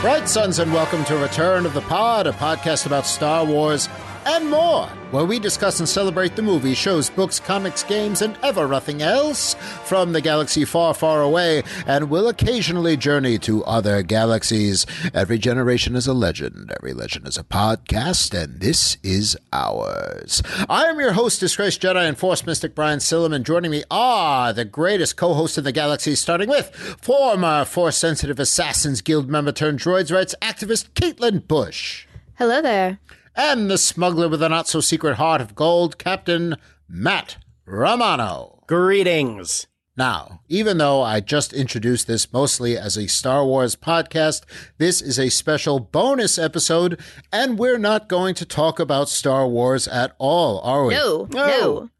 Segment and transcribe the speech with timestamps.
[0.00, 3.86] Bright suns, and welcome to Return of the Pod, a podcast about Star Wars
[4.30, 8.68] and more, where we discuss and celebrate the movies, shows, books, comics, games, and ever
[8.68, 9.54] nothing else
[9.84, 14.86] from the galaxy far, far away, and will occasionally journey to other galaxies.
[15.12, 20.42] Every generation is a legend, every legend is a podcast, and this is ours.
[20.68, 23.42] I am your host, Disgraced Jedi and Force Mystic Brian Silliman.
[23.42, 28.38] Joining me are the greatest co host in the galaxy, starting with former Force Sensitive
[28.38, 32.06] Assassins Guild member turned droids rights activist Caitlin Bush
[32.40, 32.98] Hello there.
[33.34, 36.56] And the smuggler with a not so secret heart of gold, Captain
[36.88, 38.62] Matt Romano.
[38.66, 39.66] Greetings.
[39.96, 44.42] Now, even though I just introduced this mostly as a Star Wars podcast,
[44.78, 46.98] this is a special bonus episode,
[47.32, 50.94] and we're not going to talk about Star Wars at all, are we?
[50.94, 51.90] No, no, No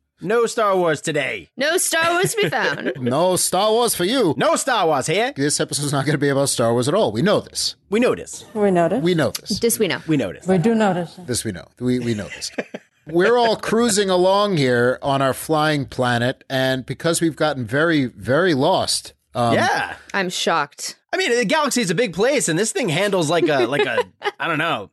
[0.47, 1.49] Star Wars today.
[1.57, 2.93] no Star Wars to be found.
[3.01, 4.35] No Star Wars for you.
[4.37, 5.33] No Star Wars here.
[5.35, 7.13] This episode's not going to be about Star Wars at all.
[7.13, 7.77] We know this.
[7.89, 8.45] We notice.
[8.55, 9.03] We notice.
[9.03, 9.61] We know this.
[9.61, 10.01] This we know.
[10.07, 10.47] We notice.
[10.47, 11.15] We do notice.
[11.27, 11.67] This we know.
[11.79, 12.51] We, we know this.
[13.07, 18.55] We're all cruising along here on our flying planet, and because we've gotten very, very
[18.55, 19.97] lost, um, yeah.
[20.15, 20.97] I'm shocked.
[21.13, 23.87] I mean, the galaxy is a big place, and this thing handles like a like
[23.87, 24.05] a
[24.41, 24.91] I don't know.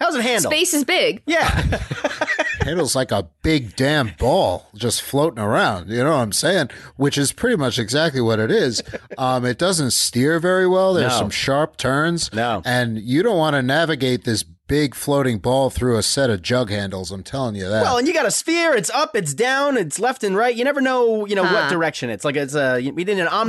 [0.00, 0.50] How's it handle?
[0.50, 1.22] Space is big.
[1.26, 1.80] Yeah.
[2.66, 5.88] handles like a big damn ball just floating around.
[5.88, 6.70] You know what I'm saying?
[6.96, 8.82] Which is pretty much exactly what it is.
[9.16, 10.94] Um, it doesn't steer very well.
[10.94, 11.18] There's No.
[11.18, 12.32] some sharp turns.
[12.32, 12.62] No.
[12.64, 16.70] And you don't want to navigate this big floating ball through a set of jug
[16.70, 17.12] handles.
[17.12, 17.82] I'm telling you that.
[17.82, 18.74] well, and you got a sphere.
[18.74, 19.14] It's up.
[19.14, 19.76] It's down.
[19.76, 20.54] It's left and right.
[20.56, 21.24] You never know.
[21.24, 22.10] You know what direction.
[22.10, 23.44] It's like it's a we did an never know.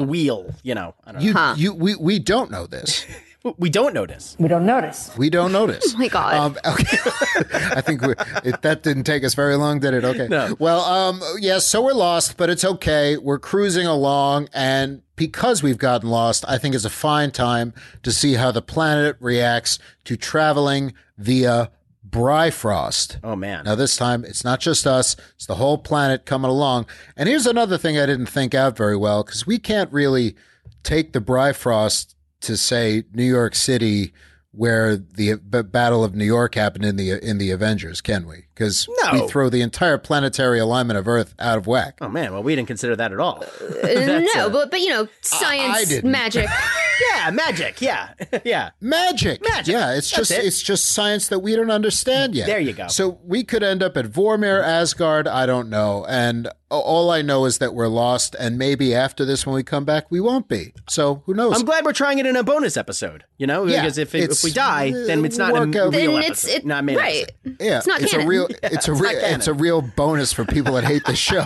[0.00, 0.54] omnidirectional wheel.
[0.62, 0.94] You know.
[1.06, 1.26] I don't know.
[1.26, 1.54] you, Huh.
[1.56, 3.06] you, we, we don't know this.
[3.58, 4.36] We don't notice.
[4.38, 5.10] We don't notice.
[5.16, 5.94] We don't notice.
[5.94, 6.34] Oh my God.
[6.34, 6.96] Um, okay.
[7.74, 8.14] I think we,
[8.44, 10.04] it, that didn't take us very long, did it?
[10.04, 10.28] Okay.
[10.28, 10.56] No.
[10.58, 13.16] Well, um, yeah, so we're lost, but it's okay.
[13.16, 18.12] We're cruising along, and because we've gotten lost, I think it's a fine time to
[18.12, 21.70] see how the planet reacts to traveling via
[22.04, 23.18] Bifrost.
[23.24, 23.64] Oh man.
[23.64, 26.86] Now, this time, it's not just us, it's the whole planet coming along.
[27.16, 30.36] And here's another thing I didn't think out very well because we can't really
[30.82, 34.12] take the Bifrost to, say, New York City.
[34.54, 38.44] Where the B- Battle of New York happened in the in the Avengers, can we?
[38.54, 39.22] Because No.
[39.22, 41.96] we throw the entire planetary alignment of Earth out of whack.
[42.02, 42.34] Oh man.
[42.34, 43.42] Well, we didn't consider that at all.
[43.62, 46.10] Uh, no, but but you know, science, didn't.
[46.10, 46.50] magic.
[47.14, 47.30] yeah.
[47.30, 47.80] Magic.
[47.80, 48.12] Yeah.
[48.44, 48.72] yeah.
[48.78, 49.40] Magic.
[49.42, 49.72] Magic.
[49.72, 50.44] Yeah, it's That's just it.
[50.44, 52.46] it's just science that we don't understand yet.
[52.46, 52.88] There you go.
[52.88, 56.04] So we could end up at Vormir, Asgard, I don't know.
[56.06, 59.62] And a- all I know is that we're lost and maybe after this when we
[59.62, 60.72] come back we won't be.
[60.88, 61.58] So who knows?
[61.58, 63.24] I'm glad we're trying it in a bonus episode.
[63.38, 66.10] You know, Yeah, because if it's- if we die, then it's not a real Then
[66.10, 66.30] episode.
[66.30, 67.30] it's it, not made right.
[67.44, 67.56] episode.
[67.60, 68.26] yeah, it's not a canon.
[68.28, 71.44] real it's a real it's a real bonus for people that hate the show.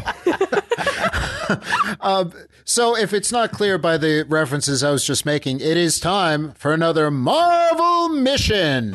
[2.00, 2.32] um,
[2.64, 6.52] so if it's not clear by the references I was just making, it is time
[6.52, 8.94] for another Marvel mission.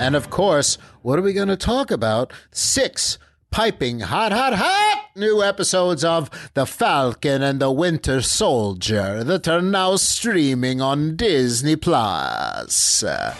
[0.00, 2.32] And of course, what are we going to talk about?
[2.50, 3.18] Six
[3.50, 9.60] piping hot, hot, hot new episodes of The Falcon and the Winter Soldier that are
[9.60, 13.00] now streaming on Disney Plus.
[13.00, 13.36] The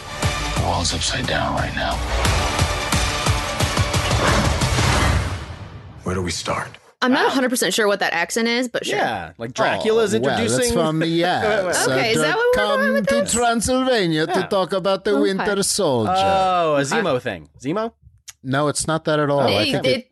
[0.62, 1.94] world's upside down right now.
[6.02, 6.79] Where do we start?
[7.02, 8.96] I'm not 100 percent sure what that accent is, but sure.
[8.98, 10.58] Yeah, like Dracula's Oh, well, introducing.
[10.60, 11.88] that's from yes.
[11.88, 13.32] Okay, is that what we're come going with to this?
[13.32, 15.20] Transylvania to talk about the Okay.
[15.22, 16.12] Winter Soldier?
[16.14, 17.48] oh, a Zemo thing.
[17.58, 17.92] Zemo.
[18.42, 19.40] no, it's not that at all.
[19.40, 20.06] I It- think it- it,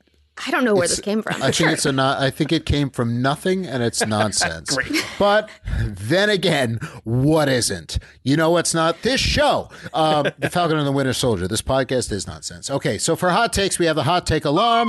[0.46, 1.42] I don't know where this came from.
[1.42, 2.20] I think it's a not.
[2.20, 4.78] I think it came from nothing, and it's nonsense.
[5.18, 7.98] But then again, what isn't?
[8.22, 9.02] You know what's not?
[9.02, 11.48] This show, um, The Falcon and the Winter Soldier.
[11.48, 12.70] This podcast is nonsense.
[12.70, 14.88] Okay, so for hot takes, we have the hot take alarm.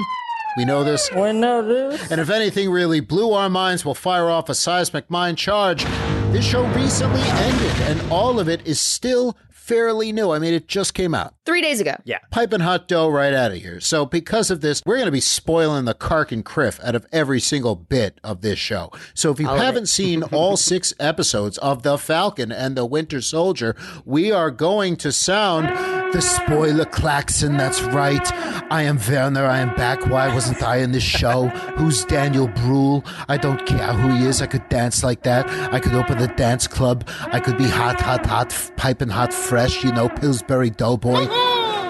[0.60, 1.10] We know this.
[1.16, 2.12] We notice.
[2.12, 5.86] And if anything really blew our minds, we'll fire off a seismic mind charge.
[6.34, 10.32] This show recently ended, and all of it is still fairly new.
[10.32, 11.34] I mean, it just came out.
[11.50, 11.96] Three days ago.
[12.06, 12.20] Yeah.
[12.30, 13.80] piping hot dough right out of here.
[13.80, 17.08] So, because of this, we're going to be spoiling the Kark and Kriff out of
[17.12, 18.92] every single bit of this show.
[19.16, 19.88] So, if you All of haven't it.
[19.88, 23.76] seen all six episodes of The Falcon and the Winter Soldier,
[24.06, 25.70] we are going to sound
[26.14, 27.58] the spoiler klaxon.
[27.58, 28.32] That's right.
[28.72, 29.46] I am Werner.
[29.46, 30.06] I am back.
[30.08, 31.48] Why wasn't I in this show?
[31.78, 33.04] Who's Daniel Bruhl?
[33.28, 34.40] I don't care who he is.
[34.42, 35.50] I could dance like that.
[35.74, 37.08] I could open a dance club.
[37.32, 41.26] I could be hot, hot, hot, f- piping hot, fresh, you know, Pillsbury Doughboy.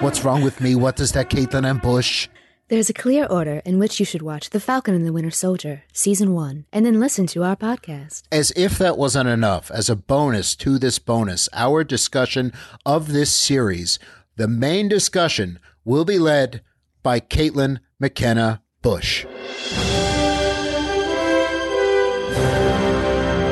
[0.00, 0.74] What's wrong with me?
[0.74, 2.28] What does that Caitlin and Bush?
[2.68, 5.82] There's a clear order in which you should watch The Falcon and the Winter Soldier,
[5.92, 8.22] Season 1, and then listen to our podcast.
[8.32, 12.52] As if that wasn't enough, as a bonus to this bonus, our discussion
[12.86, 13.98] of this series,
[14.36, 16.62] the main discussion will be led
[17.02, 19.24] by Caitlin McKenna Bush.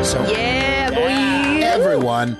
[0.03, 1.67] So Yeah, boy.
[1.67, 2.39] everyone,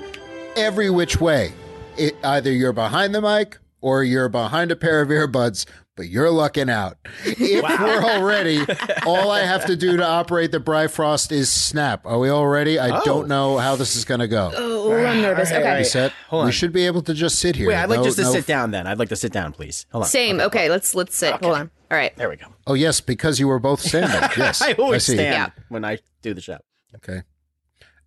[0.55, 1.53] every which way,
[1.97, 5.65] it, either you're behind the mic or you're behind a pair of earbuds,
[5.95, 6.97] but you're lucking out.
[7.25, 8.61] If we're already,
[9.05, 12.05] all I have to do to operate the Bifrost is snap.
[12.05, 12.79] Are we all ready?
[12.79, 13.01] I oh.
[13.03, 14.51] don't know how this is going to go.
[14.55, 15.51] Oh, I'm nervous.
[15.51, 15.75] All right, okay.
[15.77, 15.85] Right.
[15.85, 16.13] set?
[16.29, 16.45] Hold on.
[16.45, 17.67] We should be able to just sit here.
[17.67, 18.87] Wait, I'd like No- just to no- sit down then.
[18.87, 19.85] I'd like to sit down, please.
[19.91, 20.09] Hold on.
[20.09, 20.39] Same.
[20.39, 21.33] Okay, let's let's sit.
[21.35, 21.71] Hold on.
[21.91, 22.15] All right.
[22.15, 22.47] There we go.
[22.67, 24.29] Oh, yes, because you were both standing.
[24.37, 24.61] Yes.
[24.61, 25.15] I always see.
[25.15, 25.63] stand Yeah.
[25.69, 26.59] when I do the show.
[26.95, 27.23] Okay.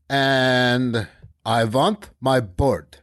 [0.08, 1.08] And
[1.44, 2.98] I want my board.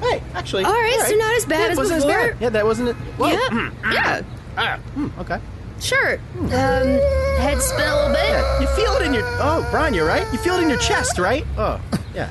[0.00, 0.64] Hey, actually.
[0.64, 2.28] All right, so not as bad Yeah, as wasn't before.
[2.32, 2.36] bad.
[2.40, 2.96] Yeah, that wasn't it.
[3.18, 3.26] Whoa.
[3.32, 3.70] Yeah.
[3.92, 4.22] Yeah.
[4.56, 5.40] Ah, hmm, okay.
[5.80, 6.14] Sure.
[6.38, 8.18] Um, head spin a little bit.
[8.22, 9.24] Yeah, you feel it in your.
[9.24, 10.24] Oh, Brian, you're right.
[10.32, 11.44] You feel it in your chest, right?
[11.56, 11.80] Oh,
[12.14, 12.30] yeah.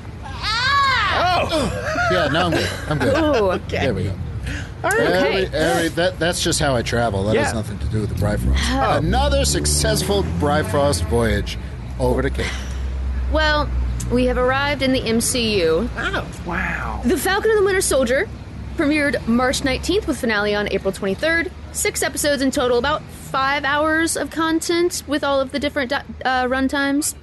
[1.19, 2.69] Oh, Yeah, no, I'm good.
[2.89, 3.13] I'm good.
[3.15, 3.79] Oh, okay.
[3.79, 4.11] There we go.
[4.85, 4.99] All right.
[4.99, 5.57] Every, Okay.
[5.57, 7.23] every, that, that's just how I travel.
[7.25, 8.61] That has nothing to do with the Bifrost.
[8.69, 8.97] Oh.
[8.97, 11.57] Another successful Bifrost voyage
[11.99, 12.45] over to Cape.
[13.33, 13.69] Well,
[14.11, 15.93] we have arrived in the MCU.
[15.95, 16.27] Wow.
[16.45, 17.01] Wow.
[17.03, 18.29] The Falcon and the Winter Soldier
[18.75, 21.51] premiered March 19th with finale on April 23rd.
[21.73, 26.01] Six episodes in total, about five hours of content with all of the different uh,
[26.23, 27.15] runtimes.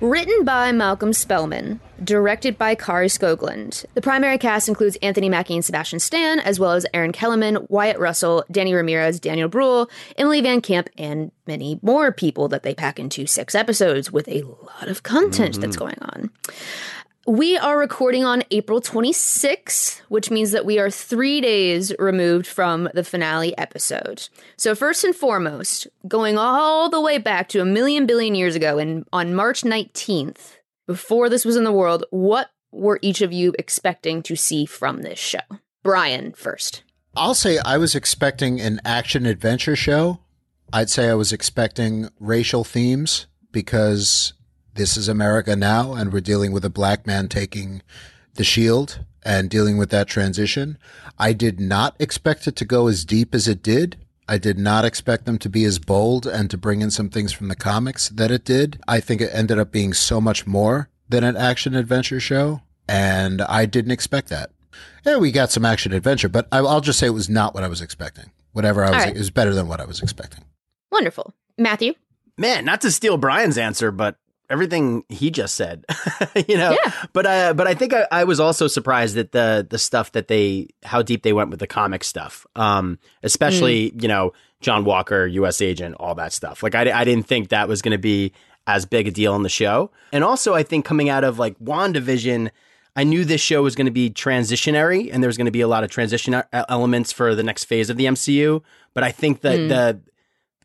[0.00, 3.86] Written by Malcolm Spellman, directed by Kari Skogland.
[3.94, 7.98] The primary cast includes Anthony Mackie and Sebastian Stan, as well as Erin Kellyman, Wyatt
[7.98, 9.88] Russell, Danny Ramirez, Daniel Bruhl,
[10.18, 14.42] Emily Van Camp, and many more people that they pack into six episodes with a
[14.42, 15.86] lot of content that's mm-hmm.
[15.86, 16.30] going on.
[17.28, 22.88] We are recording on April 26th, which means that we are three days removed from
[22.94, 24.28] the finale episode.
[24.56, 28.78] So, first and foremost, going all the way back to a million billion years ago,
[28.78, 33.52] and on March 19th, before this was in the world, what were each of you
[33.58, 35.40] expecting to see from this show?
[35.82, 36.84] Brian, first.
[37.16, 40.20] I'll say I was expecting an action adventure show.
[40.72, 44.32] I'd say I was expecting racial themes because
[44.76, 47.82] this is America now and we're dealing with a black man taking
[48.34, 50.78] the shield and dealing with that transition.
[51.18, 53.96] I did not expect it to go as deep as it did.
[54.28, 57.32] I did not expect them to be as bold and to bring in some things
[57.32, 58.80] from the comics that it did.
[58.86, 62.62] I think it ended up being so much more than an action adventure show.
[62.88, 64.50] And I didn't expect that.
[65.04, 67.64] Yeah, we got some action adventure, but I- I'll just say it was not what
[67.64, 68.30] I was expecting.
[68.52, 69.14] Whatever I was, right.
[69.16, 70.44] it was better than what I was expecting.
[70.90, 71.34] Wonderful.
[71.56, 71.94] Matthew?
[72.38, 74.16] Man, not to steal Brian's answer, but
[74.50, 75.84] everything he just said,
[76.48, 76.76] you know.
[76.84, 76.92] Yeah.
[77.12, 80.28] But uh, but I think I, I was also surprised at the the stuff that
[80.28, 85.26] they how deep they went with the comic stuff, um, especially you know John Walker,
[85.26, 85.60] U.S.
[85.60, 86.62] agent, all that stuff.
[86.62, 88.32] Like I I didn't think that was going to be
[88.66, 91.58] as big a deal on the show, and also I think coming out of like
[91.58, 92.50] WandaVision.
[92.98, 95.68] I knew this show was going to be transitionary and there's going to be a
[95.68, 98.62] lot of transition e- elements for the next phase of the MCU.
[98.94, 100.00] But I think that the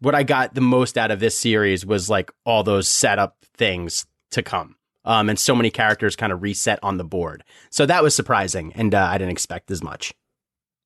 [0.02, 4.06] what I got the most out of this series was like all those setup things
[4.32, 4.76] to come.
[5.06, 7.44] Um, and so many characters kind of reset on the board.
[7.72, 10.14] So that was surprising, and uh, I didn't expect as much.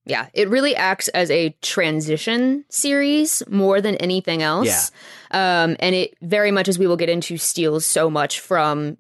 [0.06, 4.92] Yeah, it really acts as a transition series more than anything else.
[5.32, 8.98] Um, and it very much, as we will get into, steals so much from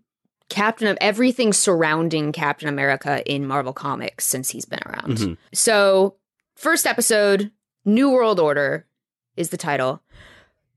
[0.49, 5.17] Captain of everything surrounding Captain America in Marvel Comics since he's been around.
[5.17, 5.37] Mhm.
[5.53, 6.15] So,
[6.55, 7.51] first episode,
[7.85, 8.85] New World Order
[9.37, 10.01] is the title.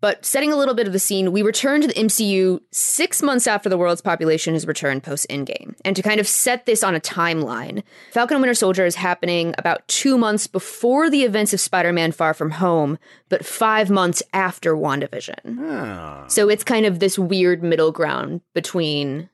[0.00, 3.49] But setting a little bit of the scene, we return to the MCU six months
[3.49, 5.75] after the world's population has returned post Endgame.
[5.85, 9.55] And to kind of set this on a timeline, Falcon and Winter Soldier is happening
[9.59, 12.97] about two months before the events of Spider Man Far From Home,
[13.29, 15.59] but five months after WandaVision.
[15.59, 16.29] Oh.
[16.29, 19.29] So it's kind of this weird middle ground between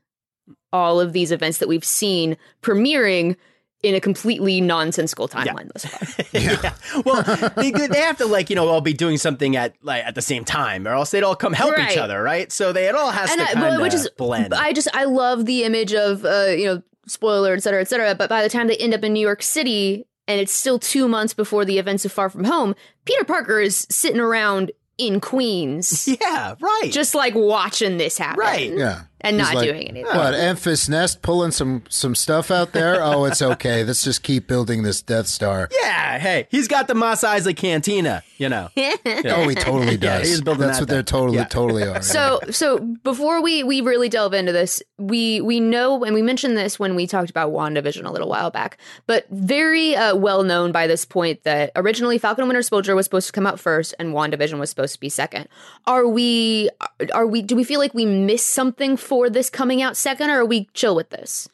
[0.72, 3.36] all of these events that we've seen premiering
[3.84, 6.24] in a completely nonsensical timeline thus far.
[6.40, 6.74] yeah.
[7.04, 7.22] Well,
[7.56, 10.22] they, they have to like you know all be doing something at like at the
[10.22, 12.50] same time, or else they'd all come help each other, right?
[12.50, 14.54] So they it all has and to I, kind well, of which is blend.
[14.54, 18.14] I just I love the image of uh, you know spoiler et cetera et cetera.
[18.14, 21.06] But by the time they end up in New York City and it's still two
[21.06, 22.74] months before the events of Far From Home,
[23.04, 26.90] Peter Parker is sitting around in Queens, yeah, right.
[26.90, 28.72] just like watching this happen, Right.
[28.72, 29.02] Yeah.
[29.24, 30.04] And He's not like, doing anything.
[30.16, 33.02] What, Enfys Nest pulling some some stuff out there?
[33.02, 33.82] Oh, it's okay.
[33.84, 35.68] Let's just keep building this Death Star.
[35.82, 36.18] yeah.
[36.18, 38.22] Hey, he's got the Mos Eisley Cantina.
[38.38, 38.68] You know.
[39.26, 40.28] Oh, he totally Yeah, does.
[40.28, 41.44] he's building That's that what they're totally, Yeah.
[41.44, 42.02] totally are.
[42.02, 46.56] So so before we we really delve into this, we we know and we mentioned
[46.56, 50.72] this when we talked about WandaVision a little while back, but very uh, well known
[50.72, 53.94] by this point that originally Falcon and Winter Soldier was supposed to come out first
[53.98, 55.48] and WandaVision was supposed to be second.
[55.86, 56.68] Are we
[57.14, 60.40] are we do we feel like we missed something for this coming out second or
[60.40, 61.48] are we chill with this?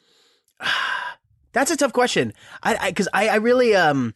[1.53, 2.33] That's a tough question.
[2.63, 4.13] I because I, I, really um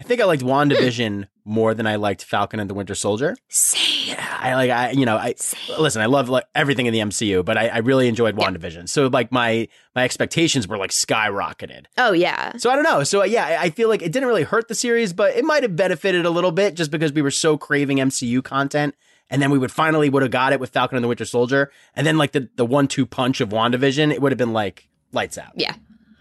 [0.00, 3.36] I think I liked WandaVision more than I liked Falcon and the Winter Soldier.
[3.48, 4.16] Same.
[4.18, 5.80] I like I you know I Same.
[5.80, 8.86] listen I love like everything in the MCU, but I, I really enjoyed WandaVision.
[8.88, 11.86] So like my my expectations were like skyrocketed.
[11.96, 12.52] Oh yeah.
[12.58, 13.02] So I don't know.
[13.02, 15.62] So yeah, I- I feel like it didn't really hurt the series, but it might
[15.62, 18.94] have benefited a little bit just because we were so craving MCU content.
[19.30, 21.70] And then we would finally would have got it with Falcon and the Winter Soldier.
[21.94, 24.88] And then like the, the one two punch of WandaVision, it would have been like
[25.12, 25.52] lights out.
[25.54, 25.74] Yeah.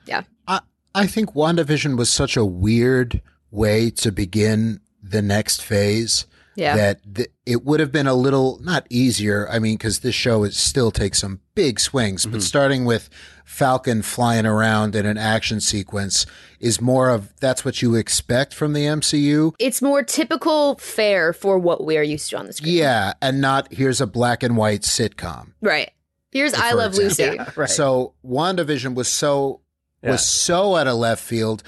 [0.06, 0.24] Yeah.
[0.48, 0.62] I,
[0.94, 3.22] I think WandaVision was such a weird
[3.52, 6.26] way to begin the next phase
[6.58, 6.76] Yeah.
[6.76, 9.48] that th- it would have been a little not easier.
[9.50, 12.40] I mean, because this show is still takes some big swings, but mm-hmm.
[12.42, 13.10] starting with
[13.46, 16.26] Falcon flying around in an action sequence
[16.60, 19.54] is more of that's what you expect from the MCU.
[19.60, 22.76] It's more typical fare for what we are used to on the screen.
[22.76, 25.54] Yeah, and not here's a black and white sitcom.
[25.62, 25.92] Right.
[26.32, 27.46] Here's I Love example.
[27.46, 27.60] Lucy.
[27.60, 27.70] Right.
[27.70, 29.62] So WandaVision was so
[30.04, 30.12] Yeah.
[30.12, 31.64] was so out of left field.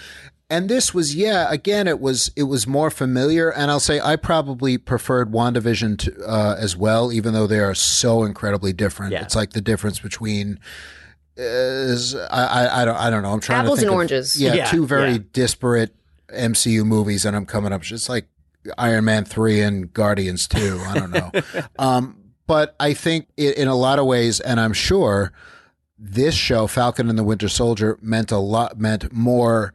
[0.51, 3.51] And this was, yeah, again, it was it was more familiar.
[3.51, 7.75] And I'll say I probably preferred WandaVision to, uh, as well, even though they are
[7.75, 9.11] so incredibly different.
[9.13, 9.21] Yeah.
[9.21, 10.59] It's like the difference between
[11.37, 13.31] uh, is I, I I don't I don't know.
[13.31, 14.41] I'm trying Apples to think and of- oranges.
[14.41, 15.17] Yeah, Yeah, two very yeah.
[15.33, 15.93] disparate
[16.33, 18.27] MCU movies, and I'm coming up just like
[18.77, 20.81] Iron Man three and Guardians two.
[20.87, 21.31] I don't know.
[21.79, 22.15] um,
[22.47, 25.31] but I think i in a lot of ways, and I'm sure
[25.99, 29.73] this show, Falcon and the Winter Soldier, meant a lot, meant more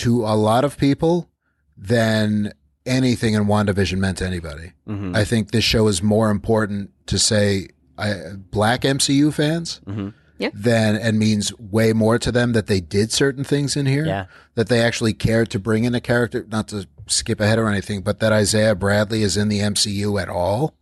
[0.00, 1.28] to a lot of people
[1.76, 2.52] than
[2.86, 4.72] anything in WandaVision meant to anybody.
[4.88, 5.14] Mhm.
[5.16, 8.14] I think this show is more important to say I,
[8.50, 10.14] black MCU fans Mhm.
[10.38, 10.48] Yeah.
[10.54, 14.06] than and means way more to them that they did certain things in here.
[14.06, 14.24] Yeah.
[14.54, 18.00] That they actually cared to bring in a character, not to skip ahead or anything,
[18.00, 20.74] but that Isaiah Bradley is in the MCU at all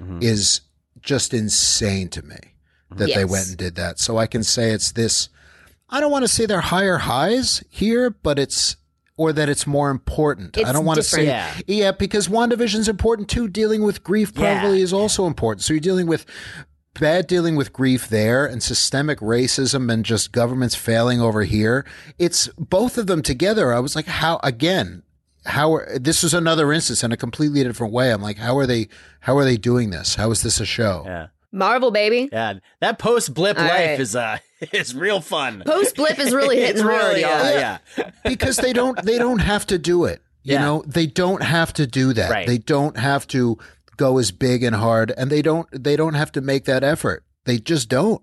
[0.00, 0.20] Mhm.
[0.22, 0.62] is
[1.00, 2.54] just insane to me
[2.96, 4.00] that they went and did that.
[4.00, 5.28] So I can say it's this
[5.88, 8.76] I don't want to say they're higher highs here, but it's
[9.16, 10.58] or that it's more important.
[10.58, 11.54] I don't want to say Yeah.
[11.68, 13.46] yeah, because WandaVision's important too.
[13.48, 14.84] Dealing with grief probably Yeah.
[14.84, 15.62] is also important.
[15.62, 16.26] So you're dealing with
[16.98, 21.84] bad dealing with grief there and systemic racism and just governments failing over here.
[22.18, 23.72] It's both of them together.
[23.72, 25.02] I was like, how again?
[25.46, 28.10] How are, this is another instance in a completely different way.
[28.10, 28.88] I'm like, how are they?
[29.20, 30.14] How are they doing this?
[30.14, 31.02] How is this a show?
[31.04, 31.26] Yeah.
[31.54, 32.28] Marvel, baby.
[32.32, 32.54] Yeah.
[32.80, 34.00] That post blip life right.
[34.00, 34.38] is uh
[34.72, 35.62] is real fun.
[35.64, 37.30] Post blip is really hitting It's hard, really, y'all.
[37.30, 37.50] uh,
[37.96, 38.10] yeah.
[38.24, 40.20] because they don't they don't have to do it.
[40.42, 40.64] You Yeah.
[40.64, 42.30] know, they don't have to do that.
[42.30, 42.46] Right.
[42.46, 43.56] They don't have to
[43.96, 47.24] go as big and hard and they don't they don't have to make that effort.
[47.44, 48.20] They just don't.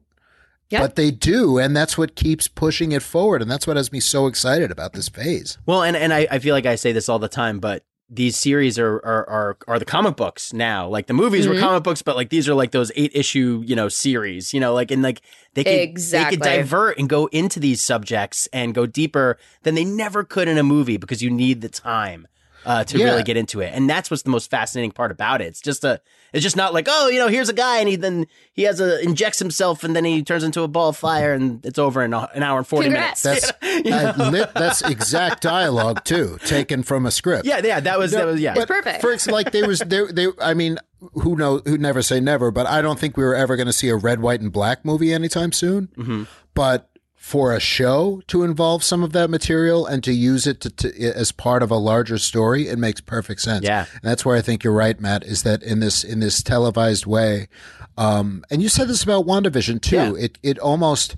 [0.70, 0.80] Yeah.
[0.80, 4.00] But they do, and that's what keeps pushing it forward, and that's what has me
[4.00, 5.58] so excited about this phase.
[5.66, 7.84] Well, and, and I, I feel like I say this all the time, but
[8.14, 10.86] these series are are are, are the comic books now.
[10.88, 11.60] Like the movies were Mhm.
[11.62, 14.74] comic books, but like these are like those eight issue, you know, series, you know,
[14.74, 15.22] like and like
[15.54, 16.36] they could Exactly.
[16.36, 20.50] they could divert and go into these subjects and go deeper than they never could
[20.50, 22.28] in a movie because you need the time
[22.66, 23.06] uh, to Yeah.
[23.06, 23.72] really get into it.
[23.74, 25.46] And that's what's the most fascinating part about it.
[25.48, 26.02] It's just a
[26.34, 28.80] it's just not like, oh, you know, here's a guy and he then he has
[28.80, 32.04] a injects himself and then he turns into a ball of fire and it's over
[32.04, 33.26] in a- an hour and 40 Congrats.
[33.26, 33.52] minutes.
[33.62, 34.14] That's You know?
[34.18, 37.46] uh, lit, that's exact dialogue too, taken from a script.
[37.46, 38.54] yeah, yeah, that was that was yeah.
[38.54, 39.02] But perfect.
[39.02, 40.78] For ex- like there was there they I mean
[41.14, 43.74] who know who never say never, but I don't think we were ever going to
[43.74, 45.88] see a red, white, and black movie anytime soon.
[45.98, 46.24] Mm-hmm.
[46.54, 46.90] But
[47.22, 51.12] for a show to involve some of that material and to use it to, to
[51.16, 53.64] as part of a larger story, it makes perfect sense.
[53.64, 53.86] Yeah.
[53.94, 55.24] and that's where I think you're right, Matt.
[55.24, 57.48] Is that in this in this televised way?
[57.96, 59.96] Um, and you said this about WandaVision too.
[59.96, 60.14] Yeah.
[60.18, 61.16] It it almost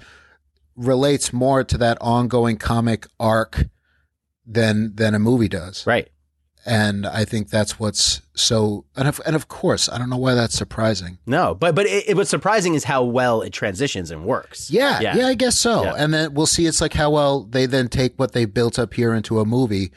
[0.75, 3.67] relates more to that ongoing comic arc
[4.45, 6.09] than than a movie does Right.
[6.65, 8.85] And I think that's what's so.
[8.95, 11.17] And of, and of course, I don't know why that's surprising.
[11.25, 14.71] No, but but it, it, what's surprising is how well it transitions and works.
[14.71, 15.83] Yeah, yeah, I guess so.
[15.83, 15.95] Yeah.
[15.97, 16.65] And then we'll see.
[16.65, 19.91] It's like how well they then take what they built up here into a movie.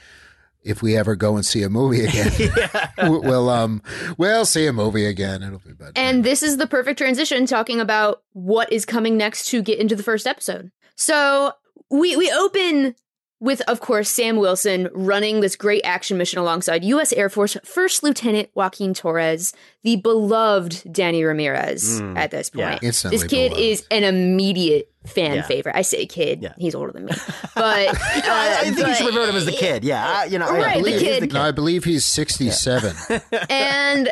[0.62, 2.32] If we ever go and see a movie again,
[2.98, 3.80] we'll um
[4.18, 5.44] we'll see a movie again.
[5.44, 5.92] It'll be better.
[5.94, 9.94] And this is the perfect transition talking about what is coming next to get into
[9.94, 10.72] the first episode.
[10.96, 11.52] So
[11.88, 12.96] we we open
[13.38, 17.12] with, of course, Sam Wilson running this great action mission alongside U.S.
[17.12, 19.52] Air Force First Lieutenant Joaquin Torres,
[19.82, 22.78] the beloved Danny Ramirez at this point.
[22.82, 22.90] yeah.
[22.90, 23.58] This kid beloved.
[23.58, 25.42] is an immediate fan Yeah.
[25.42, 25.76] favorite.
[25.76, 26.54] I say kid, Yeah.
[26.58, 27.12] he's older than me.
[27.54, 29.84] But uh, I, I think you but- should refer to him as the kid.
[29.84, 31.32] Yeah, I- you know, I Right, the believe he's kid.
[31.32, 32.96] No, I believe he's sixty-seven.
[33.50, 34.10] and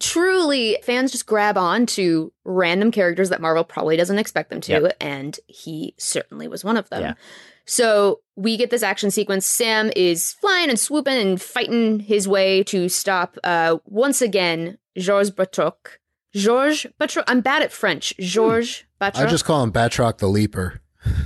[0.00, 4.72] truly fans just grab on to random characters that Marvel probably doesn't expect them to
[4.72, 4.96] Yep.
[5.00, 7.02] and he certainly was one of them.
[7.02, 7.14] Yeah.
[7.66, 9.46] So we get this action sequence.
[9.46, 15.30] Sam is flying and swooping and fighting his way to stop uh once again Georges
[15.30, 15.74] Batroc.
[16.34, 17.24] Georges Batroc.
[17.26, 18.12] I'm bad at French.
[18.18, 19.26] Georges Batroc.
[19.26, 20.80] I just call him Batroc the Leaper.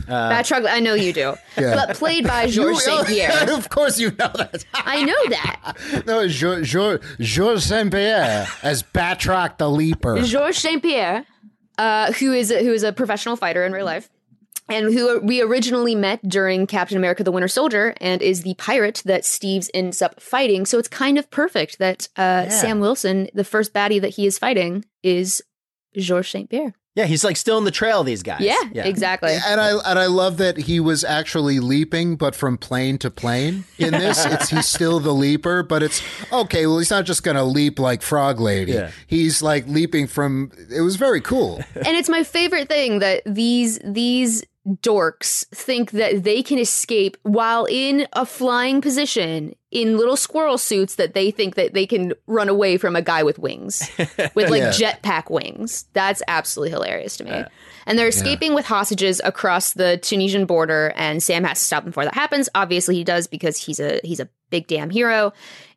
[0.09, 0.66] Batroc.
[0.68, 1.75] I know you do, Yeah.
[1.87, 3.50] but played by Georges Saint Pierre.
[3.57, 4.64] of course, you know that.
[4.75, 6.04] I know that.
[6.07, 10.21] no, Georges Georges Saint Pierre as Batroc the Leaper.
[10.23, 11.25] Georges Saint Pierre,
[11.78, 14.11] uh, who is a, who is a professional fighter in real life,
[14.68, 19.02] and who we originally met during Captain America: The Winter Soldier, and is the pirate
[19.04, 20.66] that Steve's ends up fighting.
[20.66, 24.38] So it's kind of perfect that uh, Sam Wilson, the first baddie that he is
[24.38, 25.42] fighting, is
[25.96, 26.75] Georges Saint Pierre.
[26.98, 28.02] Yeah, he's like still in the trail.
[28.02, 28.40] These guys.
[28.40, 29.30] Yeah, exactly.
[29.32, 33.66] And I and I love that he was actually leaping, but from plane to plane.
[33.78, 36.66] In this, it's he's still the leaper, but it's okay.
[36.66, 38.72] Well, he's not just going to leap like Frog Lady.
[38.72, 38.90] Yeah.
[39.06, 40.50] He's like leaping from.
[40.75, 41.62] It was very cool.
[41.76, 44.42] and it's my favorite thing that these these
[44.82, 50.94] dorks think that they can escape while in a flying position in little squirrel suits
[50.96, 53.88] that they think that they can run away from a guy with wings
[54.34, 54.70] with like Yeah.
[54.72, 55.87] jetpack wings.
[55.92, 57.44] That's absolutely hilarious to me.
[57.87, 61.90] And they're escaping with hostages across the tunisian border and sam has to stop them
[61.90, 62.48] before that happens.
[62.54, 65.32] Obviously he does because he's a he's a big damn hero.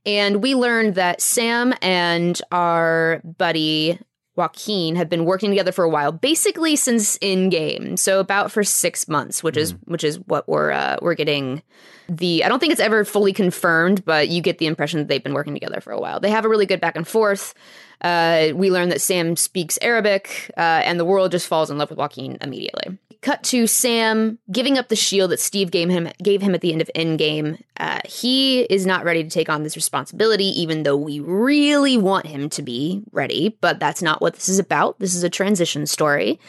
[0.06, 4.00] And we learned that sam and our buddy
[4.36, 8.00] Joaquin have been working together for a while, basically since Endgame.
[8.00, 11.62] So about for six months, which is which is what we're uh, we're getting.
[12.08, 15.24] The I don't think it's ever fully confirmed, but you get the impression that they've
[15.24, 16.20] been working together for a while.
[16.20, 17.54] They have a really good back and forth.
[18.02, 21.90] Uh, we learn that Sam speaks Arabic, uh, and the world just falls in love
[21.90, 22.98] with Joaquin immediately.
[23.22, 26.72] Cut to Sam giving up the shield that Steve gave him gave him at the
[26.72, 27.62] end of Endgame.
[27.78, 32.26] Uh, he is not ready to take on this responsibility, even though we really want
[32.26, 33.56] him to be ready.
[33.62, 34.98] But that's not what this is about.
[35.00, 36.40] This is a transition story.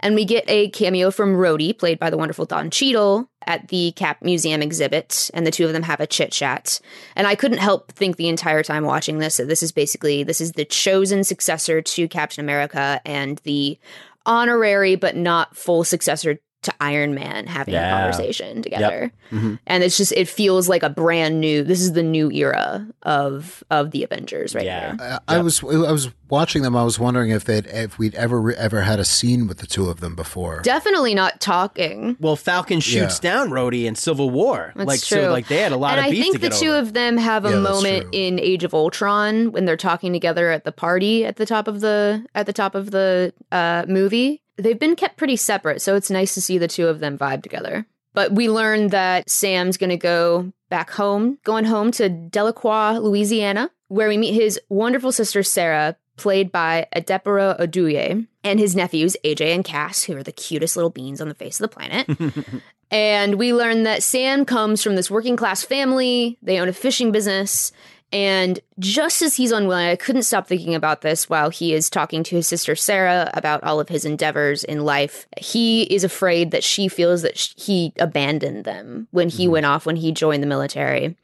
[0.00, 3.92] And we get a cameo from Rhodey, played by the wonderful Don Cheadle, at the
[3.92, 6.80] Cap Museum exhibit, and the two of them have a chit chat.
[7.16, 10.40] And I couldn't help think the entire time watching this that this is basically this
[10.40, 13.78] is the chosen successor to Captain America and the
[14.26, 19.12] honorary but not full successor to Iron Man having a conversation together.
[19.32, 23.62] And it's just it feels like a brand new this is the new era of
[23.70, 24.96] of the Avengers right Yeah.
[24.98, 25.18] here.
[25.28, 26.76] I was I was watching them.
[26.76, 29.88] I was wondering if they'd if we'd ever ever had a scene with the two
[29.88, 30.60] of them before.
[30.62, 32.16] Definitely not talking.
[32.20, 33.30] Well, Falcon shoots Yeah.
[33.32, 34.72] down Rhodey in Civil War.
[34.76, 35.22] That's like true.
[35.22, 36.70] so, like they had a lot and of I beef think to the get two
[36.72, 36.78] over.
[36.80, 40.64] of them have a Yeah, moment in Age of Ultron when they're talking together at
[40.64, 44.42] the party at the top of the at the top of the uh, movie.
[44.60, 47.42] They've been kept pretty separate, so it's nice to see the two of them vibe
[47.42, 47.86] together.
[48.12, 53.70] But we learn that Sam's going to go back home, going home to Delacroix, Louisiana,
[53.88, 59.54] where we meet his wonderful sister Sarah, played by Adepero Oduye, and his nephews AJ
[59.54, 62.08] and Cass, who are the cutest little beans on the face of the planet.
[62.90, 66.38] And we learn that Sam comes from this working class family.
[66.42, 67.72] They own a fishing business.
[68.12, 72.24] And just as he's unwilling, I couldn't stop thinking about this while he is talking
[72.24, 75.26] to his sister Sarah about all of his endeavors in life.
[75.38, 79.52] He is afraid that she feels that sh- he abandoned them when he mm-hmm.
[79.52, 81.16] went off, when he joined the military.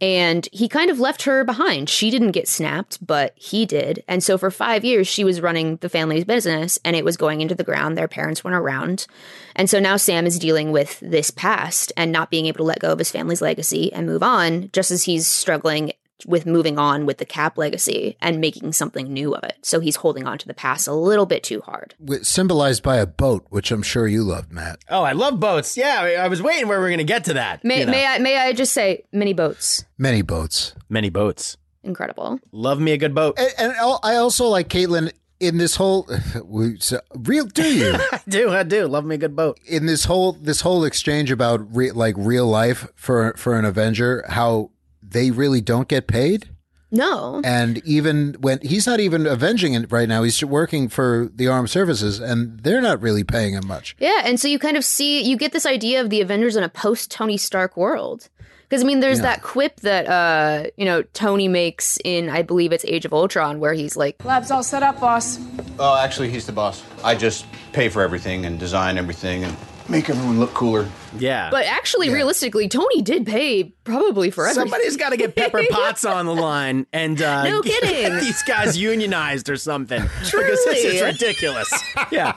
[0.00, 1.88] And he kind of left her behind.
[1.88, 4.02] She didn't get snapped, but he did.
[4.08, 7.40] And so for five years, she was running the family's business and it was going
[7.40, 7.96] into the ground.
[7.96, 9.06] Their parents weren't around.
[9.54, 12.80] And so now Sam is dealing with this past and not being able to let
[12.80, 15.92] go of his family's legacy and move on, just as he's struggling
[16.26, 19.56] with moving on with the cap legacy and making something new of it.
[19.62, 21.94] So he's holding on to the past a little bit too hard.
[22.00, 24.78] Wi- Symbolized by a boat, which I'm sure you loved, Matt.
[24.88, 25.76] oh, I love boats.
[25.76, 27.64] Yeah, I I was waiting where we are going to get to that.
[27.64, 27.90] May, you know.
[27.92, 29.84] may I may I just say mini boats.
[29.98, 30.74] Many boats.
[30.88, 31.56] Many boats.
[31.82, 32.38] Incredible.
[32.52, 33.38] Love me a good boat.
[33.38, 33.72] And, and
[34.02, 36.08] I also like Caitlin in this whole
[36.44, 37.44] we, so, real.
[37.44, 37.92] Do you?
[38.12, 38.50] I do.
[38.50, 38.86] I do.
[38.86, 39.58] Love me a good boat.
[39.66, 44.24] in this whole this whole exchange about re, like real life for for an Avenger,
[44.28, 44.70] how
[45.14, 46.50] they really don't get paid.
[46.90, 47.40] No.
[47.44, 51.70] And even when he's not even avenging it right now, he's working for the armed
[51.70, 53.96] services, and they're not really paying him much.
[53.98, 56.62] Yeah, and so you kind of see you get this idea of the Avengers in
[56.62, 58.28] a post Tony Stark world.
[58.68, 62.72] Because I mean, there's that quip that uh, you know Tony makes in I believe
[62.72, 65.38] it's Age of Ultron, where he's like, Lab's all set up, boss.
[65.78, 66.82] Oh, actually, he's the boss.
[67.02, 69.56] I just pay for everything and design everything and
[69.88, 70.88] make everyone look cooler.
[71.18, 71.50] Yeah.
[71.50, 74.62] but actually, realistically, Tony did pay probably for everything.
[74.70, 78.18] Somebody's got to get Pepper Potts on the line and uh, No get kidding.
[78.18, 80.02] these guys unionized or something.
[80.02, 81.70] Because this is ridiculous.
[82.10, 82.32] Yeah.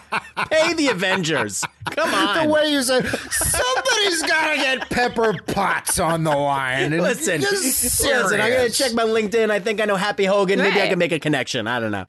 [0.51, 1.63] Pay the Avengers.
[1.91, 2.47] Come on.
[2.47, 6.91] The way you said, somebody's got to get Pepper Potts on the line.
[6.93, 9.49] And Listen, listen, I'm going to check my LinkedIn.
[9.49, 10.59] I think I know Happy Hogan.
[10.59, 11.65] Maybe I can make a connection.
[11.67, 12.05] I don't know.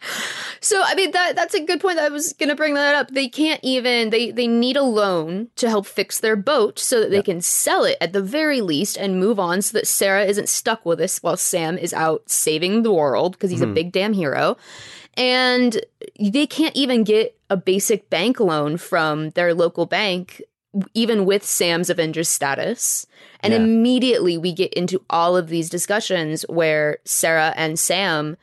[0.60, 2.00] So I mean that that's a good point.
[2.00, 3.10] I was gonna bring that up.
[3.12, 7.10] They can't even they they need a loan to help fix their boat so that
[7.10, 10.48] they can sell it at the very least and move on so that Sarah isn't
[10.48, 14.12] stuck with this while Sam is out saving the world because he's a big damn
[14.12, 14.56] hero.
[15.16, 15.80] And
[16.18, 20.42] they can't even get a basic bank loan from their local bank
[20.94, 23.06] even with Sam's Avengers status.
[23.40, 23.60] And Yeah.
[23.60, 28.36] immediately we get into all of these discussions where Sarah and Sam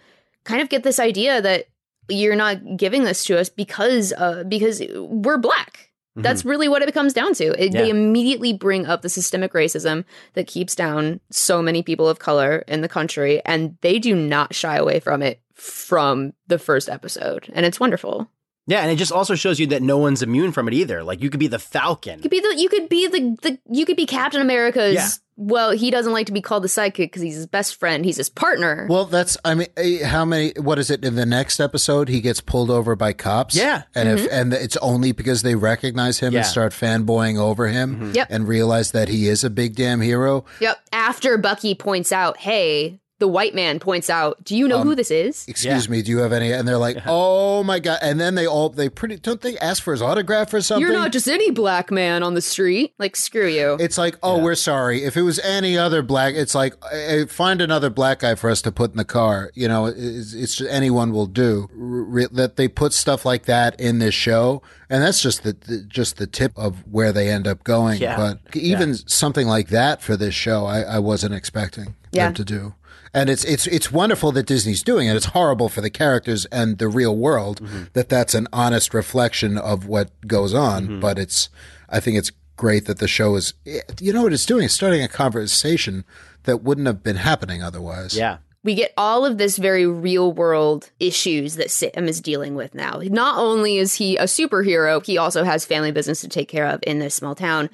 [0.44, 1.68] kind of get this idea that
[2.10, 5.85] you're not giving this to us because uh, because we're black.
[6.16, 6.50] That's mm-hmm.
[6.50, 7.62] really what it comes down to.
[7.62, 12.20] It, They immediately bring up the systemic racism that keeps down so many people of
[12.20, 16.90] color in the country, and they do not shy away from it from the first
[16.90, 18.30] episode, and it's wonderful.
[18.68, 21.04] Yeah, and it just also shows you that no one's immune from it either.
[21.04, 22.18] Like you could be the Falcon.
[22.18, 24.96] You could be the you could be the, the you could be Captain America's.
[24.96, 25.08] Yeah.
[25.38, 28.06] Well, he doesn't like to be called the sidekick because he's his best friend.
[28.06, 28.88] He's his partner.
[28.90, 30.54] Well, that's I mean, eh, how many?
[30.58, 32.08] What is it in the next episode?
[32.08, 33.54] He gets pulled over by cops.
[33.56, 33.84] Yeah.
[33.94, 34.26] and Mm-hmm.
[34.26, 36.40] if and it's only because they recognize him Yeah.
[36.40, 38.14] and start fanboying over him.
[38.16, 38.28] Yep.
[38.32, 40.46] and realize that he is a big damn hero.
[40.62, 40.80] Yep.
[40.94, 44.96] After Bucky points out, hey, the white man points out, do you know Um, who
[44.96, 45.46] this is?
[45.48, 46.52] Excuse me, do you have any?
[46.52, 48.00] And they're like, oh my god!
[48.02, 50.82] And then they all they pretty don't they ask for his autograph or something?
[50.82, 52.94] You're not just any black man on the street.
[53.00, 53.78] Like, screw you.
[53.80, 55.04] It's like, oh, we're sorry.
[55.04, 58.62] If it was any other black, it's like, eh, find another black guy for us
[58.64, 59.52] to put in the car.
[59.56, 61.70] You know, it's, it's just, anyone will do.
[61.80, 65.86] R- that they put stuff like that in this show, and that's just the, the
[65.88, 68.02] just the tip of where they end up going.
[68.02, 68.18] Yeah.
[68.18, 72.26] But even something like that for this show, I, I wasn't expecting Yeah.
[72.28, 72.74] them to do.
[73.16, 75.16] And it's it's it's wonderful that Disney's doing it.
[75.16, 77.62] It's horrible for the characters and the real world
[77.94, 81.00] that that's an honest reflection of what goes on.
[81.00, 81.50] But it's
[81.90, 83.54] I think it's great that the show is
[84.00, 84.66] you know what it's doing?
[84.66, 86.04] It's starting a conversation
[86.44, 88.16] that wouldn't have been happening otherwise.
[88.18, 88.38] Yeah.
[88.64, 93.00] we get all of this very real world issues that Sam is dealing with now.
[93.04, 96.80] Not only is he a superhero, he also has family business to take care of
[96.86, 97.70] in this small town.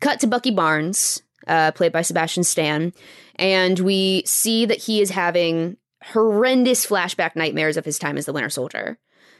[0.00, 2.92] Cut to Bucky Barnes, uh, played by Sebastian Stan,
[3.36, 8.32] and we see that he is having horrendous flashback nightmares of his time as the
[8.32, 8.98] Winter Soldier.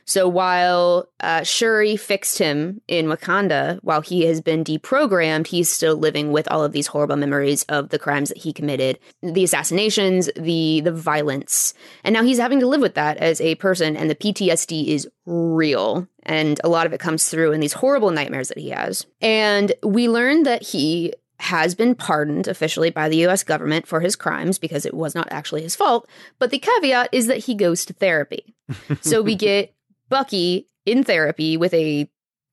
[0.09, 5.97] So while uh, Shuri fixed him in Wakanda, while he has been deprogrammed, he's still
[5.97, 10.31] living with all of these horrible memories of the crimes that he committed, the assassinations,
[10.37, 13.97] the the violence, and now he's having to live with that as a person.
[13.97, 18.13] And the PTSD is real, and a lot of it comes through in these horrible
[18.13, 19.07] nightmares that he has.
[19.21, 24.17] And we learn that he has been pardoned officially by the US government for his
[24.17, 26.09] crimes because it was not actually his fault.
[26.39, 28.55] But the caveat is that he goes to therapy.
[29.01, 29.75] so we get
[30.09, 32.09] Bucky in therapy with a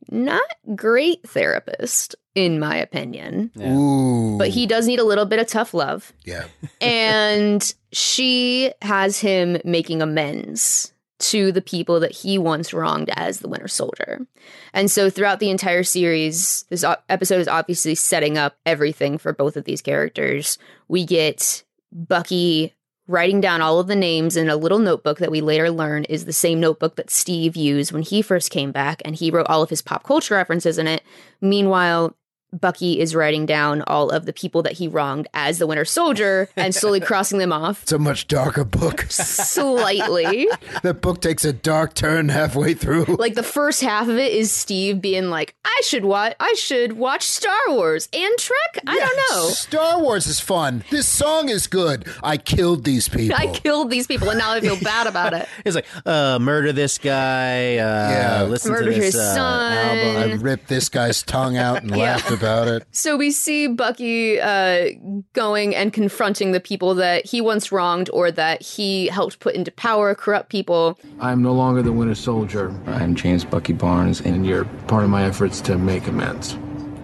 [0.10, 0.44] not
[0.76, 3.52] great therapist, in my opinion.
[3.60, 4.38] Ooh.
[4.38, 6.12] But he does need a little bit of tough love.
[6.26, 6.46] yeah.
[6.82, 10.93] And she has him making amends
[11.24, 14.28] to the people that he once wronged as the Winter Soldier.
[14.74, 19.58] And so throughout the entire series, this episode is obviously setting up everything for both
[19.58, 20.58] of these characters.
[20.88, 22.74] We get Bucky
[23.08, 26.24] writing down all of the names in a little notebook that we later learn is
[26.26, 29.62] the same notebook that Steve used when he first came back, and he wrote all
[29.62, 31.04] of his pop culture references in it.
[31.42, 32.16] Meanwhile,
[32.54, 36.48] Bucky is writing down all of the people that he wronged as the Winter Soldier
[36.56, 39.02] and slowly crossing them off It's a much darker book.
[39.10, 40.48] slightly.
[40.84, 43.06] that book takes a dark turn halfway through.
[43.18, 46.94] like the first half of it is Steve being like, "I should watch, I should
[46.94, 49.50] watch Star Wars and Trek." I don't know.
[49.50, 50.84] Star Wars is fun.
[50.92, 52.08] This song is good.
[52.24, 53.36] I killed these people.
[53.38, 55.48] I killed these people and now I feel bad about it.
[55.66, 57.78] It's like, uh, murder this guy.
[57.78, 58.44] Uh, Yeah.
[58.44, 59.74] listen Murder to this his uh, son.
[59.74, 60.32] album.
[60.32, 62.86] I ripped this guy's tongue out and laughed about it.
[62.92, 64.90] So we see Bucky uh,
[65.34, 69.72] going and confronting the people that he once wronged or that he helped put into
[69.72, 71.00] power, corrupt people.
[71.20, 72.74] I'm no longer the Winter Soldier.
[72.86, 76.58] I'm James Bucky Barnes, and you're part of my efforts to make amends.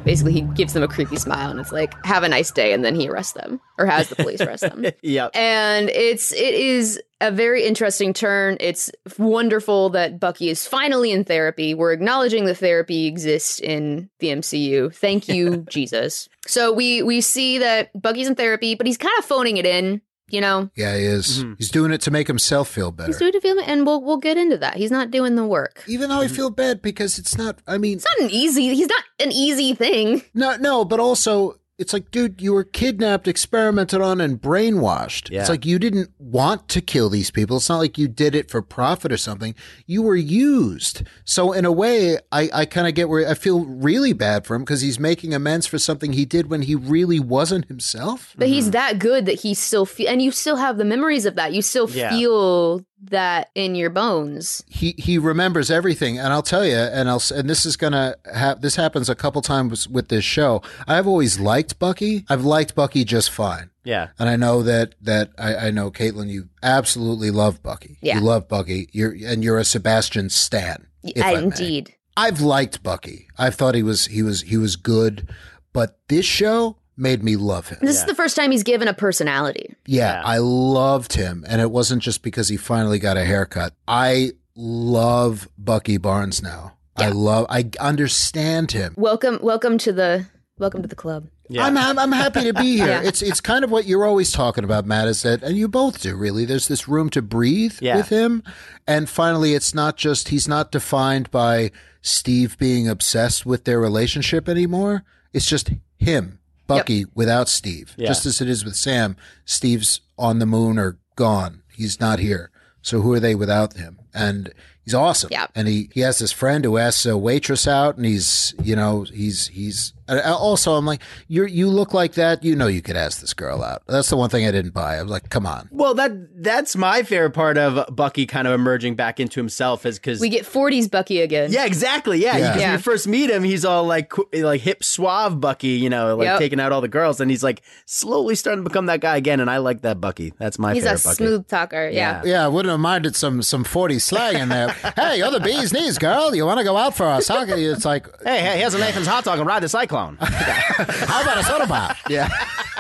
[0.03, 2.83] basically he gives them a creepy smile and it's like, have a nice day, and
[2.83, 4.85] then he arrests them or has the police arrest them.
[5.01, 5.31] Yep.
[5.35, 8.57] and it's it is a very interesting turn.
[8.59, 11.73] It's wonderful that Bucky is finally in therapy.
[11.73, 14.93] We're acknowledging that therapy exists in the MCU.
[14.95, 16.29] Thank you, Jesus.
[16.47, 20.01] So we we see that Bucky's in therapy, but he's kind of phoning it in.
[20.31, 21.39] You know, Yeah, he is.
[21.39, 21.53] Mm-hmm.
[21.57, 23.07] He's doing it to make himself feel better.
[23.07, 24.75] he's doing it, to feel- and we'll we'll get into that.
[24.77, 25.83] He's not doing the work.
[25.87, 26.35] Even though I mm-hmm.
[26.35, 27.57] feel bad because it's not.
[27.65, 28.75] I mean, It's not an easy.
[28.75, 30.21] He's not an easy thing.
[30.35, 35.31] no, no, but also it's like, dude, you were kidnapped, experimented on, and brainwashed.
[35.31, 35.39] Yeah.
[35.39, 37.57] It's like you didn't want to kill these people.
[37.57, 39.55] It's not like you did it for profit or something.
[39.87, 41.03] You were used.
[41.23, 44.55] So in a way, I, I kind of get where I feel really bad for
[44.55, 48.35] him because he's making amends for something he did when he really wasn't himself.
[48.37, 48.71] But he's mm-hmm.
[48.71, 51.53] that good that he still feel, and you still have the memories of that.
[51.53, 52.09] You still Yeah.
[52.09, 54.63] feel that in your bones.
[54.67, 58.13] he he remembers everything and i'll tell you and i'll s- and this is gonna
[58.33, 62.75] have this happens a couple times with this show i've always liked bucky i've liked
[62.75, 64.09] bucky just fine Yeah.
[64.19, 68.15] and i know that that i, I know caitlin you absolutely love bucky Yeah.
[68.19, 71.43] you love bucky you're and you're a sebastian stan if I may.
[71.43, 71.95] Indeed.
[72.17, 75.29] i've liked bucky i've thought he was he was he was good
[75.71, 78.93] but this show made me love him This is the first time he's given a
[78.93, 79.75] personality.
[79.85, 80.21] yeah, Yeah.
[80.25, 81.45] I loved him.
[81.47, 83.73] And it wasn't just because he finally got a haircut.
[83.87, 86.73] I love Bucky Barnes now.
[86.97, 88.93] I love, I understand him.
[88.97, 90.25] Welcome, welcome to the
[90.57, 91.27] welcome to the club.
[91.47, 91.65] Yeah.
[91.65, 92.87] I'm, I'm I'm happy to be here.
[92.87, 93.01] Yeah.
[93.03, 95.07] It's it's kind of what you're always talking about, Matt.
[95.07, 96.43] Is that and you both do really?
[96.45, 97.95] There's this room to breathe Yeah.
[97.95, 98.43] with him,
[98.85, 104.49] and finally, it's not just he's not defined by Steve being obsessed with their relationship
[104.49, 105.03] anymore.
[105.31, 106.38] It's just him,
[106.69, 107.93] Bucky, without Steve.
[107.97, 108.07] Yeah.
[108.07, 109.17] Just as it is with Sam.
[109.45, 111.63] Steve's on the moon or gone.
[111.73, 112.51] He's not here.
[112.81, 113.99] So who are they without him?
[114.13, 114.53] And
[114.83, 115.29] he's awesome.
[115.31, 115.47] Yeah.
[115.53, 119.03] And he, he has this friend who asks a waitress out, and he's you know
[119.03, 122.43] he's he's also I'm like you you look like that.
[122.43, 123.83] You know you could ask this girl out.
[123.87, 124.97] That's the one thing I didn't buy.
[124.97, 125.69] I was like, come on.
[125.71, 126.11] Well, that
[126.43, 130.29] that's my favorite part of Bucky kind of emerging back into himself is because We
[130.29, 131.51] get 40s Bucky again.
[131.51, 132.19] yeah, exactly.
[132.19, 132.47] Yeah, Yeah.
[132.47, 132.67] because Yeah.
[132.69, 136.25] when you first meet him, he's all like like hip suave Bucky, you know, like
[136.25, 136.39] Yep.
[136.39, 139.39] taking out all the girls, and he's like slowly starting to become that guy again.
[139.39, 140.33] And I like that Bucky.
[140.37, 140.91] That's my favorite.
[140.91, 141.15] He's a Bucky.
[141.17, 141.89] smooth talker.
[141.89, 142.21] Yeah.
[142.25, 144.69] Yeah, I wouldn't have minded some some forty slang in there.
[144.95, 146.33] hey, you're the bee's knees, girl.
[146.35, 147.55] You want to go out for a soccer?
[147.55, 149.98] It's like, Hey, hey, here's a Nathan's hot dog and ride the cyclone.
[150.19, 151.97] how about a soda pop?
[152.09, 152.29] Yeah.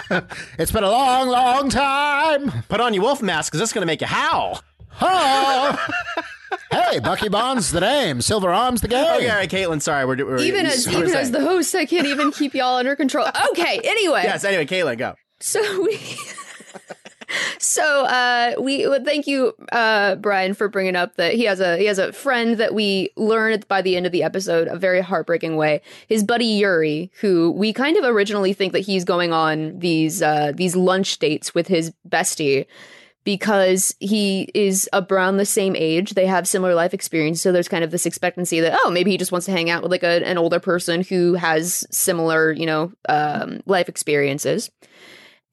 [0.57, 2.51] it's been a long, long time.
[2.69, 4.61] Put on your wolf mask because it's going to make you howl.
[5.01, 5.87] Oh.
[6.71, 9.05] hey, Bucky Bonds the name, Silver Arms the game.
[9.17, 9.81] Okay, all right, Caitlin.
[9.81, 12.53] Sorry, we're, we're Even as we're even saying- as the host, I can't even keep
[12.53, 13.27] y'all under control.
[13.51, 13.79] Okay.
[13.83, 14.21] Anyway.
[14.23, 14.43] yes.
[14.43, 15.15] Anyway, Caitlin, go.
[15.39, 15.99] So we.
[17.57, 21.77] So uh, we well, thank you, uh, Brian, for bringing up that he has a
[21.77, 25.01] he has a friend that we learn by the end of the episode a very
[25.01, 25.81] heartbreaking way.
[26.07, 30.51] His buddy Yuri, who we kind of originally think that he's going on these uh,
[30.55, 32.65] these lunch dates with his bestie
[33.23, 36.11] because he is around the same age.
[36.15, 39.17] They have similar life experience, so there's kind of this expectancy that oh maybe he
[39.17, 42.65] just wants to hang out with like a, an older person who has similar you
[42.65, 44.71] know um, life experiences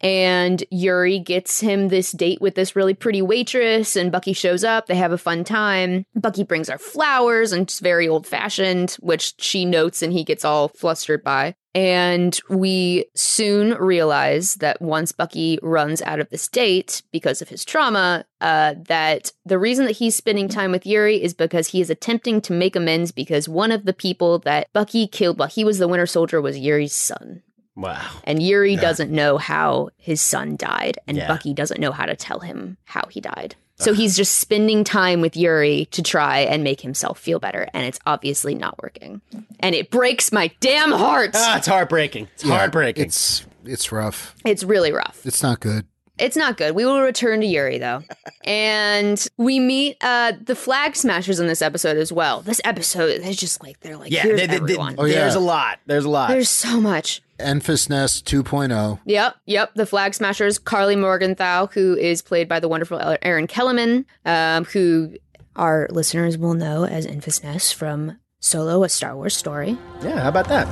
[0.01, 4.87] and Yuri gets him this date with this really pretty waitress, and Bucky shows up.
[4.87, 6.05] They have a fun time.
[6.15, 10.45] Bucky brings her flowers, and it's very old fashioned, which she notes and he gets
[10.45, 11.55] all flustered by.
[11.75, 17.67] And we soon realize that once Bucky runs out of this date because of his
[17.67, 21.91] trauma, uh, that the reason that he's spending time with Yuri is because he is
[21.91, 25.77] attempting to make amends because one of the people that Bucky killed while he was
[25.77, 27.43] the Winter Soldier was Yuri's son.
[27.77, 28.05] Wow.
[28.25, 31.29] And Yuri doesn't know how his son died, and Yeah.
[31.29, 33.55] Bucky doesn't know how to tell him how he died.
[33.79, 37.85] So he's just spending time with Yuri to try and make himself feel better, and
[37.85, 39.21] it's obviously not working.
[39.61, 41.33] And it breaks my damn heart.
[41.35, 42.29] Ah, it's heartbreaking.
[42.35, 43.05] It's heartbreaking.
[43.05, 44.35] It's it's rough.
[44.47, 45.21] It's really rough.
[45.27, 45.85] It's not good.
[46.19, 46.75] It's not good.
[46.75, 48.03] We will return to Yuri though.
[48.45, 52.41] and we meet uh the flag smashers in this episode as well.
[52.41, 54.95] This episode is just like they're like yeah, here's they- they- they- everyone.
[54.97, 55.17] Oh, yeah.
[55.17, 55.81] there's a lot.
[55.85, 56.29] There's a lot.
[56.31, 57.21] There's so much.
[57.39, 58.99] Enfys Nest 2.0.
[59.05, 59.75] Yep, yep.
[59.75, 65.15] The Flag Smashers, Karli Morgenthau, who is played by the wonderful Erin Kellyman, um, who
[65.55, 69.77] our listeners will know as Enfys Nest from Solo, a Star Wars story.
[70.03, 70.67] yeah, how about that?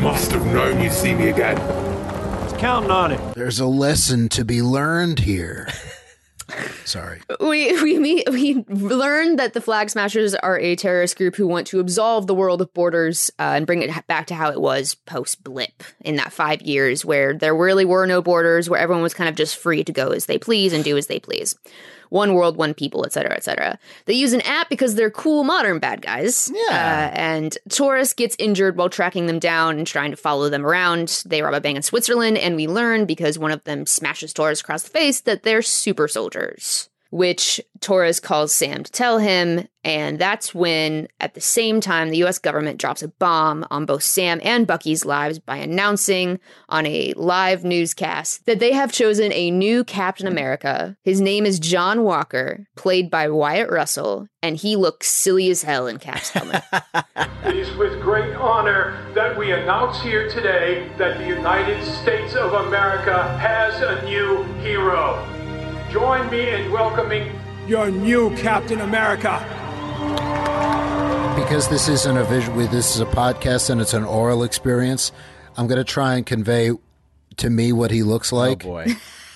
[0.00, 1.56] Must have known you'd see me again.
[2.58, 3.34] Counting on it.
[3.34, 5.66] There's a lesson to be learned here.
[6.84, 7.20] Sorry.
[7.40, 11.66] we we meet we learn that the Flag Smashers are a terrorist group who want
[11.68, 14.94] to absolve the world of borders uh, and bring it back to how it was
[14.94, 19.14] post blip in that five years where there really were no borders, where everyone was
[19.14, 21.56] kind of just free to go as they please and do as they please.
[22.10, 23.78] One world, one people, etc., etc.
[24.04, 26.52] They use an app because they're cool modern bad guys.
[26.54, 27.10] Yeah.
[27.12, 31.22] Uh, and Torres gets injured while tracking them down and trying to follow them around.
[31.24, 34.60] They rob a bank in Switzerland, and we learn because one of them smashes Torres
[34.60, 39.66] across the face that they're super soldiers which Torres calls Sam to tell him.
[39.82, 44.02] And that's when, at the same time, the US government drops a bomb on both
[44.02, 49.50] Sam and Bucky's lives by announcing on a live newscast that they have chosen a
[49.50, 50.96] new Captain America.
[51.02, 55.86] His name is John Walker, played by Wyatt Russell, and he looks silly as hell
[55.86, 56.62] in Cap's helmet.
[57.42, 62.52] It is with great honor that we announce here today that the United States of
[62.52, 65.39] America has a new hero.
[65.90, 67.32] Join me in welcoming
[67.66, 69.44] your new Captain America.
[71.36, 75.10] Because this isn't a visual, this is a podcast and it's an oral experience,
[75.56, 76.70] I'm going to try and convey
[77.38, 78.86] to me what he looks oh, like Oh boy.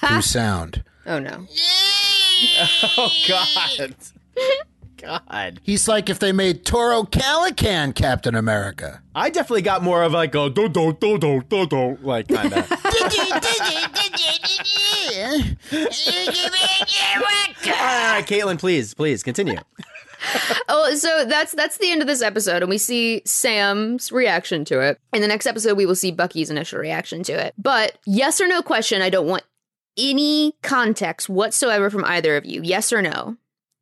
[0.06, 0.84] through sound.
[1.06, 1.44] oh no.
[2.96, 3.94] oh God.
[5.04, 5.60] God.
[5.62, 9.02] He's like if they made Toro Calican Captain America.
[9.14, 12.52] I definitely got more of like a do do do do do do like kind
[12.54, 12.70] of.
[17.66, 19.58] All right, Caitlin, please, please continue.
[20.68, 24.80] Oh, so that's that's the end of this episode, and we see Sam's reaction to
[24.80, 24.98] it.
[25.12, 27.54] In the next episode, we will see Bucky's initial reaction to it.
[27.58, 29.42] But yes or no question, I don't want
[29.98, 32.62] any context whatsoever from either of you.
[32.62, 33.36] Yes or no?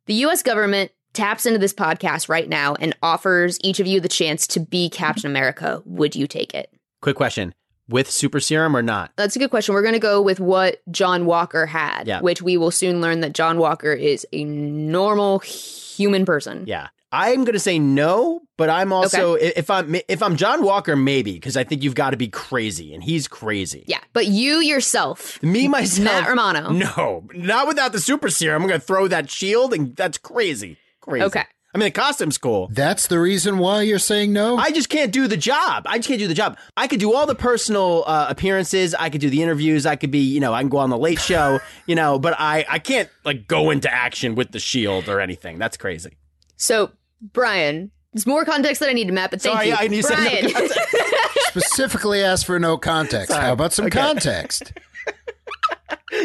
[0.05, 0.43] The U.S.
[0.43, 4.59] government taps into this podcast right now and offers each of you the chance to
[4.59, 5.81] be Captain America.
[5.85, 6.69] Would you take it?
[7.01, 7.53] Quick question:
[7.89, 9.11] with super serum or not?
[9.15, 9.73] That's a good question.
[9.73, 12.21] We're going to go with what John Walker had, Yeah.
[12.21, 16.65] which we will soon learn that John Walker is a normal human person.
[16.67, 16.87] Yeah.
[17.15, 21.33] I'm gonna say no, but I'm also i- if I'm if I'm John Walker, maybe
[21.33, 23.83] because I think you've got to be crazy, and he's crazy.
[23.87, 26.71] Yeah, but you yourself, Me myself, Matt Romano.
[26.71, 28.63] No, not without the super serum.
[28.63, 30.77] I'm gonna throw that shield, and that's crazy.
[31.03, 31.25] Crazy.
[31.25, 31.43] Okay.
[31.75, 32.69] I mean, the costume's cool.
[32.71, 34.57] That's the reason why you're saying no?
[34.57, 35.83] I just can't do the job.
[35.87, 36.57] I just can't do the job.
[36.77, 38.93] I could do all the personal uh, appearances.
[38.93, 39.85] I could do the interviews.
[39.85, 42.35] I could be, you know, I can go on the late show, you know, but
[42.39, 45.57] I, I can't like go into action with the shield or anything.
[45.57, 46.15] That's crazy.
[46.55, 49.75] So, Brian, there's more context that I need, Matt, but thank Sorry, you.
[49.77, 50.49] I need some Brian.
[51.47, 53.33] Specifically asked for no context.
[53.33, 54.71] How about some context?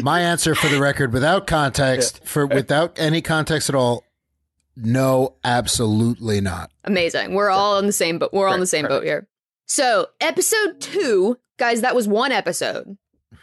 [0.03, 4.05] My answer for the record without context, for without any context at all,
[4.83, 6.71] no, absolutely not.
[6.85, 7.35] Amazing.
[7.35, 8.31] We're all on the same boat.
[8.33, 9.29] We're all on the same boat here.
[9.67, 12.97] So, episode two, guys, that was one episode.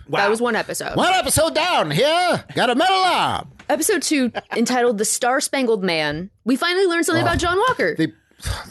[0.09, 0.95] That was one episode.
[0.95, 2.43] One episode down here.
[2.53, 3.51] Got a medal arm.
[3.69, 7.27] Episode two, entitled "The Star Spangled Man," we finally learned something oh.
[7.27, 7.95] about John Walker.
[7.95, 8.13] They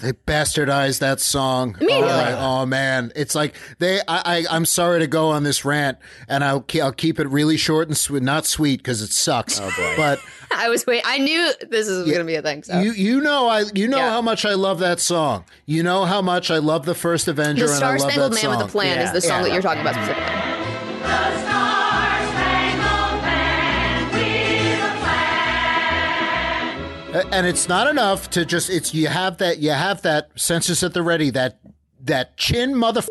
[0.00, 1.76] they bastardized that song.
[1.80, 2.08] Immediately.
[2.08, 4.00] Oh, my- oh, man, it's like they.
[4.00, 5.98] I, I I'm sorry to go on this rant,
[6.28, 9.60] and I'll ke- I'll keep it really short and sweet, not sweet because it sucks.
[9.60, 9.94] Oh boy.
[9.96, 10.20] But
[10.58, 11.02] I was wait.
[11.04, 12.62] I knew this is going to be a thing.
[12.62, 12.80] So.
[12.80, 14.10] you you know I you know Yeah.
[14.10, 15.44] how much I love that song.
[15.66, 17.66] You know how much I love the first Avenger.
[17.66, 18.68] the and I Star love Spangled that Man with song.
[18.68, 21.44] a Plan is the song that you're talking about specifically.
[27.32, 30.94] And it's not enough to just it's you have that you have that census at
[30.94, 31.58] the ready that
[32.00, 33.02] that chin mother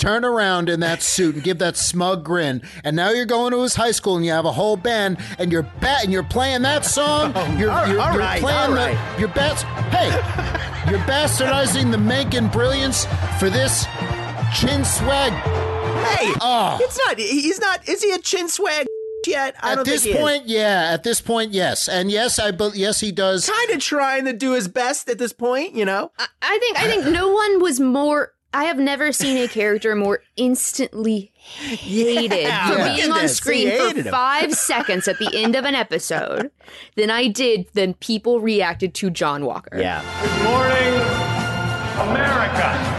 [0.00, 3.60] turn around in that suit and give that smug grin and now you're going to
[3.62, 6.62] his high school and you have a whole band and you're bat and you're playing
[6.62, 9.18] that song you're, oh, all- you're, all you're right, playing all the right.
[9.20, 10.08] you're bats hey
[10.90, 13.06] you're bastardizing the Menken brilliance
[13.38, 13.84] for this
[14.54, 15.32] chin swag
[16.00, 16.78] Hey, Oh.
[16.80, 17.18] it's not.
[17.18, 17.86] He's not.
[17.88, 18.86] Is he a chin swag
[19.26, 19.54] yet?
[19.60, 22.52] I at don't this think he point yeah at this point yes and yes I
[22.52, 25.74] but yes he does kind of trying to do his best at this point.
[25.74, 26.10] You know.
[26.40, 28.32] I think I think no one was more.
[28.52, 33.36] I have never seen a character more instantly hated Yeah, for being at on this.
[33.36, 34.12] screen for hated him.
[34.12, 36.50] five seconds at the end of an episode
[36.96, 39.78] than I did than people reacted to John Walker.
[39.80, 40.02] Yeah.
[40.20, 41.00] Good morning,
[42.10, 42.89] America.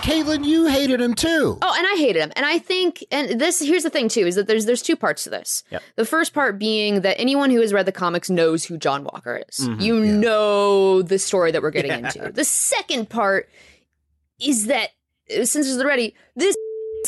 [0.00, 2.32] Caitlin you hated him too Oh, and I hated him.
[2.36, 5.24] And I think, and this here's the thing too, is that there's there's two parts
[5.24, 5.62] to this.
[5.70, 5.82] Yep.
[5.96, 9.42] The first part being that anyone who has read the comics knows who John Walker
[9.48, 9.60] is.
[9.60, 9.80] Mm-hmm.
[9.80, 12.32] you know the story that we're getting into.
[12.32, 13.48] The second part
[14.40, 14.90] is that
[15.30, 16.56] uh, since it's already this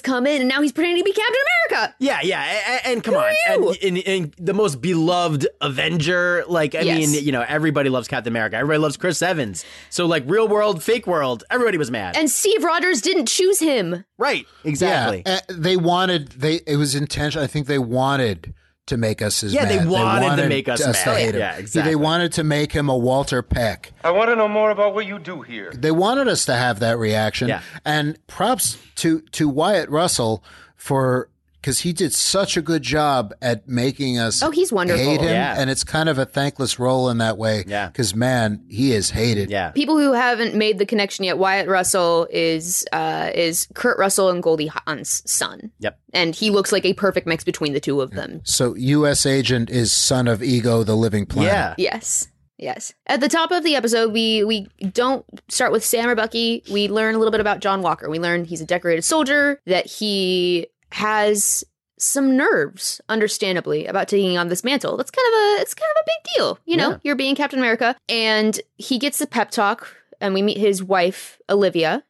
[0.03, 1.95] come in and now he's pretending to be Captain America.
[1.99, 3.71] Yeah, yeah, a- a- and, come on, you?
[3.83, 7.13] and, and, and the most beloved Avenger, like I Yes.
[7.13, 8.57] mean, you know, everybody loves Captain America.
[8.57, 9.65] Everybody loves Chris Evans.
[9.91, 12.17] So like, real world, fake world, everybody was mad.
[12.17, 14.05] And Steve Rogers didn't choose him.
[14.19, 15.23] right, exactly.
[15.27, 17.45] Yeah, they wanted they it was intentional.
[17.45, 18.55] I think they wanted
[18.93, 19.89] to make us his Yeah, they mad.
[19.89, 20.93] wanted to make us mad.
[20.95, 21.41] to hate him.
[21.41, 21.91] Yeah, exactly.
[21.91, 23.93] They wanted to make him a Walter Peck.
[24.05, 25.73] I want to know more about what you do here.
[25.75, 27.49] They wanted us to have that reaction.
[27.49, 27.63] Yeah.
[27.85, 30.45] And props to to Wyatt Russell
[30.77, 31.29] for
[31.63, 35.03] because he did such a good job at making us Oh, he's wonderful.
[35.03, 35.29] hate him.
[35.31, 35.55] Yeah.
[35.57, 37.65] And it's kind of a thankless role in that way.
[37.67, 37.87] Yeah.
[37.87, 39.49] Because man, he is hated.
[39.49, 39.71] Yeah.
[39.71, 44.43] People who haven't made the connection yet, Wyatt Russell is uh, is Kurt Russell and
[44.43, 45.71] Goldie Hawn's son.
[45.79, 45.99] Yep.
[46.13, 48.41] And he looks like a perfect mix between the two of them.
[48.45, 49.25] So U.S.
[49.25, 51.53] agent is son of Ego, the living planet.
[51.53, 51.75] Yeah.
[51.79, 52.29] Yes.
[52.59, 52.95] Yes.
[53.09, 56.63] At the top of the episode, we we don't start with Sam or Bucky.
[56.71, 58.09] We learn a little bit about John Walker.
[58.09, 61.65] We learn he's a decorated soldier, that he has
[61.99, 64.97] some nerves, understandably, about taking on this mantle.
[64.97, 66.59] That's kind of a it's kind of a big deal.
[66.65, 66.97] You know, Yeah.
[67.05, 67.97] you're being Captain America.
[68.09, 72.03] And he gets the pep talk, and we meet his wife, Olivia.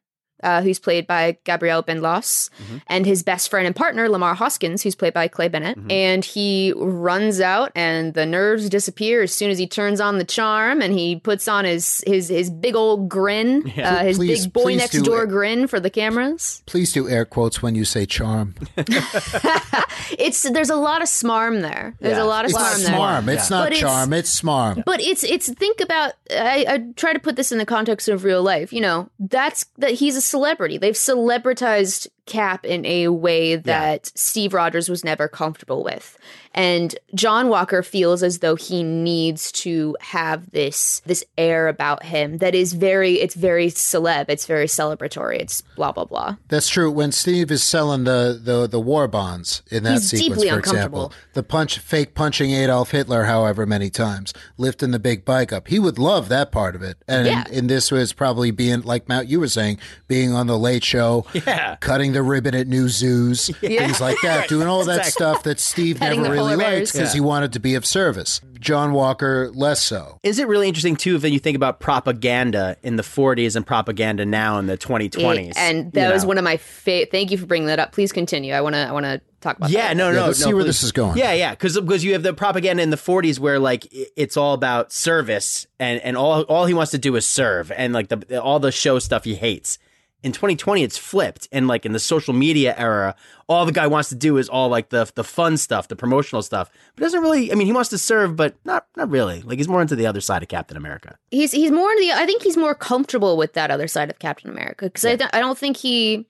[0.42, 2.50] Uh, who's played by Gabrielle Byndloss,
[2.88, 5.78] and his best friend and partner, Lemar Hoskins, who's played by Clé Bennett.
[5.90, 10.24] And he runs out, and the nerves disappear as soon as he turns on the
[10.24, 14.52] charm, and he puts on his his his big old grin, uh, his Please- big
[14.52, 15.28] boy next do door it.
[15.28, 16.62] grin for the cameras.
[16.66, 18.54] Please do air quotes when you say charm.
[20.18, 21.94] It's there's a lot of smarm there.
[22.00, 22.22] There's Yeah.
[22.22, 22.94] a lot of It's smarm there.
[22.94, 23.28] smarm.
[23.28, 24.12] It's not But it's- charm.
[24.12, 24.84] It's smarm.
[24.84, 28.24] But it's it's think about I, I try to put this in the context of
[28.24, 28.72] real life.
[28.72, 30.78] You know, that's that he's a celebrity.
[30.78, 36.16] They've celebritized Cap in a way that Steve Rogers was never comfortable with.
[36.54, 42.38] And John Walker feels as though he needs to have this this air about him
[42.38, 46.36] that is very it's very celeb, it's very celebratory, it's blah blah blah.
[46.48, 46.90] That's true.
[46.90, 50.56] When Steve is selling the, the, the war bonds in that He's sequence, deeply for
[50.56, 51.06] uncomfortable.
[51.06, 55.68] example, the punch, fake punching Adolf Hitler, however many times, lifting the big bike up,
[55.68, 56.98] he would love that part of it.
[57.08, 57.44] And Yeah.
[57.50, 61.24] in this was probably being like Matt, you were saying, being on the Late Show,
[61.32, 61.76] Yeah.
[61.80, 65.10] cutting the ribbon at New Zoos, things like that, doing all that Exactly.
[65.10, 66.92] stuff that Steve Petting never really liked bears.
[66.92, 68.40] because he wanted to be of service.
[68.60, 70.18] John Walker less so.
[70.22, 74.24] Is it really interesting too if you think about propaganda in the 40s and propaganda
[74.24, 75.54] now in the 2020s?
[75.56, 76.28] and that was know?
[76.28, 77.92] one of my fa- thank you for bringing that up.
[77.92, 78.52] Please continue.
[78.52, 79.96] I want to I want to talk about Yeah, that.
[79.96, 80.68] no, Yeah, no, let's no, see where please.
[80.68, 81.18] this is going.
[81.18, 84.54] Yeah, yeah, because because you have the propaganda in the 40s where like it's all
[84.54, 88.40] about service and and all all he wants to do is serve and like the
[88.40, 89.78] all the show stuff he hates.
[90.22, 93.16] In 2020, it's flipped, and like in the social media era,
[93.48, 96.42] all the guy wants to do is all like the the fun stuff, the promotional
[96.42, 97.50] stuff, but doesn't really.
[97.50, 99.42] I mean, he wants to serve, but not not really.
[99.42, 101.18] Like he's more into the other side of Captain America.
[101.30, 104.18] he's he's more into the I think he's more comfortable with that other side of
[104.20, 106.26] Captain America because I th- I don't think he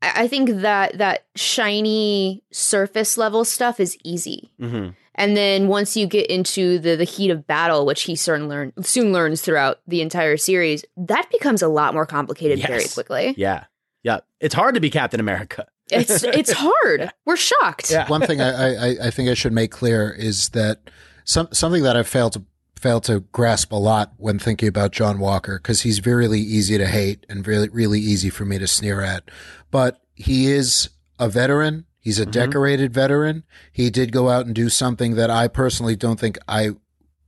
[0.00, 4.50] I I think that that shiny surface level stuff is easy.
[4.60, 4.90] Mm-hmm.
[5.20, 8.72] And then once you get into the the heat of battle, which he soon learn
[8.80, 13.34] soon learns throughout the entire series, that becomes a lot more complicated very quickly.
[13.36, 13.64] Yeah,
[14.02, 14.20] yeah.
[14.40, 15.66] It's hard to be Captain America.
[15.92, 17.10] It's it's hard.
[17.26, 17.90] We're shocked.
[17.90, 18.08] Yeah.
[18.08, 20.88] One thing I, I, I think I should make clear is that
[21.24, 22.44] some something that I failed to
[22.78, 26.86] failed to grasp a lot when thinking about John Walker because he's really easy to
[26.86, 29.32] hate and really really easy for me to sneer at,
[29.72, 31.86] but he is a veteran.
[32.00, 32.30] He's a mm-hmm.
[32.30, 33.44] decorated veteran.
[33.72, 36.70] He did go out and do something that I personally don't think I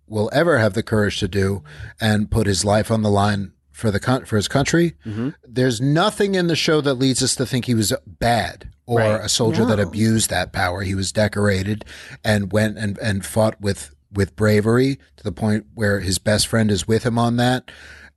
[0.08, 1.62] will ever have the courage to do
[2.00, 4.94] and put his life on the line for the coun- for his country.
[5.06, 5.30] Mm-hmm.
[5.46, 9.24] There's nothing in the show that leads us to think he was bad or Right.
[9.24, 10.82] a soldier that abused that power.
[10.82, 11.84] He was decorated
[12.24, 16.70] and went and, and fought with with bravery to the point where his best friend
[16.70, 17.70] is with him on that.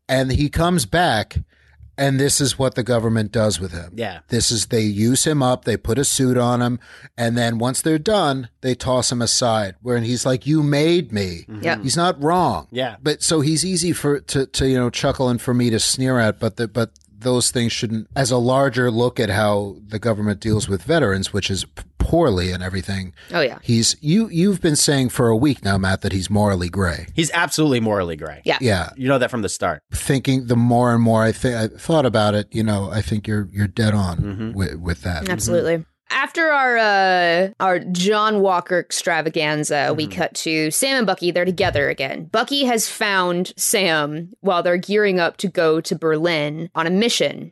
[0.09, 1.37] And he comes back
[1.97, 3.93] and this is what the government does with him.
[3.95, 4.19] Yeah.
[4.29, 6.79] This is they use him up, they put a suit on him,
[7.17, 9.75] and then once they're done, they toss him aside.
[9.81, 11.63] Where he's like, "You made me." Mm-hmm.
[11.63, 11.81] Yeah.
[11.81, 12.67] He's not wrong.
[12.71, 12.97] Yeah.
[13.01, 16.19] But so he's easy for to to you know chuckle and for me to sneer
[16.19, 18.07] at, but the, but those things shouldn't.
[18.15, 22.51] As a larger look at how the government deals with veterans, which is p- poorly
[22.51, 23.13] and everything.
[23.33, 23.57] Oh yeah.
[23.63, 27.07] He's you you've been saying for a week now, Matt, that he's morally gray.
[27.15, 28.41] He's absolutely morally gray.
[28.45, 28.57] Yeah.
[28.61, 29.81] Yeah, You know that from the start.
[29.91, 33.27] thinking the more and more I think I thought about it, you know, I think
[33.27, 34.51] you're you're dead on Mm-hmm.
[34.53, 35.27] with, with that.
[35.29, 35.83] Absolutely.
[36.11, 40.11] After our uh, our John Walker extravaganza, we Mm-hmm.
[40.19, 41.31] cut to Sam and Bucky.
[41.31, 42.25] They're together again.
[42.25, 47.51] Bucky has found Sam while they're gearing up to go to Berlin on a mission.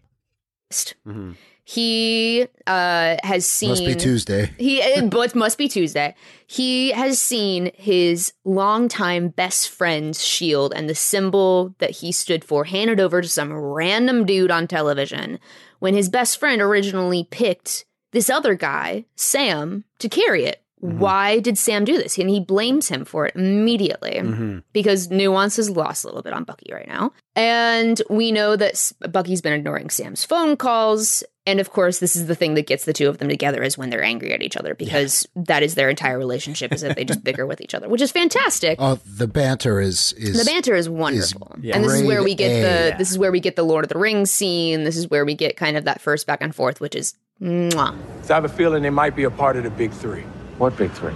[0.72, 1.36] Mhm.
[1.66, 4.52] He uh, has seen Must be Tuesday.
[4.58, 6.14] he but must be Tuesday.
[6.46, 12.66] He has seen his longtime best friend's shield and the symbol that he stood for
[12.66, 15.40] handed over to some random dude on television
[15.80, 20.63] when his best friend originally picked this other guy, Sam, to carry it.
[20.84, 22.18] Why did Sam do this?
[22.18, 24.60] And he blames him for it immediately Mm-hmm.
[24.74, 27.14] because nuance is lost a little bit on Bucky right now.
[27.38, 31.24] And we know that Bucky's been ignoring Sam's phone calls.
[31.46, 33.78] And of course, this is the thing that gets the two of them together is
[33.78, 37.04] when they're angry at each other because that is their entire relationship is that they
[37.06, 38.78] just bicker with each other, which is fantastic.
[38.80, 41.76] Oh, the banter is is The banter is wonderful, Yeah.
[41.76, 42.62] and this is where we get A.
[42.92, 44.84] the this is where we get the Lord of the Rings scene.
[44.84, 47.98] This is where we get kind of that first back and forth, which is mwah.
[48.30, 50.24] I have a feeling they might be a part of the big three.
[50.58, 51.14] What big three?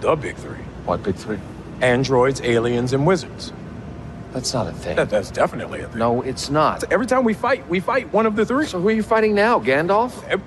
[0.00, 0.58] The big three.
[0.84, 1.38] What big three?
[1.80, 3.52] Androids, aliens, and wizards.
[4.32, 4.96] That's not a thing.
[4.96, 5.98] That, that's definitely a thing.
[5.98, 6.92] No, it's not.
[6.92, 8.66] Every time we fight, we fight one of the three.
[8.66, 10.40] So who are you fighting now, Gandalf?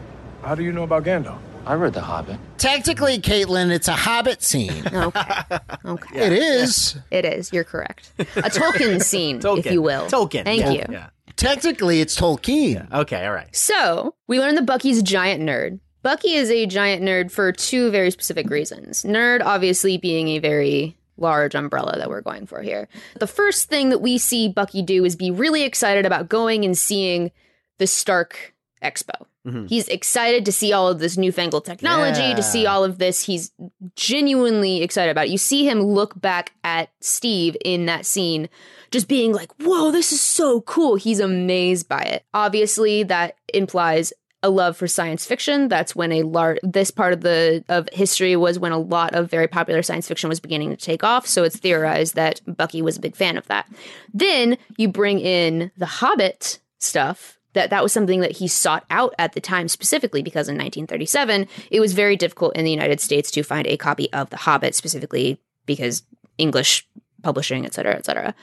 [0.43, 1.39] How do you know about Gandalf?
[1.65, 2.39] I read The Hobbit.
[2.57, 4.83] technically, Caitlin, it's a Hobbit scene.
[4.93, 7.51] Okay, okay, It is it is.
[7.51, 8.11] You're correct.
[8.19, 9.59] A Tolkien scene, Tolkien.
[9.59, 10.03] if you will.
[10.07, 10.45] Tolkien.
[10.45, 10.71] Thank yeah.
[10.71, 10.83] you.
[10.89, 11.09] Yeah.
[11.35, 12.89] technically it's Tolkien.
[12.93, 13.25] Okay.
[13.25, 13.53] All right.
[13.53, 15.79] So we learned that Bucky's a giant nerd.
[16.07, 19.03] Bucky is a giant nerd for two very specific reasons.
[19.03, 22.87] Nerd, obviously, being a very large umbrella that we're going for here.
[23.19, 26.77] The first thing that we see Bucky do is be really excited about going and
[26.77, 27.29] seeing
[27.77, 29.25] the Stark Expo.
[29.45, 29.65] Mm-hmm.
[29.65, 33.25] He's excited to see all of this newfangled technology, to see all of this.
[33.25, 33.51] He's
[33.97, 35.31] genuinely excited about it.
[35.31, 38.47] You see him look back at Steve in that scene,
[38.91, 40.95] just being like, whoa, this is so cool.
[40.95, 42.23] He's amazed by it.
[42.33, 44.13] Obviously, that implies
[44.43, 45.67] a love for science fiction.
[45.67, 49.29] That's when a large this part of the of history was when a lot of
[49.29, 51.25] very popular science fiction was beginning to take off.
[51.27, 53.67] So it's theorized that Bucky was a big fan of that.
[54.13, 57.35] Then you bring in the Hobbit stuff.
[57.53, 61.47] That that was something that he sought out at the time specifically because in 1937
[61.71, 64.75] it was very difficult in the United States to find a copy of The Hobbit
[64.75, 66.03] specifically because
[66.37, 66.87] English
[67.23, 68.35] publishing, et cetera, et cetera.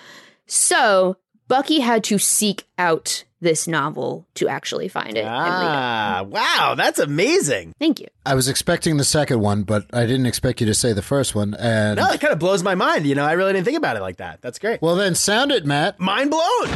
[0.46, 1.16] So
[1.46, 5.68] Bucky had to seek out this novel to actually find it and read it.
[5.68, 7.72] Ah, wow, that's amazing.
[7.78, 8.08] Thank you.
[8.26, 11.34] I was expecting the second one, but I didn't expect you to say the first
[11.36, 11.54] one.
[11.54, 13.06] And No, it kind of blows my mind.
[13.06, 14.42] You know, I really didn't think about it like that.
[14.42, 14.82] That's great.
[14.82, 16.00] well, then sound it, Matt.
[16.00, 16.68] Mind blown.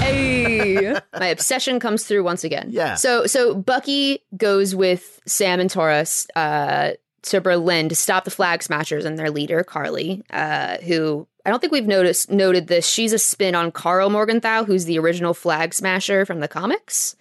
[0.00, 2.68] Hey, my obsession comes through once again.
[2.70, 2.94] Yeah.
[2.94, 8.62] So so Bucky goes with Sam and Torres uh, to Berlin to stop the Flag
[8.62, 12.86] Smashers and their leader Karli, uh, who I don't think we've noticed noted this.
[12.86, 17.16] She's a spin on Karl Morgenthau, who's the original Flag Smasher from the comics,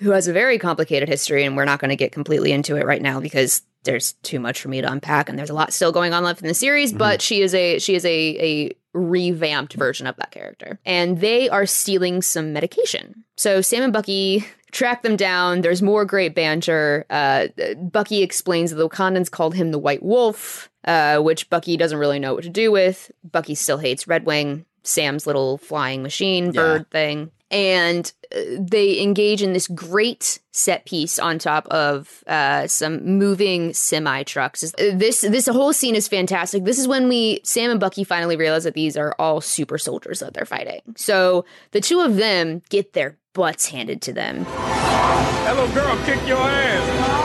[0.00, 2.84] who has a very complicated history, and we're not going to get completely into it
[2.84, 5.92] right now because there's too much for me to unpack, and there's a lot still
[5.92, 6.92] going on left in the series.
[6.92, 11.48] But she is a she is a a revamped version of that character, and they
[11.48, 13.22] are stealing some medication.
[13.36, 15.60] So Sam and Bucky track them down.
[15.60, 17.06] There's more great banter.
[17.08, 17.46] Uh,
[17.76, 22.18] Bucky explains that the Wakandans called him the White Wolf, uh, which Bucky doesn't really
[22.18, 23.10] know what to do with.
[23.30, 27.30] Bucky still hates Red Wing, Sam's little flying machine bird thing.
[27.50, 33.74] And uh, they engage in this great set piece on top of uh, some moving
[33.74, 34.72] semi trucks.
[34.78, 36.64] This this whole scene is fantastic.
[36.64, 40.20] This is when we Sam and Bucky finally realize that these are all super soldiers
[40.20, 40.80] that they're fighting.
[40.96, 44.46] So the two of them get their butts handed to them.
[44.46, 47.21] Hello, girl, kick your ass.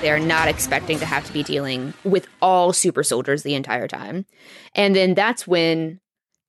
[0.00, 4.24] They're not expecting to have to be dealing with all super soldiers the entire time.
[4.74, 6.00] And then that's when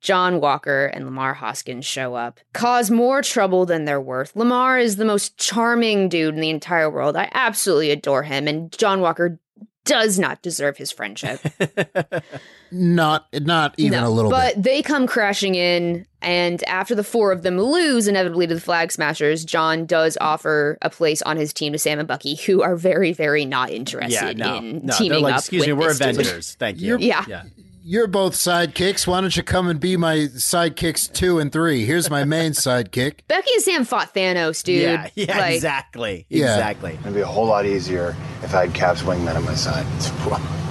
[0.02, 4.34] John Walker and Lemar Hoskins show up, cause more trouble than they're worth.
[4.34, 7.16] Lemar is the most charming dude in the entire world.
[7.16, 9.40] I absolutely adore him, and John Walker
[9.86, 11.42] does not deserve his friendship.
[12.72, 14.64] Not not even No, a little but bit.
[14.64, 18.92] they come crashing in, and after the four of them lose inevitably to the Flag
[18.92, 22.76] Smashers, John does offer a place on his team to Sam and Bucky, who are
[22.78, 24.94] very, very not interested Yeah, no, in no.
[24.98, 25.40] teaming They're like, up.
[25.40, 26.56] excuse me, we're this dude." Avengers.
[26.60, 26.98] Thank you.
[26.98, 27.26] Yeah.
[27.28, 27.44] yeah.
[27.84, 29.08] You're both sidekicks.
[29.08, 31.84] Why don't you come and be my sidekicks two and three?
[31.84, 33.22] Here's my main sidekick.
[33.28, 34.84] Becky and Sam fought Thanos, dude.
[34.84, 36.54] Yeah, yeah, Like, exactly, Yeah.
[36.54, 36.98] exactly.
[37.02, 39.86] It'd be a whole lot easier if I had Cap's wingmen on my side.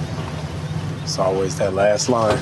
[1.11, 2.41] It's always that last line.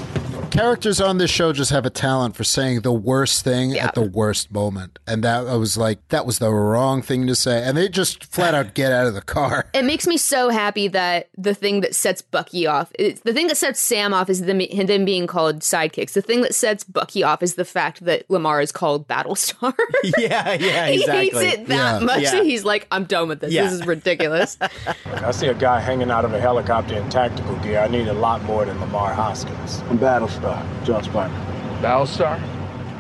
[0.52, 3.86] Characters on this show just have a talent for saying the worst thing Yeah.
[3.88, 4.98] at the worst moment.
[5.08, 7.62] And that I was like, that was the wrong thing to say.
[7.64, 9.68] And they just flat out get out of the car.
[9.74, 13.48] It makes me so happy that the thing that sets Bucky off, it's, the thing
[13.48, 16.14] that sets Sam off is them, them being called sidekicks.
[16.14, 19.74] The thing that sets Bucky off is the fact that Lemar is called Battlestar.
[20.18, 22.06] Yeah, yeah, he hates it that Yeah.
[22.06, 22.32] much Yeah.
[22.32, 23.54] that he's like, I'm done with this.
[23.54, 23.64] Yeah.
[23.66, 24.58] This is ridiculous.
[25.06, 27.80] I see a guy hanging out of a helicopter in tactical gear.
[27.80, 29.80] I need a lot more than Lemar Hoskins.
[29.90, 31.36] I'm Battlestar, John Spartan.
[31.82, 32.40] Battlestar?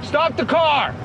[0.04, 0.96] Stop the car!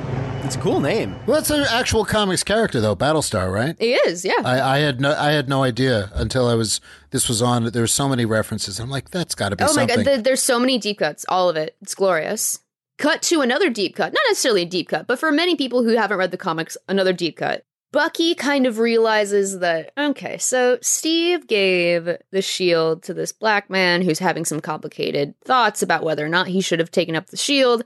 [0.45, 1.17] It's a cool name.
[1.27, 3.77] Well, that's an actual comics character though, Battlestar, right?
[3.79, 4.43] he is, yeah.
[4.45, 6.81] I, I had no I had no idea until I was
[7.11, 8.79] this was on there were so many references.
[8.79, 11.25] I'm like, that's gotta be oh my god, th- there's so many deep cuts.
[11.29, 11.77] All of it.
[11.81, 12.61] It's glorious.
[12.99, 14.13] Cut to another deep cut.
[14.13, 17.13] Not necessarily a deep cut, but for many people who haven't read the comics, another
[17.13, 17.65] deep cut.
[17.95, 24.03] Bucky kind of realizes that, okay, so Steve gave the shield to this black man
[24.03, 27.37] who's having some complicated thoughts about whether or not he should have taken up the
[27.37, 27.85] shield.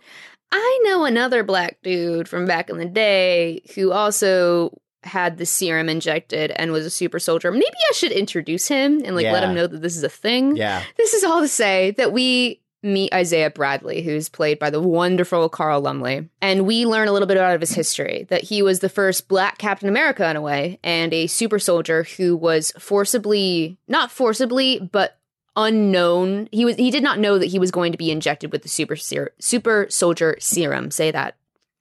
[0.51, 5.91] I know another black dude from back in the day who also had the serum
[5.91, 7.53] injected and was a super soldier.
[7.53, 10.57] Maybe I should introduce him and like let him know that this is a thing.
[10.57, 10.83] Yeah.
[10.97, 15.49] This is all to say that we meet Isaiah Bradley, who's played by the wonderful
[15.49, 16.29] Carl Lumbly.
[16.41, 19.29] And we learn a little bit out of his history that he was the first
[19.29, 24.79] black Captain America in a way, and a super soldier who was forcibly, not forcibly,
[24.93, 25.19] but
[25.57, 26.49] unknown.
[26.53, 28.69] He was he did not know that he was going to be injected with the
[28.69, 30.91] super ser- super soldier serum.
[30.91, 31.35] Say that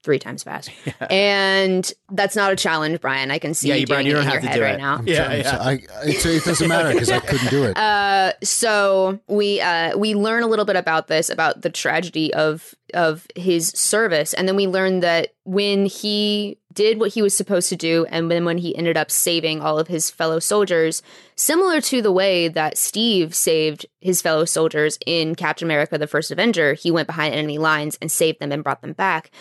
[0.08, 0.72] three times fast.
[1.12, 3.30] And that's not a challenge, Brian.
[3.30, 4.56] I can see Yeah, you you- Brian, doing you don't in have your to head
[4.56, 4.78] do right it.
[4.78, 5.02] now.
[5.06, 5.58] Yeah, yeah.
[5.62, 5.72] I,
[6.06, 7.78] it's, it doesn't matter because I couldn't do it.
[7.88, 12.74] Uh, so we uh, we learn a little bit about this, about the tragedy of
[12.94, 17.70] of his service, and then we learn that when he did what he was supposed
[17.70, 21.02] to do, and then when he ended up saving all of his fellow soldiers,
[21.36, 26.32] similar to the way that Steve saved his fellow soldiers in Captain America: The First
[26.32, 29.32] Avenger, he went behind enemy lines and saved them and brought them back.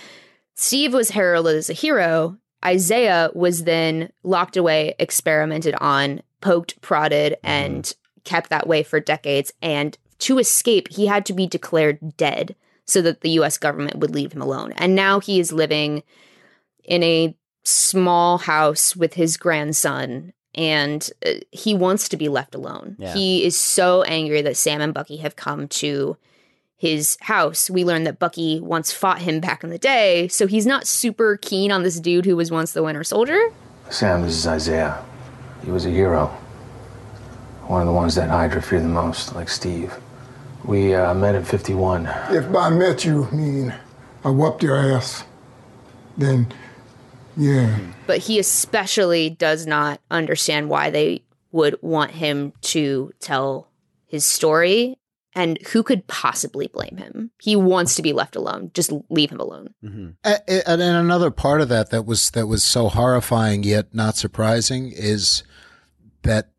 [0.56, 2.36] Steve was heralded as a hero.
[2.64, 7.94] Isaiah was then locked away, experimented on, poked, prodded, and
[8.24, 9.52] kept that way for decades.
[9.62, 14.14] And to escape, he had to be declared dead so that the US government would
[14.14, 14.72] leave him alone.
[14.72, 16.02] And now he is living
[16.84, 20.32] in a small house with his grandson.
[20.54, 22.96] And uh, he wants to be left alone.
[22.98, 23.12] Yeah.
[23.12, 26.16] He is so angry that Sam and Bucky have come to
[26.76, 27.70] his house.
[27.70, 31.36] We learn that Bucky once fought him back in the day, so he's not super
[31.36, 33.52] keen on this dude who was once the Winter Soldier.
[33.90, 35.02] Sam, this is Isaiah.
[35.64, 36.26] He was a hero.
[37.66, 39.92] One of the ones that Hydra feared the most, like Steve.
[40.64, 42.06] We uh, met in 51.
[42.30, 43.74] If I met you, mean
[44.24, 45.24] I whooped your ass,
[46.16, 46.52] then
[47.36, 47.78] yeah.
[48.06, 51.22] But he especially does not understand why they
[51.52, 53.68] would want him to tell
[54.06, 54.98] his story.
[55.36, 57.30] And who could possibly blame him?
[57.40, 58.70] He wants to be left alone.
[58.74, 59.74] Just leave him alone.
[59.84, 60.08] Mm-hmm.
[60.24, 63.94] A- a- And then another part of that that was that was so horrifying yet
[63.94, 65.42] not surprising is
[66.22, 66.50] that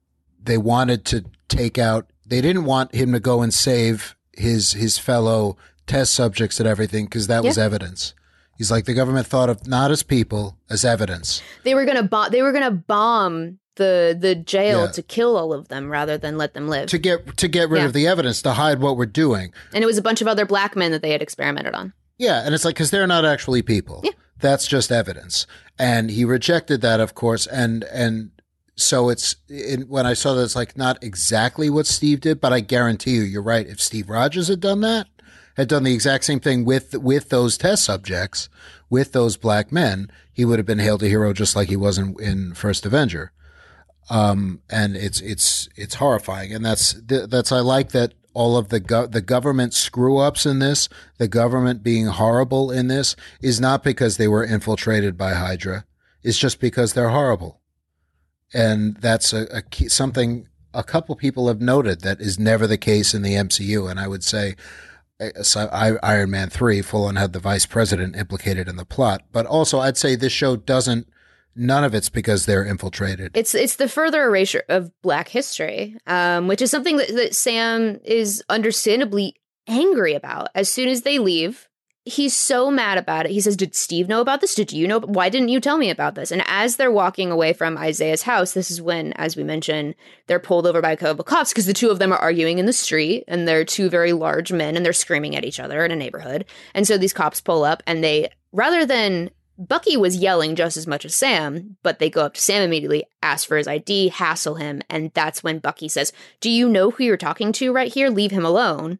[0.42, 2.10] they wanted to take out.
[2.26, 5.58] They didn't want him to go and save his his fellow
[5.88, 8.14] test subjects and everything because that was evidence.
[8.58, 11.42] He's like the government thought of not as people as evidence.
[11.64, 12.32] They were gonna bomb.
[12.32, 14.92] They were gonna bomb the the jail Yeah.
[14.92, 16.88] to kill all of them rather than let them live.
[16.90, 17.86] to get to get rid Yeah.
[17.88, 19.54] of the evidence to hide what we're doing.
[19.74, 21.94] and it was a bunch of other black men that they had experimented on.
[22.18, 24.02] Yeah, and it's like because they're not actually people.
[24.04, 24.12] Yeah.
[24.40, 25.48] That's just evidence,
[25.80, 28.32] and he rejected that, of course, and and
[28.76, 32.54] so it's in, when I saw that it's like not exactly what Steve did, but
[32.54, 33.66] I guarantee you, you're right.
[33.68, 35.08] If Steve Rogers had done that,
[35.56, 38.48] had done the exact same thing with with those test subjects,
[38.92, 41.98] with those black men, he would have been hailed a hero just like he was
[41.98, 43.32] in, in First Avenger.
[44.10, 48.80] Um, and it's it's it's horrifying, and that's that's I like that all of the
[48.80, 50.88] go- the government screw ups in this,
[51.18, 55.86] the government being horrible in this, is not because they were infiltrated by Hydra.
[56.24, 57.62] It's just because they're horrible,
[58.54, 62.78] and that's a, a key, something a couple people have noted that is never the
[62.78, 63.90] case in the MCU.
[63.90, 64.56] And I would say,
[65.20, 68.86] uh, so I, Iron Man three full on had the vice president implicated in the
[68.86, 71.08] plot, but also I'd say this show doesn't.
[71.60, 73.32] None of it's because they're infiltrated.
[73.36, 78.00] It's it's the further erasure of Black history, um, which is something that, that Sam
[78.06, 79.36] is understandably
[79.68, 80.50] angry about.
[80.54, 81.68] As soon as they leave,
[82.06, 83.32] he's so mad about it.
[83.32, 84.54] He says, "Did Steve know about this?
[84.54, 85.00] Did you know?
[85.00, 88.54] Why didn't you tell me about this?" And as they're walking away from Isaiah's house,
[88.54, 89.96] this is when, as we mentioned,
[90.28, 92.60] they're pulled over by a couple of cops because the two of them are arguing
[92.60, 95.84] in the street, and they're two very large men, and they're screaming at each other
[95.84, 96.46] in a neighborhood.
[96.76, 100.86] And so these cops pull up, and they rather than Bucky was yelling just as
[100.86, 104.56] much as Sam, but they go up to Sam immediately, ask for his ID, hassle
[104.56, 108.10] him, and that's when Bucky says, Do you know who you're talking to right here?
[108.10, 109.00] Leave him alone.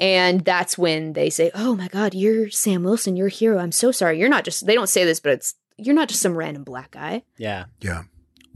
[0.00, 3.58] And that's when they say, Oh my God, you're Sam Wilson, you're a hero.
[3.58, 4.18] I'm so sorry.
[4.18, 6.92] You're not just, they don't say this, but it's, you're not just some random black
[6.92, 7.22] guy.
[7.36, 7.66] Yeah.
[7.80, 8.04] Yeah.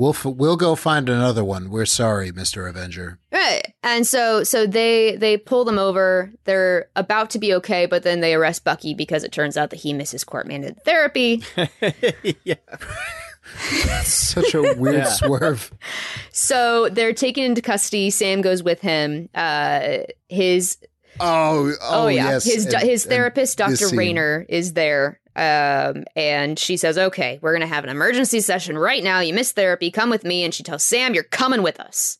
[0.02, 1.70] We'll f- we'll go find another one.
[1.70, 3.20] We're sorry, Mister Avenger.
[3.30, 3.72] Right.
[3.84, 6.32] And so so they they pull them over.
[6.42, 9.76] They're about to be okay, but then they arrest Bucky because it turns out that
[9.76, 11.44] he misses court mandated therapy.
[12.44, 12.54] yeah.
[14.02, 15.04] Such a weird Yeah.
[15.04, 15.72] swerve.
[16.32, 18.10] So they're taken into custody.
[18.10, 19.28] Sam goes with him.
[19.36, 19.98] Uh,
[20.28, 20.78] his
[21.20, 22.44] Oh, oh, oh, yeah, yes.
[22.44, 23.88] his And- his therapist, Doctor.
[23.94, 25.20] Raynor, is there.
[25.34, 29.20] Um, and she says, "Okay, we're gonna have an emergency session right now.
[29.20, 29.90] You missed therapy.
[29.90, 32.18] Come with me." And she tells Sam, "You're coming with us."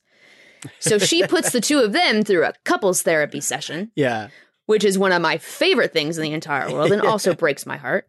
[0.79, 3.91] So she puts the two of them through a couples therapy session.
[3.97, 4.29] Yeah.
[4.67, 7.77] which is one of my favorite things in the entire world and also breaks my
[7.77, 8.07] heart.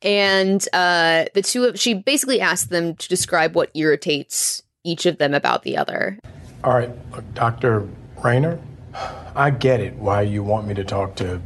[0.00, 5.18] And uh, the two of she basically asked them to describe what irritates each of
[5.18, 6.18] them about the other.
[6.64, 7.86] All right, look, Dr.
[8.24, 8.58] Raynor,
[9.34, 11.42] I get it why you want me to talk to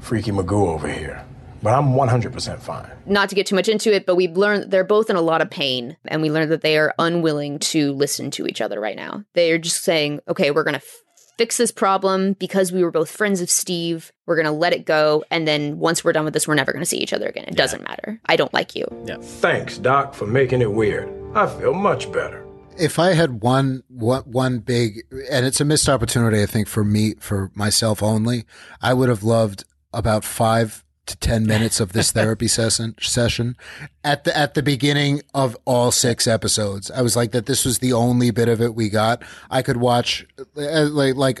[0.00, 1.24] Freaky Magoo over here,
[1.64, 2.88] but I'm 100% fine.
[3.06, 5.40] Not to get too much into it, but we've learned they're both in a lot
[5.40, 8.94] of pain, and we learned that they are unwilling to listen to each other right
[8.96, 9.24] now.
[9.32, 11.02] They are just saying, okay, we're going to f-
[11.38, 14.12] fix this problem because we were both friends of Steve.
[14.26, 15.24] We're going to let it go.
[15.30, 17.46] And then once we're done with this, we're never going to see each other again.
[17.48, 18.20] It doesn't matter.
[18.26, 18.86] I don't like you.
[19.06, 19.16] Yeah.
[19.20, 21.08] Thanks, Doc, for making it weird.
[21.34, 22.46] I feel much better.
[22.76, 26.84] if I had one one one big and it's a missed opportunity, I think for
[26.84, 28.44] me for myself only,
[28.82, 33.56] I would have loved about five to ten minutes of this therapy session session
[34.02, 36.90] at the at the beginning of all six episodes.
[36.90, 37.46] I was like that.
[37.46, 39.22] This was the only bit of it we got.
[39.50, 40.26] I could watch
[40.56, 41.40] uh, like like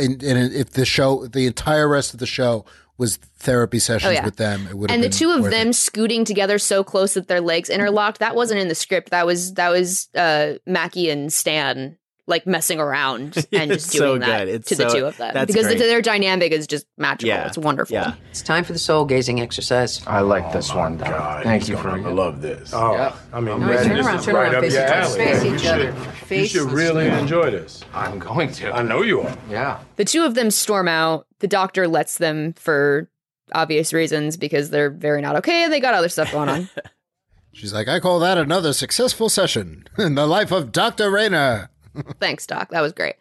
[0.00, 2.64] in, in if the show the entire rest of the show
[2.96, 4.24] was therapy sessions Oh, yeah.
[4.24, 4.68] with them.
[4.68, 5.56] It would have And the two of worth it.
[5.56, 9.10] them scooting together so close that their legs interlocked, that wasn't in the script.
[9.10, 14.18] That was that was uh Mackie and Stan like messing around and just doing so
[14.18, 14.48] that good.
[14.54, 15.46] It's to the two of them.
[15.46, 15.78] Because great.
[15.78, 17.28] their dynamic is just magical.
[17.28, 17.46] Yeah.
[17.46, 17.94] It's wonderful.
[17.94, 18.14] Yeah.
[18.30, 20.04] It's time for the soul gazing exercise.
[20.06, 21.08] I like this oh, one, Doc.
[21.08, 22.72] God, Thank you for gonna love this.
[22.72, 23.16] Oh, Yeah.
[23.32, 25.58] I mean, No, turn around, turn right around, up face your each other, face You
[25.58, 25.84] should- other.
[25.84, 25.92] You
[26.24, 27.84] Face- should really enjoy this.
[27.92, 28.74] I'm going to.
[28.74, 29.36] I know you are.
[29.50, 29.80] Yeah.
[29.96, 31.26] The two of them storm out.
[31.40, 33.10] The doctor lets them for
[33.52, 35.64] obvious reasons because they're very not okay.
[35.64, 36.70] and They got other stuff going on.
[37.52, 41.68] She's like, I call that another successful session in the life of Doctor Raynor.
[42.20, 42.70] Thanks, Doc.
[42.70, 43.14] That was great.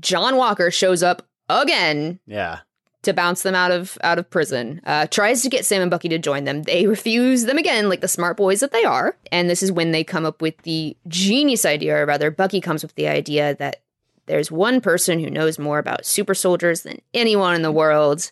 [0.00, 2.58] John Walker shows up again Yeah.
[3.02, 4.80] to bounce them out of out of prison.
[4.84, 6.62] Uh, tries to get Sam and Bucky to join them.
[6.64, 9.16] They refuse them again, like the smart boys that they are.
[9.32, 12.84] And this is when they come up with the genius idea, or rather, Bucky comes
[12.84, 13.82] up with the idea that
[14.26, 18.30] there's one person who knows more about super soldiers than anyone in the world,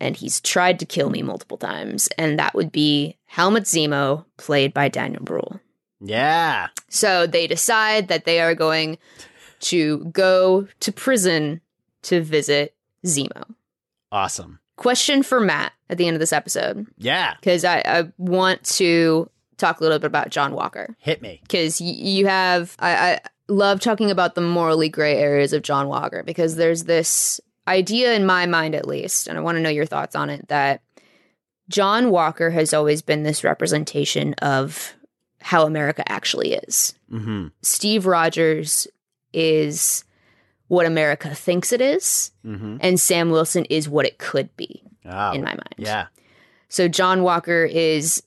[0.00, 4.72] and he's tried to kill me multiple times, and that would be Helmut Zemo, played
[4.72, 5.60] by Daniel Bruhl.
[6.00, 6.68] Yeah.
[6.88, 8.98] So they decide that they are going
[9.60, 11.60] to go to prison
[12.02, 12.74] to visit
[13.04, 13.54] Zemo.
[14.10, 14.58] Awesome.
[14.76, 17.34] Question for Matt at the end of this episode, Yeah.
[17.40, 19.28] because I, I want to
[19.58, 20.96] talk a little bit about John Walker.
[20.98, 21.40] Hit me.
[21.42, 25.88] Because y- you have, I, I love talking about the morally gray areas of John
[25.88, 29.68] Walker because there's this idea in my mind, at least, and I want to know
[29.68, 30.80] your thoughts on it, that
[31.68, 34.94] John Walker has always been this representation of
[35.40, 36.94] how America actually is.
[37.12, 37.48] Mm-hmm.
[37.62, 38.86] Steve Rogers
[39.32, 40.04] is
[40.68, 42.76] what America thinks it is, Mm-hmm.
[42.80, 45.74] and Sam Wilson is what it could be Oh, in my mind.
[45.78, 46.06] yeah.
[46.68, 48.22] So John Walker is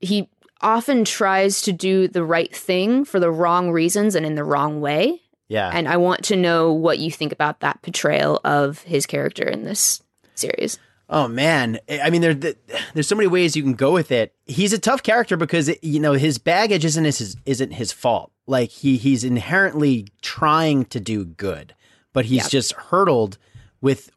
[0.00, 0.28] he
[0.60, 4.80] often tries to do the right thing for the wrong reasons and in the wrong
[4.80, 5.22] way.
[5.48, 5.70] Yeah.
[5.72, 9.64] And I want to know what you think about that portrayal of his character in
[9.64, 10.02] this
[10.34, 10.78] series.
[11.10, 14.34] Oh man, I mean, there, there's so many ways you can go with it.
[14.44, 18.30] He's a tough character because it, you know his baggage isn't his isn't his fault.
[18.46, 21.74] Like he he's inherently trying to do good,
[22.12, 22.48] but he's Yeah.
[22.48, 23.38] just hurdled
[23.80, 24.10] with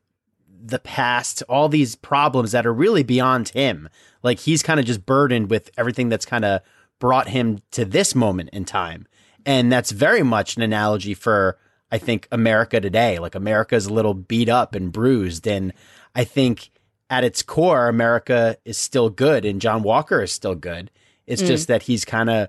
[0.63, 3.87] the past, all these problems that are really beyond him.
[4.21, 6.61] Like he's kind of just burdened with everything that's kind of
[6.99, 9.07] brought him to this moment in time,
[9.45, 11.57] and that's very much an analogy for
[11.89, 13.17] I think America today.
[13.17, 15.71] Like America's a little beat up and bruised, and
[16.13, 16.69] I think
[17.12, 20.89] at its core, America is still good and John Walker is still good.
[21.28, 21.47] It's Mm.
[21.47, 22.47] just that he's kind of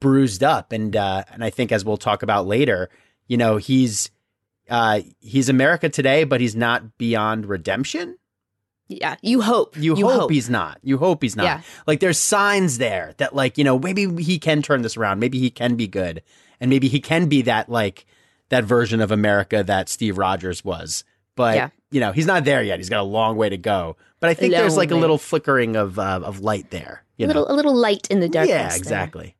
[0.00, 2.90] bruised up, and uh, and I think as we'll talk about later,
[3.28, 4.10] you know, he's
[4.68, 8.16] uh, he's America today, but he's not beyond redemption.
[8.88, 9.76] Yeah, you hope.
[9.76, 10.78] You, hope, he's not.
[10.82, 11.44] You hope he's not.
[11.44, 11.60] Yeah.
[11.86, 15.20] Like there's signs there that like you know maybe he can turn this around.
[15.20, 16.22] Maybe he can be good,
[16.60, 18.04] and maybe he can be that like
[18.48, 21.04] that version of America that Steve Rogers was.
[21.36, 21.68] But Yeah.
[21.90, 22.78] You know he's not there yet.
[22.78, 23.96] He's got a long way to go.
[24.20, 27.04] But I think there's Long like a little flickering of uh, of light there.
[27.16, 27.54] You a little know?
[27.54, 28.54] a little light in the darkness.
[28.54, 28.76] yeah, there.
[28.76, 29.36] exactly.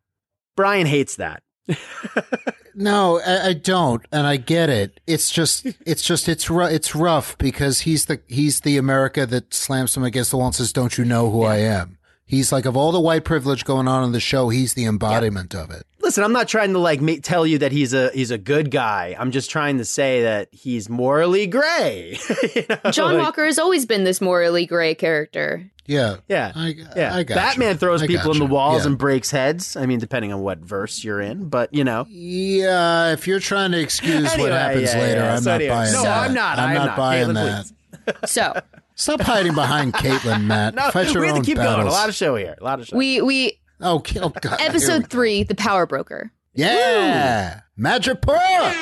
[0.57, 1.43] Brian hates that.
[2.75, 5.01] No, I, I don't, and I get it.
[5.07, 9.53] It's just, it's just, it's ru- it's rough because he's the he's the America that
[9.53, 11.99] slams him against the wall and says, "Don't you know who I am?"
[12.31, 15.55] He's like, of all the white privilege going on in the show, he's the embodiment
[15.55, 15.83] of it.
[16.01, 18.71] Listen, I'm not trying to like ma- tell you that he's a he's a good
[18.71, 19.15] guy.
[19.19, 22.19] I'm just trying to say that he's morally gray.
[22.55, 25.69] You know, John like- Walker has always been this morally gray character.
[25.87, 27.15] Yeah, Yeah, I, yeah.
[27.17, 27.79] I got Batman you.
[27.79, 28.91] throws I people in the walls Yeah.
[28.91, 29.75] and breaks heads.
[29.77, 32.07] I mean, depending on what verse you're in, but you know.
[32.09, 35.35] Yeah, if you're trying to excuse Anyway, what happens yeah, later, yeah.
[35.35, 36.19] I'm So not anyway- buying No, that.
[36.29, 36.59] I'm not.
[36.61, 36.97] I'm I'm not not.
[36.97, 37.73] buying Caitlin,
[38.07, 38.29] that.
[38.29, 38.61] So
[39.01, 40.75] Stop hiding behind Caitlin, Matt.
[40.81, 41.77] No, Fight your we have own to keep battles.
[41.77, 41.87] going.
[41.89, 42.55] A lot of show here.
[42.61, 42.97] A lot of show.
[42.99, 44.61] we we oh, ki- oh, God.
[44.61, 46.31] episode three, the power broker.
[46.53, 48.75] Yeah, Magic Pearl.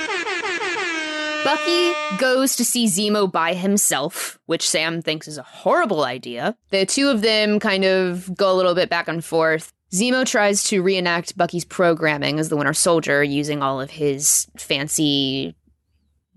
[1.45, 6.57] Bucky goes to see Zemo by himself, which Sam thinks is a horrible idea.
[6.71, 9.73] The two of them kind of go a little bit back and forth.
[9.93, 15.55] Zemo tries to reenact Bucky's programming as the Winter Soldier using all of his fancy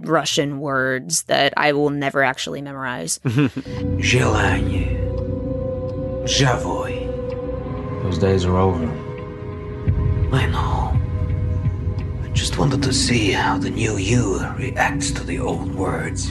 [0.00, 3.18] Russian words that I will never actually memorize.
[3.98, 4.96] Желание.
[6.24, 7.06] Живой.
[8.02, 8.84] Those days are over.
[10.34, 10.92] I know.
[12.24, 16.30] I just wanted to see how the new you reacts to the old words.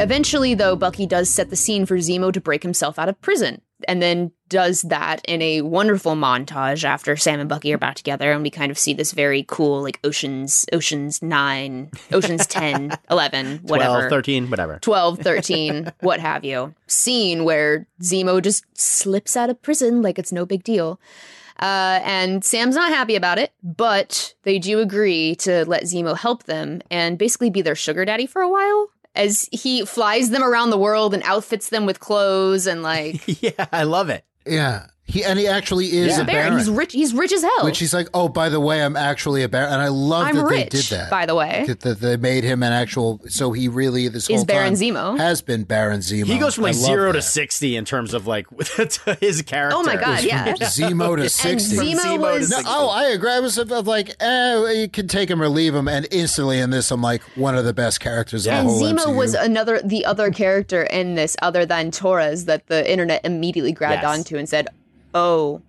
[0.00, 3.60] Eventually, though, Bucky does set the scene for Zemo to break himself out of prison,
[3.87, 8.31] and then does that in a wonderful montage after Sam and Bucky are back together,
[8.31, 13.59] and we kind of see this very cool, like Ocean's Ocean's 9, Ocean's 10, 11,
[13.63, 13.93] whatever.
[13.93, 14.79] 12, 13, whatever.
[14.79, 16.73] 12, 13, what have you.
[16.87, 20.99] Scene where Zemo just slips out of prison like it's no big deal.
[21.59, 26.43] Uh, and Sam's not happy about it, but they do agree to let Zemo help
[26.43, 28.89] them and basically be their sugar daddy for a while.
[29.15, 33.67] As he flies them around the world and outfits them with clothes and like yeah,
[33.71, 34.25] I love it.
[34.45, 34.87] Yeah.
[35.05, 36.43] He and he actually is he's a a baron.
[36.51, 36.57] baron.
[36.59, 36.93] He's rich.
[36.93, 37.65] He's rich as hell.
[37.65, 40.35] Which he's like, oh, by the way, I'm actually a baron, and I love I'm
[40.37, 41.09] that rich, they did that.
[41.11, 41.65] by the way.
[41.67, 43.19] that, that they made him an actual.
[43.27, 45.17] So he really this Is whole Baron time Zemo.
[45.17, 46.25] has been Baron Zemo.
[46.25, 48.47] He goes from like I love zero to sixty in terms of like
[49.19, 49.77] his character.
[49.77, 50.53] Oh my God, yeah.
[50.61, 51.75] Zemo to sixty.
[51.75, 53.31] Zemo Zemo to was- No, oh, I agree.
[53.31, 56.59] I was of- of like, eh, you can take him or leave him, and instantly
[56.59, 59.15] in this, I'm like one of the best characters in and the whole Zemo MCU.
[59.17, 64.03] was another the other character in this other than Torres that the internet immediately grabbed
[64.03, 64.17] Yes.
[64.19, 64.69] onto and said,
[65.13, 65.61] "Oh,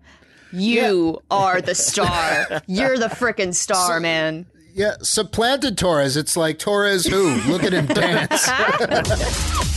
[0.52, 2.62] you are the star.
[2.66, 6.16] You're the freaking star, man." yeah, supplanted Torres.
[6.16, 7.36] It's like Torres who?
[7.50, 8.48] Look at him dance.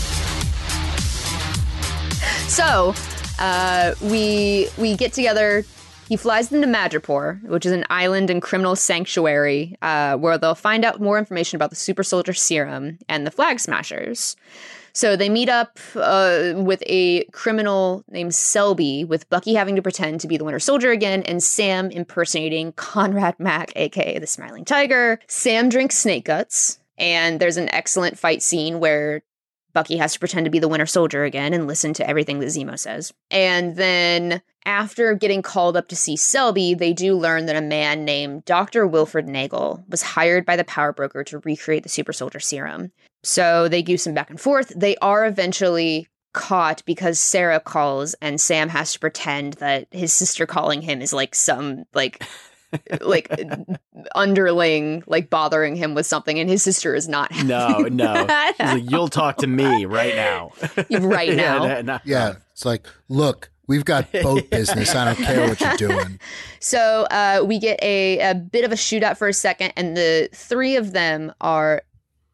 [2.48, 2.96] So,
[3.40, 5.66] uh, we we get together.
[6.08, 10.56] He flies them to Madripoor, which is an island and criminal sanctuary, uh, where they'll
[10.56, 14.38] find out more information about the super soldier serum and the flag smashers.
[14.98, 20.22] So they meet up uh, with a criminal named Selby, with Bucky having to pretend
[20.22, 25.20] to be the Winter Soldier again, and Sam impersonating Conrad Mack, aka the Smiling Tiger.
[25.28, 29.22] Sam drinks snake guts, and there's an excellent fight scene where
[29.72, 32.48] Bucky has to pretend to be the Winter Soldier again and listen to everything that
[32.48, 33.14] Zemo says.
[33.30, 38.04] And then after getting called up to see Selby, they do learn that a man
[38.04, 38.88] named Dr.
[38.88, 42.92] Wilfred Nagel was hired by the power broker to recreate the super soldier serum.
[43.28, 44.72] So they goose him back and forth.
[44.76, 50.46] They are eventually caught because Sarah calls and Sam has to pretend that his sister
[50.46, 52.24] calling him is like some like
[53.02, 53.30] like
[54.16, 58.14] underling like bothering him with something and his sister is not happy No, with no.
[58.26, 58.54] that.
[58.60, 60.52] Like, you'll talk to me right now.
[60.92, 62.00] right now Yeah, no, no.
[62.06, 64.96] yeah, it's like, look, we've got boat business.
[64.96, 66.20] I don't care what you're doing.
[66.60, 70.30] So uh, we get a, a bit of a shootout for a second, and the
[70.34, 71.82] three of them are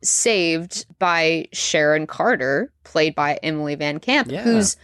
[0.03, 4.43] saved by Sharon Carter, played by Emily Van Camp, Yeah.
[4.43, 4.75] who's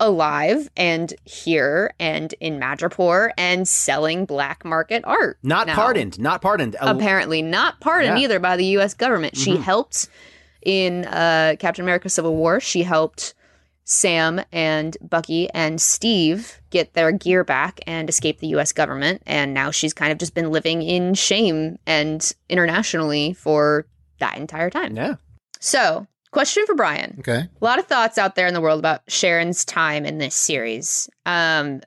[0.00, 5.38] alive and here and in Madripoor and selling black market art.
[5.42, 5.76] Not now.
[5.76, 6.18] pardoned.
[6.18, 6.76] Not pardoned.
[6.80, 8.24] Apparently not pardoned Yeah.
[8.24, 8.92] either by the U.S.
[8.94, 9.36] government.
[9.36, 9.62] She Mhm.
[9.62, 10.08] helped
[10.64, 12.58] in uh, Captain America: Civil War.
[12.58, 13.34] She helped
[13.84, 19.22] Sam and Bucky and Steve get their gear back and escape the US government.
[19.26, 23.86] And now she's kind of just been living in shame and internationally for
[24.18, 24.96] that entire time.
[24.96, 25.16] Yeah.
[25.60, 27.16] So, question for Brian.
[27.20, 27.48] Okay.
[27.60, 31.08] A lot of thoughts out there in the world about Sharon's time in this series.
[31.26, 31.80] Um,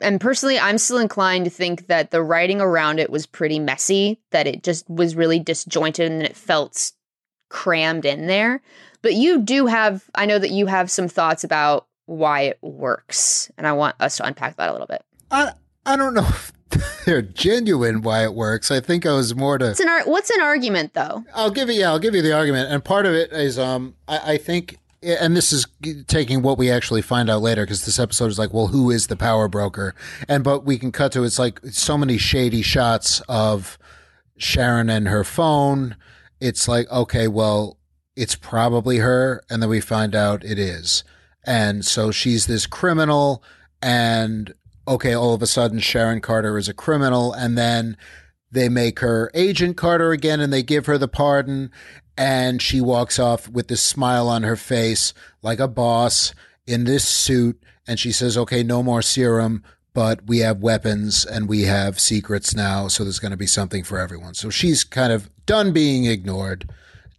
[0.00, 4.20] and personally, I'm still inclined to think that the writing around it was pretty messy,
[4.30, 6.92] that it just was really disjointed and it felt
[7.48, 8.60] crammed in there.
[9.02, 13.50] But you do have, I know that you have some thoughts about why it works.
[13.58, 15.04] And I want us to unpack that a little bit.
[15.30, 15.52] I
[15.84, 16.52] I don't know if
[17.06, 18.70] they're genuine why it works.
[18.70, 21.24] I think I was more to What's an, ar- what's an argument, though?
[21.34, 22.70] I'll give you yeah, I'll give you the argument.
[22.72, 25.66] And part of it is um I, I think and this is
[26.08, 29.06] taking what we actually find out later because this episode is like, well, who is
[29.06, 29.94] the power broker?
[30.28, 33.78] And but we can cut to it's like so many shady shots of
[34.36, 35.96] Sharon and her phone.
[36.40, 37.78] It's like, okay, well,
[38.16, 41.04] it's probably her, and then we find out it is.
[41.44, 43.42] And so she's this criminal,
[43.80, 44.52] and
[44.88, 47.96] okay, all of a sudden Sharon Carter is a criminal, and then
[48.50, 51.70] they make her Agent Carter again and they give her the pardon.
[52.16, 56.34] And she walks off with this smile on her face, like a boss
[56.66, 57.62] in this suit.
[57.86, 59.62] And she says, okay, no more serum,
[59.94, 62.88] but we have weapons and we have secrets now.
[62.88, 64.34] So there's going to be something for everyone.
[64.34, 66.68] So she's kind of done being ignored,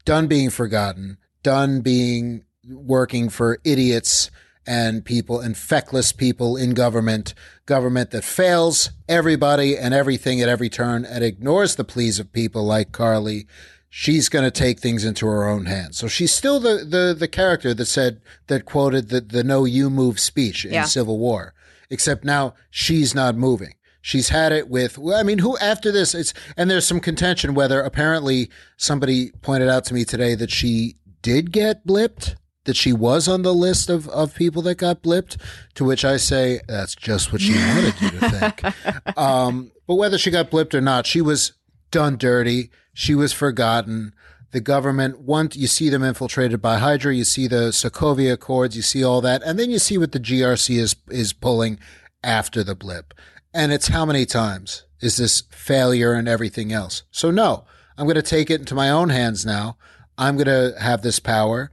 [0.04, 4.30] done being forgotten, done being working for idiots
[4.68, 7.34] and people and feckless people in government,
[7.70, 12.66] government that fails everybody and everything at every turn and ignores the pleas of people
[12.66, 13.46] like Karli
[13.90, 15.98] she's going to take things into her own hands.
[15.98, 19.90] So she's still the, the, the character that said, that quoted the, the no you
[19.90, 20.84] move speech in Yeah.
[20.86, 21.54] Civil War,
[21.90, 23.74] except now she's not moving.
[24.02, 27.54] She's had it with, well, I mean, who after this, it's, and there's some contention
[27.54, 32.36] whether apparently somebody pointed out to me today that she did get blipped,
[32.70, 35.38] that she was on the list of, of people that got blipped,
[35.74, 38.64] to which I say, that's just what she wanted you to think.
[39.18, 41.54] Um, but whether she got blipped or not, she was
[41.90, 42.70] done dirty.
[42.94, 44.14] She was forgotten.
[44.52, 48.84] The government, once you see them infiltrated by Hydra, you see the Sokovia Accords, you
[48.84, 51.80] see all that, and then you see what the GRC is is pulling
[52.24, 53.16] after the blip.
[53.52, 57.02] And it's how many times is this failure and everything else?
[57.10, 57.66] So no,
[57.98, 59.76] I'm going to take it into my own hands now.
[60.20, 61.72] I'm going to have this power.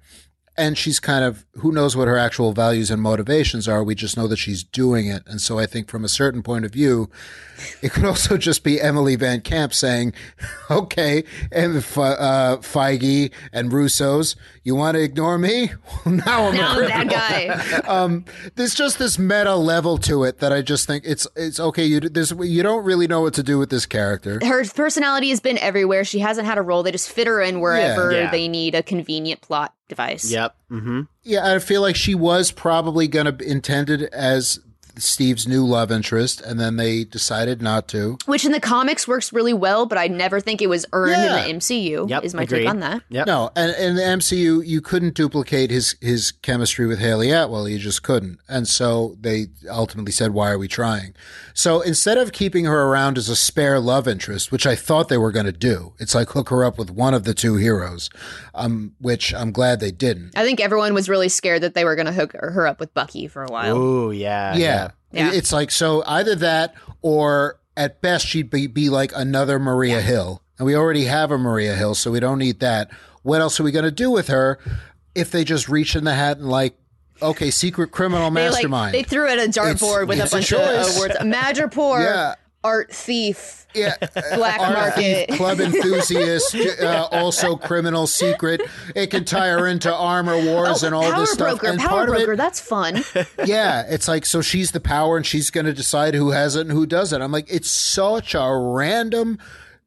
[0.58, 3.82] And she's kind of, who knows what her actual values and motivations are.
[3.82, 5.22] We just know that she's doing it.
[5.26, 7.08] And so I think from a certain point of view,
[7.82, 10.12] it could also just be Emily Van Camp saying,
[10.70, 15.70] okay, and Fe- uh, Feige and Russo's, you want to ignore me?
[16.06, 17.78] now I'm Now a I'm that guy.
[17.88, 18.24] um,
[18.56, 21.84] there's just this meta level to it that I just think it's, it's okay.
[21.86, 24.40] You, there's, you don't really know what to do with this character.
[24.44, 26.04] Her personality has been everywhere.
[26.04, 26.82] She hasn't had a role.
[26.82, 28.30] They just fit her in wherever Yeah.
[28.30, 30.30] they need a convenient plot device.
[30.30, 30.54] Yep.
[30.70, 31.00] Mm-hmm.
[31.26, 34.60] Yeah, I feel like she was probably going to intended as
[34.98, 38.18] Steve's new love interest, and then they decided not to.
[38.26, 41.36] Which in the comics works really well, but I never think it was earned Yeah.
[41.44, 42.06] in the MCU.
[42.08, 42.60] Yep, is my agreed.
[42.60, 43.02] take on that.
[43.10, 47.68] No, and in the MCU, you couldn't duplicate his his chemistry with Hayley Atwell.
[47.68, 51.14] You just couldn't, and so they ultimately said, "Why are we trying?"
[51.54, 55.16] So instead of keeping her around as a spare love interest, which I thought they
[55.18, 58.10] were going to do, it's like hook her up with one of the two heroes,
[58.54, 60.32] um, which I'm glad they didn't.
[60.36, 62.92] I think everyone was really scared that they were going to hook her up with
[62.92, 63.76] Bucky for a while.
[63.76, 64.54] Oh yeah.
[64.54, 64.58] yeah.
[64.66, 64.85] Yeah.
[65.12, 70.42] It's like so either that or at best she'd be, be like another Maria Hill.
[70.58, 72.90] And we already have a Maria Hill, so we don't need that.
[73.22, 74.58] What else are we going to do with her
[75.14, 76.76] if they just reach in the hat and like,
[77.20, 78.94] okay, secret criminal They, like, mastermind?
[78.94, 80.96] they threw at a dartboard with a it's a bunch of choice.
[80.96, 81.14] uh, words.
[81.20, 82.34] Madripoor, Yeah.
[82.66, 83.94] Art thief, yeah,
[84.34, 88.60] black Art market, thief, club enthusiast, uh, also criminal secret.
[88.94, 91.60] It can tie her into armor wars and all Oh, this stuff.
[91.60, 92.36] broker, and power part of it, broker.
[92.36, 93.02] That's fun.
[93.44, 96.62] yeah, it's like so she's the power and she's going to decide who has it
[96.62, 97.20] and who doesn't.
[97.22, 99.38] I'm like, it's such a random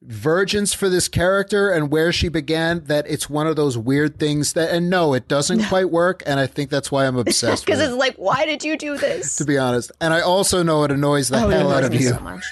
[0.01, 4.53] virgins for this character and where she began that it's one of those weird things
[4.53, 6.23] that and no, it doesn't quite work.
[6.25, 8.97] And I think that's why I'm obsessed Because it, it's like, why did you do
[8.97, 9.35] this?
[9.37, 9.91] to be honest.
[9.99, 12.09] And I also know it annoys the Oh, hell out of you.
[12.09, 12.45] so much.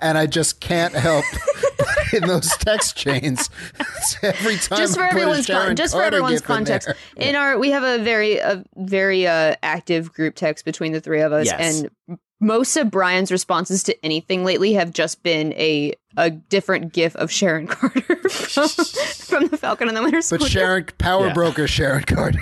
[0.00, 1.24] And I just can't help
[2.12, 3.48] in those text chains
[4.22, 4.78] every time.
[4.78, 7.34] just for I put a everyone's con- Sharon just for everyone's gif in context in,
[7.36, 11.32] our we have a very a very uh active group text between the three of
[11.32, 11.82] us Yes.
[11.82, 17.16] and most of Brian's responses to anything lately have just been a a different gif
[17.16, 20.44] of Sharon Carter from, from the Falcon and the Winter Soldier.
[20.44, 21.32] But Sharon, power Yeah.
[21.34, 22.40] broker Sharon Carter.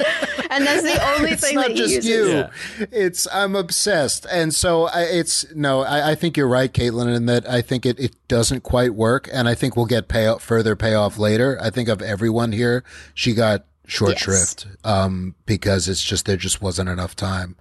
[0.50, 2.08] and that's the only it's thing not that just uses.
[2.08, 2.44] you.
[2.92, 5.82] It's I'm obsessed, and so I, it's no.
[5.82, 9.28] I, I think you're right, Caitlin, in that I think it, it doesn't quite work,
[9.32, 11.58] and I think we'll get payoff further payoff later.
[11.62, 12.84] I think of everyone here,
[13.14, 14.22] she got short Yes.
[14.22, 17.56] shrift um, because it's just there just wasn't enough time.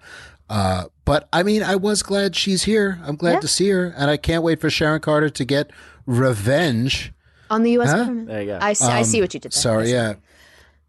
[0.50, 3.00] Uh, but I mean, I was glad she's here.
[3.06, 3.40] I'm glad Yeah.
[3.42, 5.72] to see her, and I can't wait for Sharon Carter to get
[6.06, 7.14] revenge.
[7.50, 7.92] on the U.S.
[7.92, 7.98] Huh?
[7.98, 8.28] government.
[8.28, 8.60] There you go.
[8.62, 9.62] I, see- I see Um, what you did there.
[9.62, 10.16] Sorry, yeah.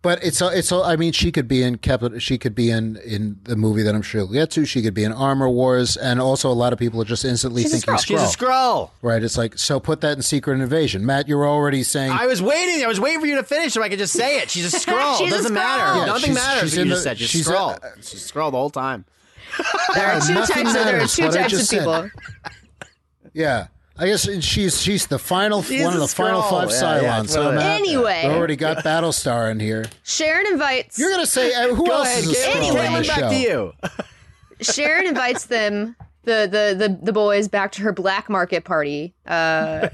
[0.06, 0.84] But it's all- it's all.
[0.84, 2.20] I mean, she could be in Capital.
[2.20, 4.64] She could be in in the movie that I'm sure we'll get to.
[4.64, 7.62] She could be in Armor Wars, and also a lot of people are just instantly
[7.62, 8.20] She's a thinking Skrull.
[8.24, 8.90] She's a Skrull.
[9.02, 9.20] Right?
[9.22, 9.80] It's like so.
[9.80, 11.26] Put that in Secret Invasion, Matt.
[11.26, 12.84] You're already saying I was waiting.
[12.84, 14.48] I was waiting for you to finish so I could just say it.
[14.48, 15.18] She's a Skrull.
[15.18, 15.54] She's Doesn't Skrull.
[15.54, 15.98] matter.
[15.98, 16.70] Yeah, Nothing she's- matters.
[16.70, 17.18] she's in you the- just said.
[17.18, 17.96] She's, she's a a- Skrull.
[18.08, 19.04] she's a Skrull the whole time.
[19.94, 20.68] There are two nothing types.
[20.76, 22.10] Of, there are two types of people.
[23.34, 23.66] Yeah.
[23.98, 27.18] I guess she's she's the final She's one of a the final five Yeah, yeah,
[27.18, 27.24] Cylons.
[27.24, 28.22] it's so one of Anyway.
[28.28, 29.86] we already got Battlestar in here.
[30.04, 30.98] Sharon invites.
[30.98, 32.52] You're gonna say uh, who Go else ahead, is a Caitlin.
[32.52, 33.72] Skrull in Caitlin, the back to you.
[34.60, 39.88] Sharon invites them, the, the the the boys, back to her black market party, uh,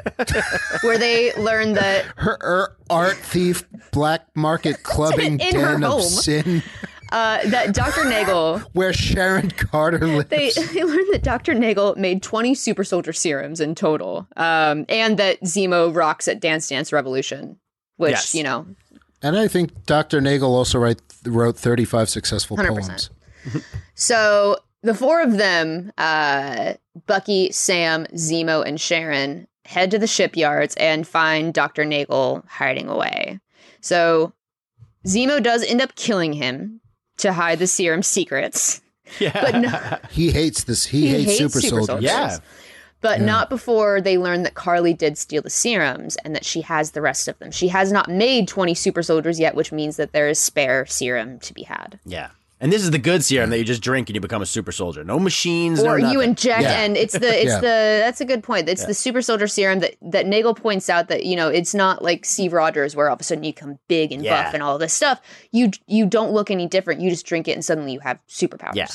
[0.82, 6.00] where they learn that Her, her art thief, black market clubbing In her den home.
[6.00, 6.62] of sin,
[7.12, 8.04] uh, that Dr.
[8.04, 10.28] Nagel where Sharon Carter lives.
[10.30, 11.54] they, they learned that Dr.
[11.54, 16.68] Nagel made 20 super soldier serums in total, um, and that Zemo rocks at Dance
[16.68, 17.58] Dance Revolution,
[17.98, 18.34] which Yes.
[18.34, 18.66] you know,
[19.22, 20.20] And I think Dr.
[20.20, 22.66] Nagel also write, wrote 35 successful 100%.
[22.68, 23.10] poems.
[23.94, 26.74] So the four of them, uh,
[27.06, 31.84] Bucky, Sam, Zemo, and Sharon, head to the shipyards and find Dr.
[31.84, 33.38] Nagel hiding away.
[33.80, 34.32] So
[35.06, 36.80] Zemo does end up killing him
[37.22, 38.80] to hide the serum secrets.
[39.18, 39.32] Yeah.
[39.40, 40.86] But no, He hates this.
[40.86, 41.86] He, He hates, hates super, super soldiers.
[41.86, 42.10] soldiers.
[42.10, 42.38] Yeah.
[43.00, 43.26] but Yeah.
[43.26, 47.02] not before they learn that Karli did steal the serums and that she has the
[47.02, 47.50] rest of them.
[47.50, 51.38] She has not made 20 super soldiers yet, which means that there is spare serum
[51.40, 51.98] to be had.
[52.04, 52.30] Yeah.
[52.62, 54.70] And this is the good serum that you just drink and you become a super
[54.72, 55.02] soldier.
[55.02, 56.30] No machines, or no you nothing.
[56.30, 56.80] inject Yeah.
[56.80, 57.60] and it's the it's Yeah.
[57.60, 58.86] the that's a good point it's Yeah.
[58.86, 62.24] the super soldier serum that that nagel points out that you know it's not like
[62.24, 64.44] steve rogers where all of a sudden you become big and Yeah.
[64.44, 67.52] buff and all this stuff you you don't look any different you just drink it
[67.52, 68.86] and suddenly you have superpowers Yeah.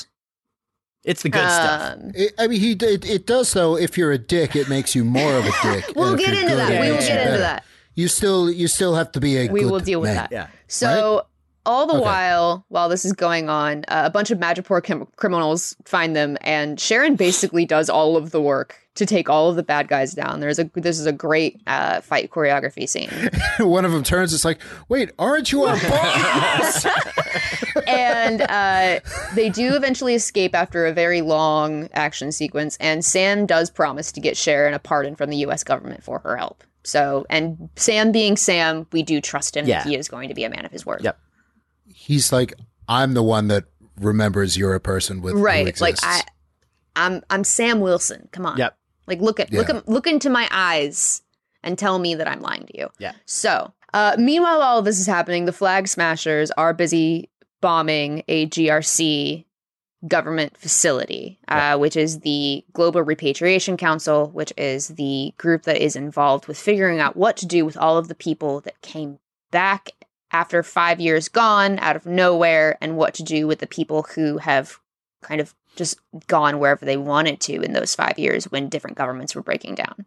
[1.04, 1.92] It's the good stuff.
[1.92, 3.76] Um, It, I mean, he it, it does though.
[3.78, 5.92] If you're a dick, it makes you more of a dick.
[5.94, 7.38] we'll get into good, that it we will makes you get into better.
[7.42, 7.64] that
[7.94, 9.48] You still you still have to be a.
[9.48, 10.16] we good will deal with man.
[10.16, 10.46] that Yeah.
[10.66, 11.26] so
[11.66, 12.02] all the Okay.
[12.02, 16.36] while while this is going on uh, a bunch of Madripoor crim- criminals find them
[16.40, 20.12] and sharon basically does all of the work to take all of the bad guys
[20.12, 23.10] down there's a this is a great uh, fight choreography scene
[23.66, 24.32] One of them turns.
[24.32, 26.86] It's like, wait, aren't you our boss?
[27.86, 29.00] and uh,
[29.34, 32.76] they do eventually escape after a very long action sequence.
[32.80, 35.64] And Sam does promise to get Sharon a pardon from the U.S.
[35.64, 36.62] government for her help.
[36.84, 39.82] So, and Sam being Sam, we do trust him Yeah.
[39.84, 41.00] he is going to be a man of his word.
[41.02, 41.18] Yep.
[42.08, 42.54] He's like,
[42.88, 43.64] I'm the one that
[44.00, 45.78] remembers you're a person with who Right.
[45.78, 45.96] Like.
[46.02, 46.22] I,
[46.96, 48.30] I'm I'm Sam Wilson.
[48.32, 48.56] Come on.
[48.56, 48.78] Yep.
[49.06, 49.76] Like look at look Yeah.
[49.76, 51.20] at look into my eyes
[51.62, 52.88] and tell me that I'm lying to you.
[52.98, 53.12] Yeah.
[53.26, 55.44] So, uh, meanwhile, all of this is happening.
[55.44, 57.28] The Flag Smashers are busy
[57.60, 59.44] bombing a GRC
[60.06, 65.94] government facility, uh, which is the Global Repatriation Council, which is the group that is
[65.94, 69.18] involved with figuring out what to do with all of the people that came
[69.50, 69.90] back
[70.32, 74.38] after five years gone out of nowhere and what to do with the people who
[74.38, 74.78] have
[75.22, 79.34] kind of just gone wherever they wanted to in those five years when different governments
[79.34, 80.04] were breaking down.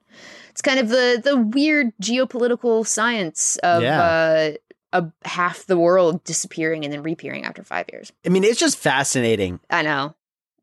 [0.50, 4.52] It's kind of the the weird geopolitical science of uh,
[4.94, 8.12] of half the world disappearing and then reappearing after five years.
[8.26, 9.60] I mean, it's just fascinating.
[9.70, 10.16] I know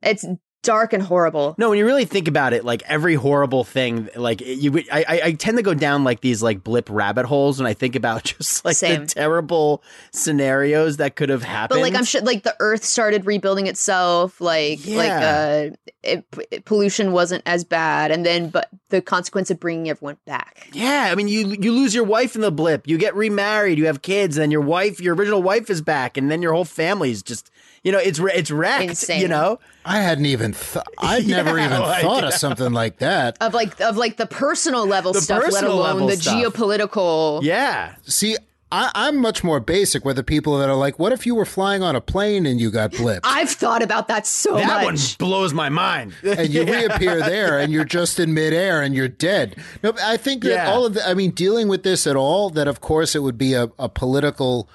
[0.02, 0.24] it's
[0.68, 1.54] dark and horrible.
[1.56, 5.20] No, when you really think about it, like every horrible thing, like you, I, I,
[5.24, 8.24] I tend to go down like these like blip rabbit holes when I think about
[8.38, 9.00] just like Same.
[9.00, 11.78] the terrible scenarios that could have happened.
[11.78, 14.42] But like I'm sure, like the Earth started rebuilding itself.
[14.42, 15.70] Like like uh,
[16.02, 20.68] it, it- pollution wasn't as bad, and then but the consequence of bringing everyone back.
[20.72, 22.86] Yeah, I mean, you you lose your wife in the blip.
[22.86, 23.78] You get remarried.
[23.78, 26.52] You have kids, and then your wife, your original wife, is back, and then your
[26.52, 27.50] whole family's just,
[27.88, 28.90] you know, it's it's wrecked.
[28.90, 29.22] Insane.
[29.22, 30.52] You know, I hadn't even.
[30.52, 32.28] Th- I'd never Yeah, even like, thought yeah.
[32.28, 33.38] of something like that.
[33.40, 36.34] Of like of like the personal level The stuff, let personal alone level the stuff.
[36.34, 37.42] geopolitical.
[37.42, 38.36] yeah, See,
[38.70, 41.46] I, I'm much more basic with the people that are like, "What if you were
[41.46, 44.62] flying on a plane and you got blipped?" I've thought about that so much.
[44.64, 44.84] that much.
[44.84, 46.12] one blows my mind.
[46.22, 46.72] and you Yeah.
[46.82, 49.56] reappear there and you're just in midair and you're dead.
[49.82, 50.70] No, I think that Yeah.
[50.70, 53.38] all of the, I mean, dealing with this at all, that of course it would
[53.38, 54.68] be a, a political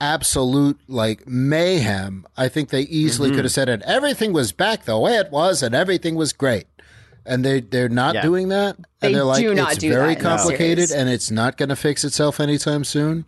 [0.00, 2.26] absolute like mayhem.
[2.36, 3.36] I think they easily Mm-hmm.
[3.36, 3.82] could have said it.
[3.82, 6.66] Everything was back the way it was and everything was great.
[7.26, 8.22] And they they're not Yeah.
[8.22, 8.76] doing that.
[9.00, 11.30] They and they're like, do not it's do very that in the complicated and it's
[11.30, 13.24] not going to fix itself anytime soon.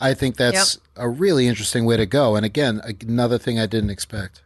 [0.00, 2.36] I think that's a really interesting way to go.
[2.36, 4.42] And again, another thing I didn't expect.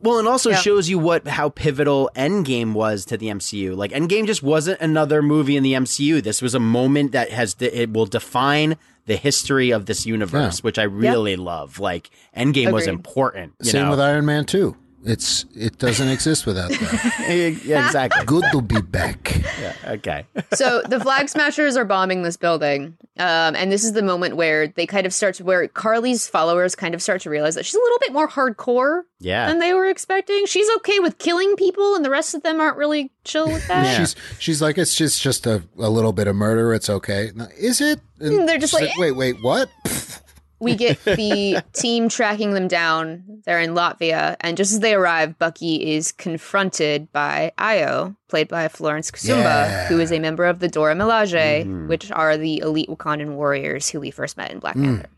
[0.00, 0.56] Well, and also Yeah.
[0.56, 3.74] shows you what how pivotal Endgame was to the MCU.
[3.74, 6.20] Like Endgame just wasn't another movie in the MCU.
[6.22, 8.76] This was a moment that has it will define
[9.06, 10.62] the history of this universe, Yeah.
[10.62, 11.80] which I really love.
[11.80, 13.54] Like Endgame was important.
[13.62, 13.90] You Same know?
[13.90, 14.76] with Iron Man 2.
[15.04, 17.60] It's it doesn't exist without that.
[17.64, 18.24] yeah, exactly.
[18.26, 19.42] Good to be back.
[19.60, 20.24] yeah, okay.
[20.54, 24.68] so the flag smashers are bombing this building um, and this is the moment where
[24.68, 27.74] they kind of start to where karli's followers kind of start to realize that she's
[27.74, 29.46] a little bit more hardcore Yeah.
[29.48, 32.76] than they were expecting she's okay with killing people and the rest of them aren't
[32.76, 36.36] really chill with that She's she's like it's just just a, a little bit of
[36.36, 36.74] murder.
[36.74, 37.30] It's okay.
[37.34, 38.00] No, Is it?
[38.20, 39.68] And They're just she's like, wait, wait, what?
[40.60, 43.40] we get the team tracking them down.
[43.44, 44.36] They're in latvia.
[44.40, 49.86] And just as they arrive bucky is confronted by ayo played by florence kasumba Yeah.
[49.88, 51.88] who is a member of the dora milaje mm-hmm.
[51.88, 54.84] which are the elite wakandan warriors who we first met in black mm.
[54.84, 55.08] panther.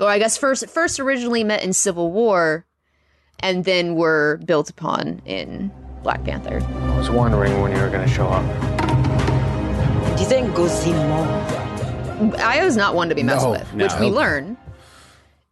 [0.00, 2.66] Or i guess first first originally met in civil war
[3.40, 5.70] and then were built upon in
[6.02, 6.60] black panther.
[6.60, 8.44] I was wondering when you were going to show up.
[10.16, 11.26] Didn't go see more.
[12.38, 14.56] ayo's not one to be messed No, with which we learn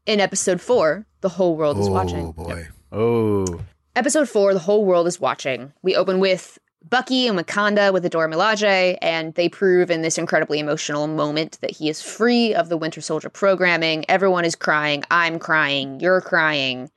[0.06, 2.68] in episode four the whole world is watching Oh boy.
[2.92, 3.60] Oh.
[3.96, 5.72] Episode four, the whole world is watching.
[5.82, 10.58] We open with Bucky and Wakanda with Adora Milaje, and they prove in this incredibly
[10.58, 14.04] emotional moment that he is free of the Winter Soldier programming.
[14.08, 15.02] Everyone is crying.
[15.10, 16.00] I'm crying.
[16.00, 16.90] You're crying.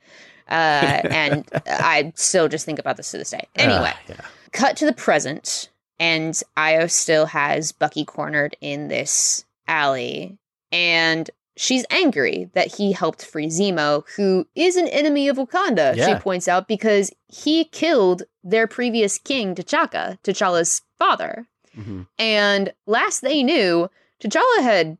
[0.48, 3.46] Uh, and I still just think about this to this day.
[3.54, 4.20] Anyway, yeah.
[4.52, 10.36] cut to the present, and Ayo still has Bucky cornered in this alley,
[10.72, 16.06] and she's angry that he helped free Zemo, who is an enemy of Wakanda, Yeah.
[16.06, 21.46] she points out, because he killed their previous king, T'Chaka, T'Challa's father.
[21.76, 22.02] Mm-hmm.
[22.18, 23.90] And last they knew,
[24.22, 24.98] T'Challa had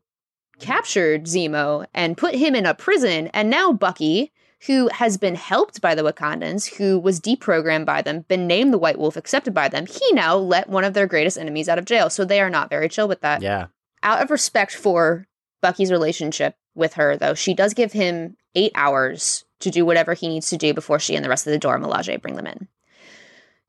[0.59, 3.27] captured Zemo and put him in a prison.
[3.27, 4.31] And now Bucky,
[4.67, 8.77] who has been helped by the Wakandans, who was deprogrammed by them, been named the
[8.77, 11.85] White Wolf, accepted by them, he now let one of their greatest enemies out of
[11.85, 12.09] jail.
[12.09, 13.41] So they are not very chill with that.
[13.41, 13.67] Yeah.
[14.03, 15.27] Out of respect for
[15.61, 20.27] Bucky's relationship with her, though, she does give him eight hours to do whatever he
[20.27, 22.67] needs to do before she and the rest of the Dora Milaje bring them in.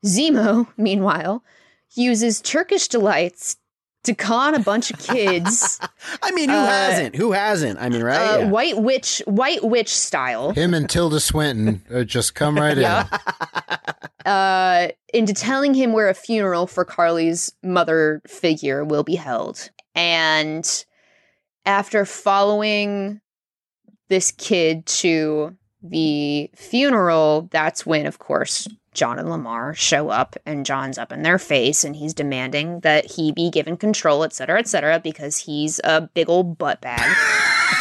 [0.05, 1.43] Zemo, meanwhile,
[1.95, 3.57] uses Turkish delights
[4.03, 5.79] to con a bunch of kids.
[6.23, 7.15] I mean, who Uh, hasn't?
[7.15, 7.79] Who hasn't?
[7.79, 8.17] I mean, right?
[8.35, 8.47] uh, Yeah.
[8.47, 13.05] White witch, white witch style, Him and Tilda Swinton uh, just come right Yeah.
[14.25, 19.69] uh, into telling him where a funeral for Karli's mother figure will be held.
[19.93, 20.65] And
[21.65, 23.21] after following
[24.09, 30.65] this kid to the funeral, that's when, of course, John and Lemar show up, and
[30.65, 34.59] John's up in their face, and he's demanding that he be given control, et cetera,
[34.59, 37.15] et cetera, because he's a big old butt bag.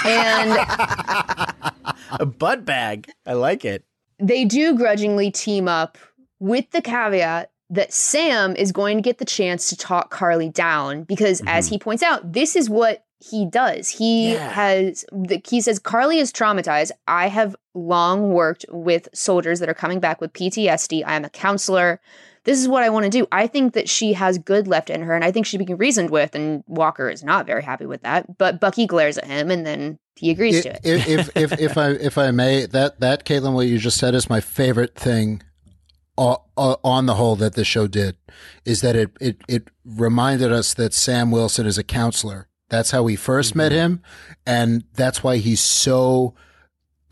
[0.05, 0.53] and
[2.11, 3.11] a butt bag.
[3.27, 3.85] I like it.
[4.19, 5.99] they do grudgingly team up
[6.39, 11.05] with the caveat that Sam is going to get the chance to talk Karli down
[11.05, 11.75] because, as mm-hmm.
[11.75, 13.89] he points out, this is what he does.
[13.89, 16.91] He has, the, he says, Karli is traumatized.
[17.07, 21.03] I have long worked with soldiers that are coming back with PTSD.
[21.07, 22.01] I am a counselor.
[22.45, 23.27] This is what I want to do.
[23.31, 25.75] I think that she has good left in her, and I think she can be
[25.75, 26.35] reasoned with.
[26.35, 28.39] And Walker is not very happy with that.
[28.39, 30.81] But Bucky glares at him, and then he agrees to it.
[30.83, 34.15] if, if if if I if I may, that that Caitlin, what you just said
[34.15, 35.43] is my favorite thing
[36.17, 38.17] o- o- on the whole that the show did
[38.65, 42.49] is that it it it reminded us that Sam Wilson is a counselor.
[42.71, 43.79] That's how we 1st met mm-hmm.
[43.79, 44.03] him,
[44.47, 46.35] and that's why he's so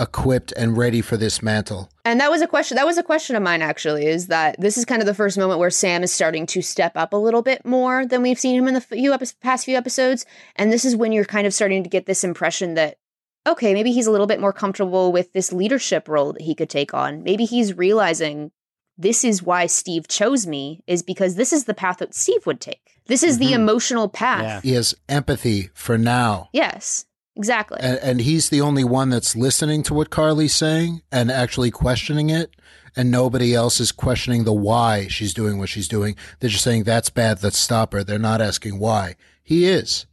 [0.01, 1.91] equipped and ready for this mantle.
[2.05, 2.77] And that was a question.
[2.77, 4.07] That was a question of mine actually.
[4.07, 6.93] Is that this is kind of the first moment where Sam is starting to step
[6.97, 9.77] up a little bit more than we've seen him in the few epi- past few
[9.77, 10.25] episodes,
[10.57, 12.99] and this is when you're kind of starting to get this impression that
[13.47, 16.69] okay, maybe he's a little bit more comfortable with this leadership role that he could
[16.69, 17.23] take on.
[17.23, 18.53] Maybe he's realizing
[18.99, 22.61] this is why Steve chose me is because this is the path that Steve would
[22.61, 22.99] take.
[23.07, 23.63] This is the mm-hmm.
[23.63, 24.63] emotional path.
[24.65, 26.51] He has empathy for now.
[26.53, 27.07] Yes,
[27.37, 27.79] exactly.
[27.81, 32.29] and, and he's the only one that's listening to what Karli's saying and actually questioning
[32.29, 32.55] it,
[32.97, 36.17] and nobody else is questioning the why she's doing what she's doing.
[36.41, 37.43] They're just saying that's bad.
[37.43, 38.05] Let's stop her.
[38.05, 39.17] They're not asking why.
[39.43, 40.07] He is,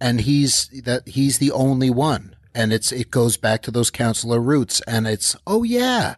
[0.00, 2.34] and he's that he's the only one.
[2.54, 6.16] And it's it goes back to those counselor roots, and it's oh yeah,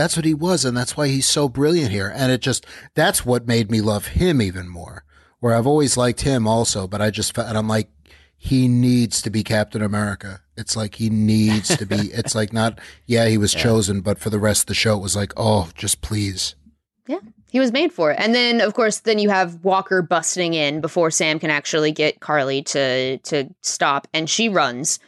[0.00, 2.12] that's what he was, and that's why he's so brilliant here.
[2.14, 5.04] And it just that's what made me love him even more.
[5.40, 7.90] Where I've always liked him also, but I just felt, and I'm like,
[8.36, 10.40] he needs to be Captain America.
[10.56, 12.10] It's like he needs to be.
[12.12, 15.02] It's like not, yeah, he was chosen, but for the rest of the show, it
[15.02, 16.54] was like, oh, just please.
[17.06, 17.20] Yeah,
[17.50, 18.18] he was made for it.
[18.18, 22.20] And then, of course, then you have Walker busting in before Sam can actually get
[22.20, 24.98] Karli to to stop, and she runs.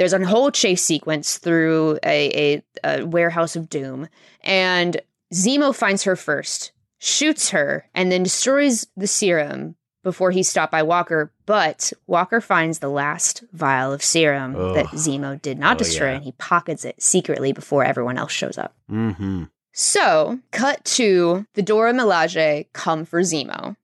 [0.00, 4.08] There's a whole chase sequence through a, a, a warehouse of doom,
[4.42, 4.98] and
[5.34, 10.82] Zemo finds her first, shoots her, and then destroys the serum before he's stopped by
[10.82, 11.30] Walker.
[11.44, 16.14] But Walker finds the last vial of serum that Zemo did not Oh, destroy, yeah.
[16.14, 18.74] and he pockets it secretly before everyone else shows up.
[18.90, 19.44] Mm-hmm.
[19.74, 23.76] So, cut to the Dora Milaje come for Zemo,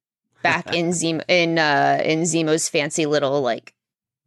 [0.42, 3.74] back in Zemo in uh in Zemo's fancy little like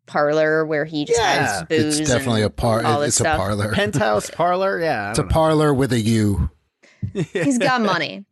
[0.09, 1.99] parlor where he just has booze.
[1.99, 2.83] It's definitely a par.
[2.85, 3.73] all this It's a parlor.
[3.73, 4.79] Penthouse parlor.
[4.81, 5.11] Yeah.
[5.11, 6.49] It's a parlor with a U.
[7.13, 8.25] He's got money.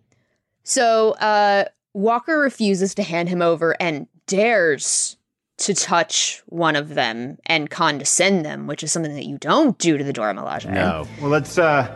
[0.63, 5.17] So uh Walker refuses to hand him over and dares
[5.59, 9.97] to touch one of them and condescend them, which is something that you don't do
[9.97, 10.71] to the Dora Milaje.
[10.71, 11.07] No.
[11.19, 11.91] Well, let's uh,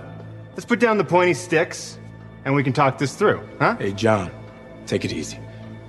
[0.53, 1.99] let's put down the pointy sticks,
[2.45, 3.75] and we can talk this through, huh?
[3.77, 4.31] Hey, John,
[4.87, 5.37] take it easy.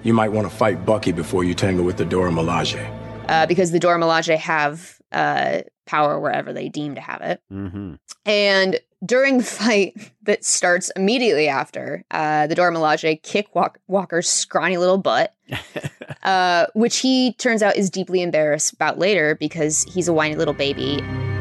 [0.02, 2.84] You might want to fight Bucky before you tangle with the Dora Milaje.
[3.28, 7.40] Uh, because the Dora Milaje have uh power wherever they deem to have it.
[7.52, 7.94] Mm-hmm.
[8.24, 14.28] And during the fight that starts immediately after, uh, the Dora Milaje kick Walk- Walker's
[14.28, 15.34] scrawny little butt,
[16.22, 20.54] uh, which he turns out is deeply embarrassed about later because he's a whiny little
[20.54, 20.96] baby.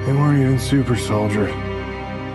[0.06, 1.52] They weren't even super soldiers.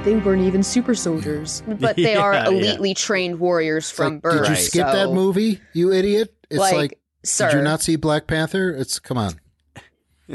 [0.04, 2.74] They weren't even super soldiers, but they are Yeah, yeah.
[2.76, 4.42] elitely trained warriors from birth.
[4.46, 6.32] Did you skip so- that movie, you idiot?
[6.48, 7.50] It's Like, like, sir.
[7.50, 8.70] did you not see Black Panther?
[8.70, 9.34] It's come on.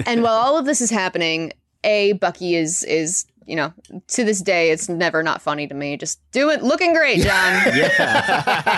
[0.06, 1.52] and while all of this is happening,
[1.84, 3.74] a Bucky is is you know
[4.08, 5.98] to this day it's never not funny to me.
[5.98, 7.62] Just do it, looking great, John.
[7.76, 8.78] yeah.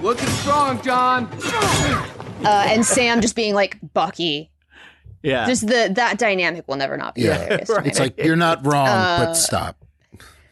[0.00, 1.28] Looking strong, John.
[2.44, 4.50] uh, and Sam just being like Bucky.
[5.22, 5.46] Yeah.
[5.46, 7.68] Just the that dynamic will never not be Yeah, hilarious.
[7.68, 9.76] to it's like you're not wrong, Uh, but stop.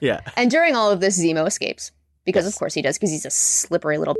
[0.01, 0.21] Yeah.
[0.37, 1.93] And during all of this, Zemo escapes.
[2.25, 4.17] because of course he does, because he's a slippery little.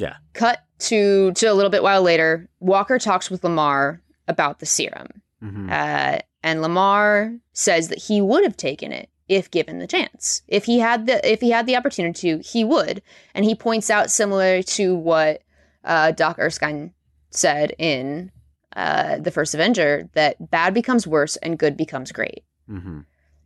[0.00, 0.16] Yeah.
[0.32, 2.48] Cut to to a little bit while later.
[2.60, 5.08] Walker talks with Lemar about the serum,
[5.42, 5.70] Mhm.
[5.70, 10.42] uh, and Lemar says that he would have taken it if given the chance.
[10.48, 13.02] If he had the if he had the opportunity to, he would.
[13.34, 15.42] And he points out similar to what
[15.84, 16.92] uh, Doc Erskine
[17.30, 18.30] said in
[18.76, 22.42] uh, the first Avenger that bad becomes worse and good becomes great.
[22.70, 23.00] Mm-hmm.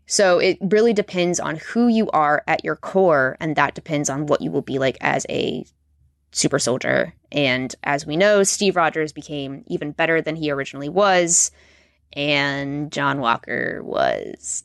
[0.07, 4.27] So it really depends on who you are at your core, and that depends on
[4.27, 5.65] what you will be like as a
[6.35, 7.15] super soldier.
[7.33, 11.51] And as we know, Steve Rogers became even better than he originally was,
[12.13, 14.65] and John Walker was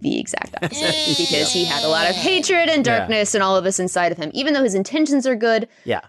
[0.00, 2.98] the exact opposite because he had a lot of hatred and Yeah.
[2.98, 4.30] darkness and all of this inside of him.
[4.34, 6.00] Even though his intentions are good, Yeah.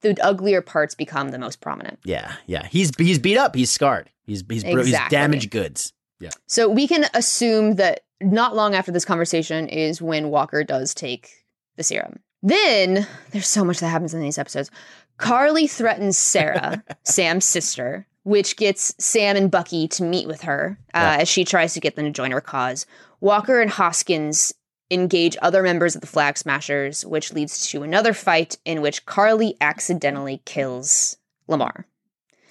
[0.00, 1.98] the uglier parts become the most prominent.
[2.04, 2.34] Yeah.
[2.46, 2.66] Yeah.
[2.66, 3.54] He's he's beat up.
[3.54, 4.10] He's scarred.
[4.26, 5.92] He's he's bro- he's damaged goods.
[6.20, 6.30] Yeah.
[6.46, 11.28] So we can assume that not long after this conversation is when Walker does take
[11.76, 12.20] the serum.
[12.46, 14.70] Then there's so much that happens in these episodes.
[15.16, 20.98] Karli threatens Sarah, Sam's sister, which gets Sam and Bucky to meet with her uh,
[20.98, 21.16] Yeah.
[21.22, 22.84] as she tries to get them to join her cause.
[23.20, 24.52] Walker and Hoskins
[24.90, 29.56] engage other members of the Flag Smashers, which leads to another fight in which Karli
[29.62, 31.16] accidentally kills
[31.48, 31.84] Lemar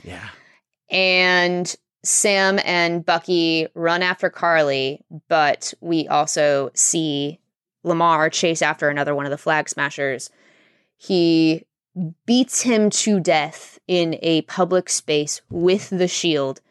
[0.04, 0.28] Yeah.
[0.90, 7.40] and Sam and Bucky run after Karli, but we also see
[7.84, 10.30] Lemar chase after another one of the flag smashers.
[10.98, 11.66] He
[12.26, 16.62] beats him to death in a public space with the shield.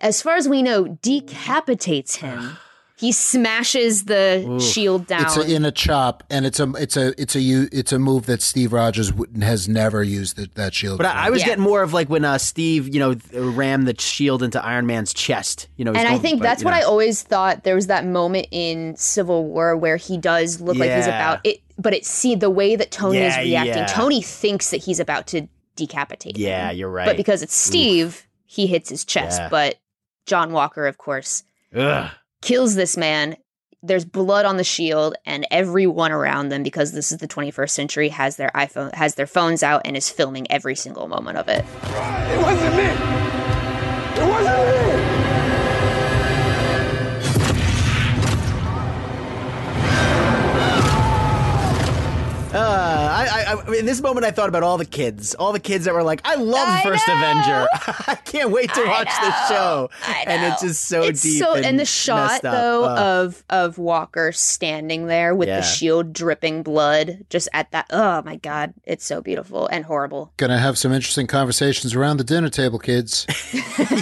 [0.00, 2.56] As far as we know, decapitates him.
[3.00, 4.62] He smashes the Oof.
[4.62, 5.22] shield down.
[5.22, 7.98] It's a, in a chop, and it's a it's a it's a u- it's a
[7.98, 9.10] move that Steve Rogers
[9.40, 10.98] has never used that, that shield.
[10.98, 11.06] But.
[11.06, 14.42] I, I was getting more of like when uh, Steve, you know, rammed the shield
[14.42, 15.68] into Iron Man's chest.
[15.76, 16.76] You know, he's and I think but, that's what know.
[16.76, 17.64] I always thought.
[17.64, 21.62] There was that moment in Civil War where he does look like he's about it,
[21.78, 23.76] but it see the way that Tony is reacting.
[23.78, 23.86] yeah.
[23.86, 26.36] Tony thinks that he's about to decapitate.
[26.36, 26.42] him.
[26.42, 27.06] Yeah, you're right.
[27.06, 29.40] But because it's Steve, he hits his chest.
[29.40, 29.48] Yeah.
[29.48, 29.78] But
[30.26, 31.44] John Walker, of course,
[31.74, 32.10] Ugh.
[32.42, 33.36] Kills this man.
[33.82, 38.08] There's blood on the shield, and everyone around them, because this is the 21st century,
[38.10, 41.64] has their iPhone, has their phones out, and is filming every single moment of it.
[41.64, 42.84] It wasn't me!
[44.22, 44.99] It wasn't me!
[53.20, 55.84] I, I, I, in this moment, I thought about all the kids, all the kids
[55.84, 57.14] that were like, "I love I First know.
[57.14, 57.68] Avenger.
[58.08, 59.90] I can't wait to watch this show."
[60.26, 61.38] And it's just so it's deep.
[61.42, 62.52] so and, and the shot up.
[62.52, 65.56] though Uh, of of Walker standing there with Yeah.
[65.60, 70.32] the shield dripping blood just at that oh my god it's so beautiful and horrible
[70.36, 73.26] Gonna have some interesting conversations around the dinner table, kids.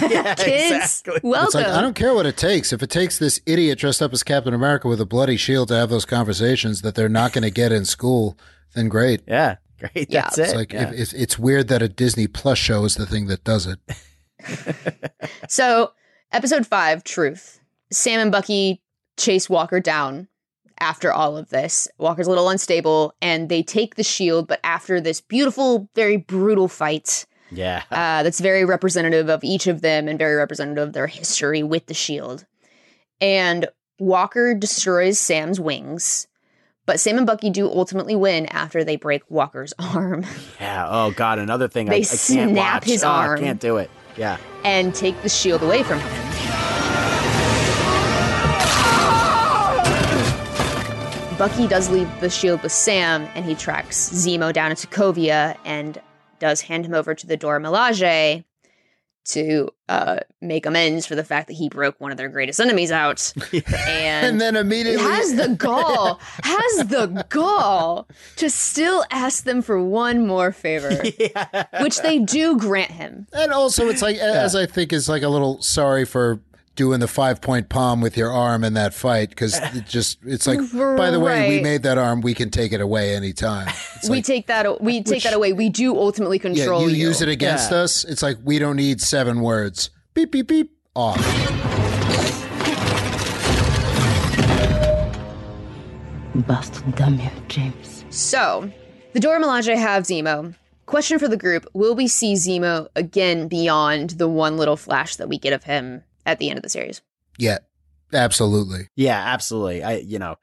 [0.09, 2.71] yeah, kids welcome It's like I don't care what it takes.
[2.73, 5.75] If it takes this idiot dressed up as Captain America with a bloody shield to
[5.75, 8.37] have those conversations that they're not going to get in school,
[8.75, 9.21] then great.
[9.27, 10.07] Yeah, great.
[10.09, 10.23] Yeah.
[10.23, 10.55] That's It's it.
[10.55, 10.89] like Yeah.
[10.91, 13.79] if, if it's weird that a Disney Plus show is the thing that does it.
[15.49, 15.91] so
[16.31, 17.59] episode 5 truth
[17.91, 18.81] Sam and Bucky
[19.17, 20.29] chase Walker down
[20.79, 25.01] after all of this Walker's a little unstable and they take the shield but after
[25.01, 27.83] this beautiful very brutal fight yeah.
[27.91, 31.87] uh, that's very representative of each of them and very representative of their history with
[31.87, 32.45] the shield.
[33.21, 33.67] And
[33.99, 36.27] Walker destroys Sam's wings,
[36.89, 40.25] but Sam and Bucky do ultimately win after they break Walker's arm
[40.59, 40.87] Yeah.
[40.89, 42.85] Oh God, another thing They I, I can't snap watch.
[42.85, 43.37] his Oh, arm.
[43.37, 43.91] I can't do it.
[44.17, 44.37] Yeah.
[44.65, 46.25] and take the shield away from him.
[51.37, 56.01] Bucky does leave the shield with Sam, and he tracks Zemo down to Sokovia and
[56.39, 58.43] does hand him over to the Dora Milaje
[59.29, 62.91] to uh, make amends for the fact that he broke one of their greatest enemies
[62.91, 63.31] out.
[63.53, 68.07] And, And then immediately has the gall, has the gall
[68.37, 71.03] to still ask them for one more favor,
[71.81, 73.27] which they do grant him.
[73.33, 76.39] And also, it's like, as I think, is like a little sorry for
[76.79, 80.17] doing the five point palm with your arm in that fight because uh, it just,
[80.23, 83.67] it's like, by the way, we made that arm, we can take it away anytime.
[83.99, 85.51] It's we like, take that we take Which- that away.
[85.51, 88.05] We do ultimately control yeah, control you use it against us.
[88.05, 89.89] It's like, we don't need seven words.
[90.13, 91.17] Beep, beep, beep, off.
[96.47, 98.05] Bastard damn you, James.
[98.09, 98.71] So,
[99.11, 100.55] the Dora Milaje have Zemo.
[100.85, 105.27] Question for the group: Will we see Zemo again beyond the one little flash that
[105.27, 107.01] we get of him at the end of the series?
[107.37, 107.59] Yeah,
[108.13, 108.87] absolutely.
[108.95, 109.83] Yeah, absolutely.
[109.83, 110.35] I, you know,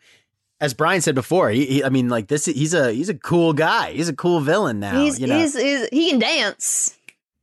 [0.61, 3.53] as Brian said before, he, he I mean, like this, he's a he's a cool
[3.53, 3.93] guy.
[3.93, 5.01] He's a cool villain now.
[5.01, 6.97] he's, you know, he's, he's he can dance.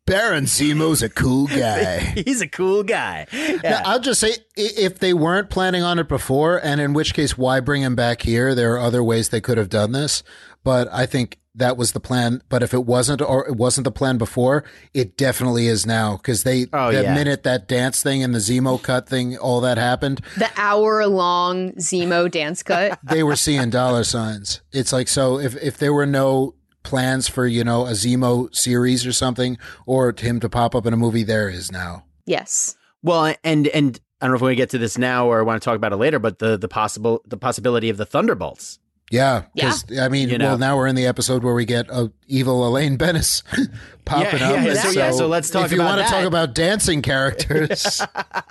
[0.05, 1.99] Baron Zemo's a cool guy.
[1.99, 3.25] He's a cool guy.
[3.63, 7.37] Now, I'll just say, if they weren't planning on it before, and in which case,
[7.37, 8.53] why bring him back here?
[8.53, 10.23] There are other ways they could have done this,
[10.63, 12.41] but I think that was the plan.
[12.49, 14.63] But if it wasn't, or it wasn't the plan before,
[14.93, 17.13] it definitely is now because they Oh, the yeah.
[17.13, 21.71] minute that dance thing and the Zemo cut thing, all that happened, The hour long
[21.73, 22.99] Zemo dance cut.
[23.03, 24.61] they were seeing dollar signs.
[24.71, 29.05] It's like so if if there were no plans for you know a Zemo series
[29.05, 32.05] or something, or him to pop up in a movie, there is now.
[32.25, 32.75] Yes.
[33.01, 35.39] Well, and and I don't know if we want to get to this now or
[35.39, 38.05] I want to talk about it later, but the the possible the possibility of the
[38.05, 38.79] Thunderbolts.
[39.13, 40.45] Yeah, because I mean, You know.
[40.49, 43.43] well, now we're in the episode where we get a evil Elaine Benes
[44.05, 44.55] popping Yeah, up.
[44.65, 47.03] yeah, and so- yeah, so let's talk If you about want to talk about dancing
[47.03, 48.01] characters,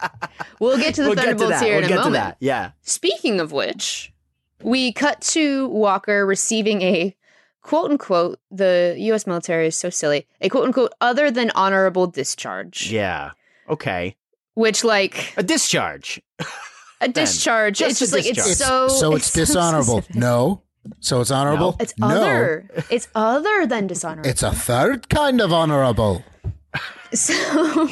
[0.60, 2.14] We'll get to the We'll get to Thunderbolts here We'll in a moment.
[2.14, 2.36] that.
[2.39, 2.70] Yeah.
[2.82, 4.12] Speaking of which,
[4.62, 7.16] we cut to Walker receiving a
[7.62, 12.89] quote unquote, the US military is so silly, a quote unquote other than honorable discharge.
[12.93, 13.32] Yeah.
[13.68, 14.14] Okay.
[14.55, 16.20] Which, like, A discharge.
[17.02, 18.90] a discharge, Just it's just a like, it's discharge.
[18.90, 18.96] so.
[18.96, 20.02] so it's, so dishonorable.
[20.02, 20.16] specific.
[20.20, 20.62] no,
[21.00, 21.76] so it's honorable.
[21.80, 22.68] It's no, other.
[22.90, 24.28] It's other than dishonorable.
[24.30, 26.24] it's a third kind of honorable.
[27.12, 27.88] so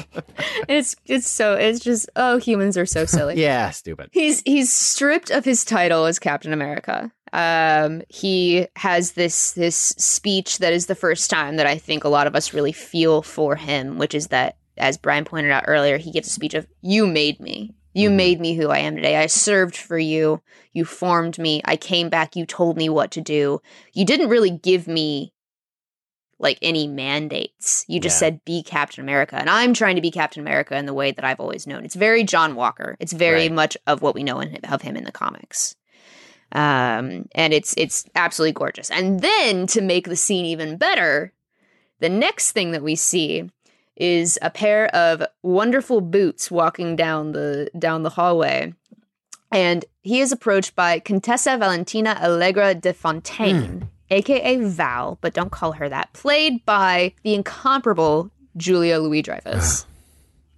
[0.66, 3.35] it's it's so it's just oh humans are so silly.
[3.41, 4.09] Yeah, stupid.
[4.12, 7.12] He's he's stripped of his title as Captain America.
[7.32, 12.09] Um, he has this this speech that is the first time that I think a
[12.09, 15.99] lot of us really feel for him, which is that, as Brian pointed out earlier,
[15.99, 19.17] he gives a speech of "You made me, you made me who I am today.
[19.17, 20.43] I served for you,
[20.73, 21.61] you formed me.
[21.65, 23.61] I came back, you told me what to do.
[23.93, 25.33] You didn't really give me
[26.39, 27.85] like any mandates.
[27.87, 28.21] You just Yeah.
[28.21, 29.37] said be Captain America.
[29.37, 31.85] And I'm trying to be Captain America in the way that I've always known.
[31.85, 32.97] It's very John Walker.
[32.99, 33.53] It's very Right.
[33.53, 35.77] much of what we know in, of him in the comics.
[36.53, 38.91] Um, and it's it's absolutely gorgeous.
[38.91, 41.33] And then to make the scene even better,
[42.01, 43.51] the next thing that we see
[43.97, 48.75] is a pair of wonderful boots walking down the down the hallway.
[49.53, 53.87] And he is approached by Contessa Valentina Allegra de Fontaine, hmm.
[54.11, 59.85] aka Val, but don't call her that, played by the incomparable Julia Louis Dreyfus.
[59.85, 59.87] Ugh.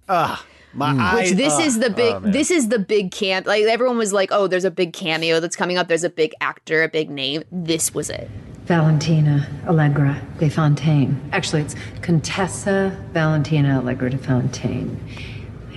[0.09, 0.97] Ah, my hmm.
[0.97, 1.33] Which eyes- ah.
[1.33, 4.31] oh, this is the big Oh, this is the big camp like everyone was like,
[4.31, 7.43] oh, there's a big cameo that's coming up, there's a big actor, a big name.
[7.51, 8.29] This was it.
[8.65, 11.19] Valentina Allegra de Fontaine.
[11.33, 14.97] Actually, it's Contessa Valentina Allegra de Fontaine.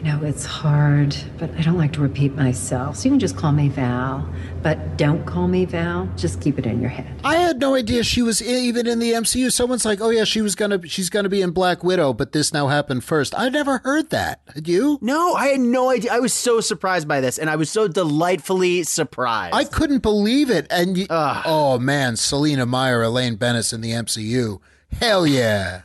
[0.06, 2.94] I know it's hard, but I don't like to repeat myself.
[2.96, 4.24] So you can just call me Val.
[4.62, 6.08] But don't call me Val.
[6.16, 7.12] Just keep it in your head.
[7.24, 9.50] I had no idea she was i- even in the MCU.
[9.50, 12.52] Someone's like, "Oh yeah, she was gonna, she's gonna be in Black Widow," but this
[12.52, 13.34] now happened first.
[13.36, 14.42] I never heard that.
[14.54, 15.00] Had you?
[15.02, 16.12] No, I had no idea.
[16.12, 19.56] I was so surprised by this, and I was so delightfully surprised.
[19.56, 20.68] I couldn't believe it.
[20.70, 24.60] And you, oh man, Selina Meyer, Elaine Benes in the MCU.
[25.00, 25.82] Hell yeah!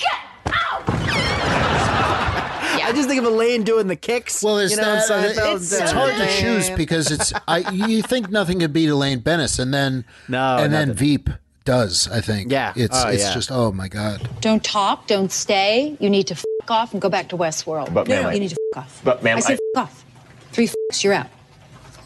[2.91, 4.43] I just think of Elaine doing the kicks.
[4.43, 7.59] Well, is you know, that, so uh, it's, it's hard to choose because it's I.
[7.71, 10.91] You think nothing could beat Elaine Benes, and then No, and then.
[10.93, 11.29] Veep
[11.63, 12.09] does.
[12.09, 12.51] I think.
[12.51, 12.73] Yeah.
[12.75, 13.33] It's Oh, it's yeah.
[13.33, 14.27] just oh my god.
[14.41, 15.95] Don't talk, don't stay.
[16.01, 17.93] You need to f off and go back to Westworld.
[17.93, 19.01] But, no, ma'am, no, I- you need to f off.
[19.05, 20.05] But, ma'am, I said I- f off.
[20.51, 21.27] Three f you're out.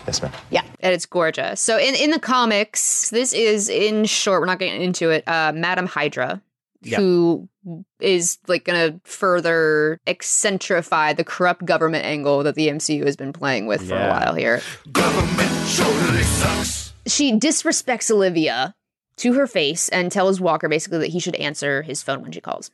[0.05, 0.31] Yes, ma'am.
[0.51, 1.59] Yeah, and it's gorgeous.
[1.61, 4.39] So in in the comics, this is in short.
[4.41, 5.27] We're not getting into it.
[5.27, 6.41] Uh, Madam Hydra,
[6.85, 6.97] Yeah.
[6.97, 7.49] who
[7.99, 13.33] is like going to further eccentrify the corrupt government angle that the MCU has been
[13.33, 14.61] playing with for a while here.
[17.07, 18.75] She disrespects Olivia
[19.17, 22.41] to her face and tells Walker basically that he should answer his phone when she
[22.41, 22.71] calls.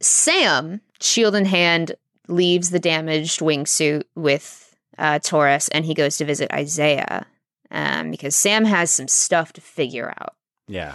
[0.00, 1.92] Sam, shield in hand,
[2.28, 7.26] leaves the damaged wingsuit with uh, Torres and he goes to visit Isaiah
[7.70, 10.34] um, because Sam has some stuff to figure out.
[10.66, 10.94] Yeah.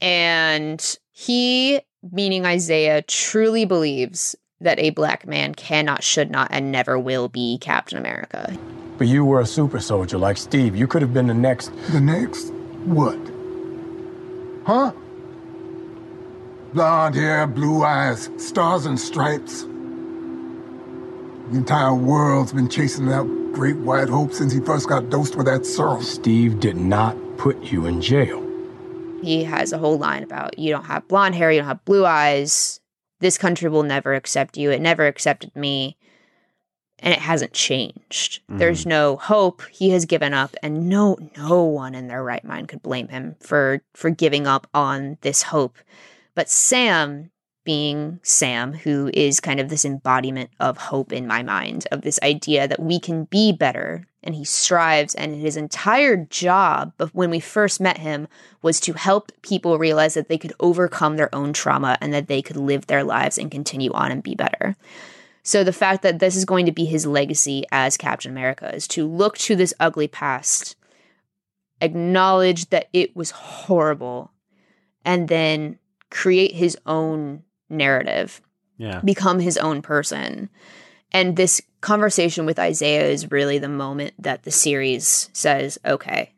[0.00, 1.80] And he,
[2.10, 7.58] meaning Isaiah, truly believes that a black man cannot, should not, and never will be
[7.58, 8.56] Captain America.
[8.96, 10.74] But you were a super soldier like Steve.
[10.74, 11.72] You could have been the next.
[11.92, 12.54] The next
[12.86, 13.18] what?
[14.66, 14.92] Huh?
[16.72, 19.64] Blonde hair, blue eyes, stars and stripes.
[21.50, 25.44] The entire world's been chasing that great white hope since he first got dosed with
[25.46, 26.02] that serum.
[26.02, 28.49] Steve did not put you in jail.
[29.22, 32.06] He has a whole line about you don't have blonde hair, you don't have blue
[32.06, 32.80] eyes.
[33.20, 34.70] This country will never accept you.
[34.70, 35.96] It never accepted me.
[37.02, 38.42] And it hasn't changed.
[38.48, 38.88] There's mm.
[38.88, 39.62] no hope.
[39.70, 43.36] He has given up and no no one in their right mind could blame him
[43.40, 45.78] for for giving up on this hope.
[46.34, 47.30] But Sam,
[47.70, 52.18] being Sam, who is kind of this embodiment of hope in my mind, of this
[52.20, 54.08] idea that we can be better.
[54.24, 58.26] And he strives, and his entire job, when we first met him,
[58.60, 62.42] was to help people realize that they could overcome their own trauma and that they
[62.42, 64.74] could live their lives and continue on and be better.
[65.44, 68.88] So the fact that this is going to be his legacy as Captain America is
[68.88, 70.74] to look to this ugly past,
[71.80, 74.32] acknowledge that it was horrible,
[75.04, 75.78] and then
[76.10, 78.40] create his own narrative,
[78.78, 79.00] Yeah.
[79.04, 80.48] become his own person.
[81.12, 86.34] And this conversation with Isaiah is really the moment that the series says, okay,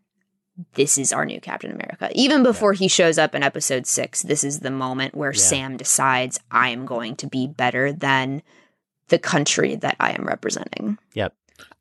[0.74, 2.10] this is our new Captain America.
[2.14, 5.40] Even before he shows up in episode six, this is the moment where Yeah.
[5.40, 8.42] Sam decides, I am going to be better than
[9.09, 10.98] the country that I am representing.
[11.14, 11.34] Yep.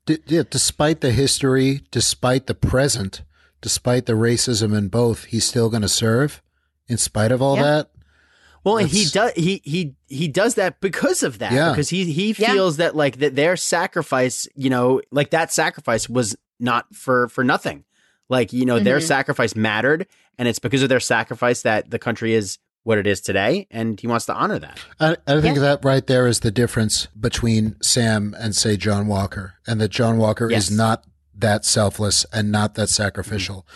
[0.06, 3.22] D- yeah, despite the history, despite the present,
[3.62, 6.42] despite the racism in both, he's still going to serve
[6.88, 7.64] in spite of all Yeah.
[7.64, 7.91] that.
[8.64, 11.52] Well, and he does he he he does that because of that.
[11.52, 11.70] Yeah.
[11.72, 12.54] Because he he Yeah.
[12.54, 17.44] feels that like that their sacrifice, you know, like that sacrifice was not for for
[17.44, 17.84] nothing.
[18.30, 19.04] Like, you know, their Mhm.
[19.08, 20.08] sacrifice mattered
[20.38, 24.00] and it's because of their sacrifice that the country is what it is today and
[24.00, 24.80] he wants to honor that.
[25.00, 29.54] I, I think that right there is the difference between Sam and say John Walker,
[29.68, 30.66] and that John Walker Yes.
[30.70, 31.04] is not
[31.38, 33.68] that selfless and not that sacrificial.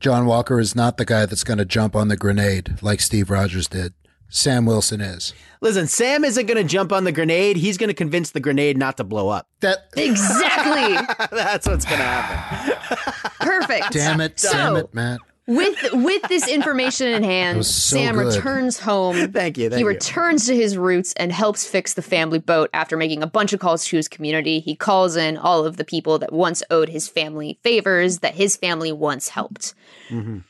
[0.00, 3.30] John Walker is not the guy that's going to jump on the grenade like Steve
[3.30, 3.94] Rogers did.
[4.28, 5.32] Sam Wilson is.
[5.60, 7.56] Listen, Sam isn't going to jump on the grenade.
[7.56, 9.46] He's going to convince the grenade not to blow up.
[9.60, 10.96] That Exactly.
[11.36, 13.28] That's what's going to happen.
[13.40, 13.92] Perfect.
[13.92, 15.20] damn it, So, damn it, Matt.
[15.46, 18.34] with with this information in hand, so Sam good.
[18.34, 19.14] returns home.
[19.32, 19.68] Thank you.
[19.70, 19.86] Thank he you.
[19.86, 23.60] returns to his roots and helps fix the family boat after making a bunch of
[23.60, 24.60] calls to his community.
[24.60, 28.56] He calls in all of the people that once owed his family favors that his
[28.56, 29.74] family once helped.
[30.10, 30.42] Mhm.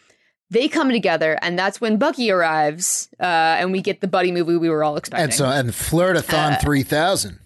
[0.51, 4.57] They come together, and that's when Bucky arrives, uh, and we get the buddy movie
[4.57, 5.25] we were all expecting.
[5.25, 7.41] And so, and Flirtathon Uh, 3000.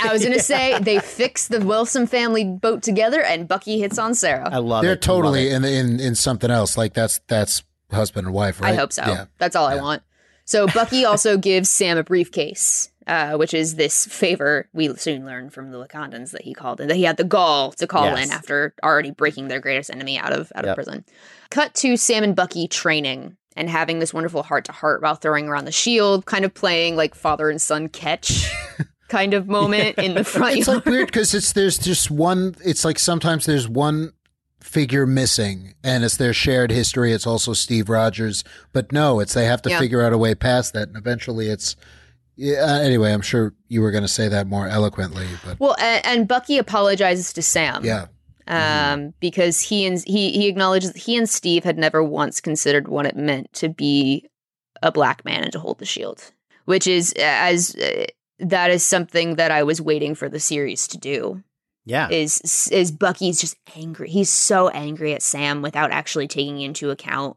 [0.00, 3.98] I was going to say they fix the Wilson family boat together, and Bucky hits
[3.98, 4.48] on Sarah.
[4.52, 4.86] I love it.
[4.86, 5.08] They're it.
[5.08, 5.54] I love totally it.
[5.54, 6.76] in, in in something else.
[6.76, 8.72] Like that's that's husband and wife, right?
[8.72, 9.02] I hope so.
[9.06, 9.26] Yeah.
[9.38, 10.02] That's all I want.
[10.44, 15.50] So Bucky also gives Sam a briefcase, uh, which is this favor we soon learn
[15.50, 18.26] from the Wakandans that he called in, that he had the gall to call Yes.
[18.26, 20.70] in after already breaking their greatest enemy out of out Yep.
[20.72, 21.04] of prison.
[21.50, 25.48] Cut to Sam and Bucky training and having this wonderful heart to heart while throwing
[25.48, 28.50] around the shield, kind of playing like father and son catch
[29.08, 30.78] kind of moment in the front It's yard.
[30.78, 32.54] like weird because it's there's just one.
[32.64, 34.12] It's like sometimes there's one
[34.60, 37.12] figure missing, and it's their shared history.
[37.12, 38.42] It's also Steve Rogers,
[38.72, 39.78] but no, it's they have to Yeah.
[39.78, 41.76] figure out a way past that, and eventually it's.
[42.36, 45.74] Yeah, uh, anyway, I'm sure you were going to say that more eloquently, but Well,
[45.78, 47.84] and, and Bucky apologizes to Sam.
[47.84, 48.06] yeah,
[48.46, 52.88] um, because he and he he acknowledges that he and Steve had never once considered
[52.88, 54.28] what it meant to be
[54.82, 56.32] a black man and to hold the shield,
[56.66, 58.04] which is as uh,
[58.38, 61.42] that is something that I was waiting for the series to do.
[61.86, 62.08] Yeah.
[62.10, 64.10] Is is Bucky's just angry?
[64.10, 67.36] He's so angry at Sam without actually taking into account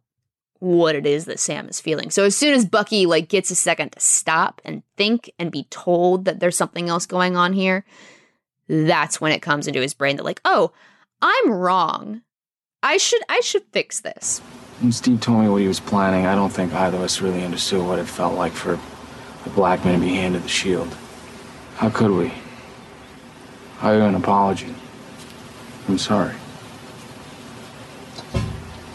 [0.59, 2.11] what it is that Sam is feeling.
[2.11, 5.63] So as soon as Bucky like gets a second to stop and think and be
[5.69, 7.85] told that there's something else going on here,
[8.67, 10.71] that's when it comes into his brain that like, oh,
[11.21, 12.21] I'm wrong.
[12.83, 14.39] I should I should fix this.
[14.79, 17.43] When Steve told me what he was planning, I don't think either of us really
[17.43, 18.79] understood what it felt like for
[19.45, 20.95] a black man to be handed the shield.
[21.75, 22.33] How could we?
[23.81, 24.73] I owe an apology.
[25.87, 26.35] I'm sorry.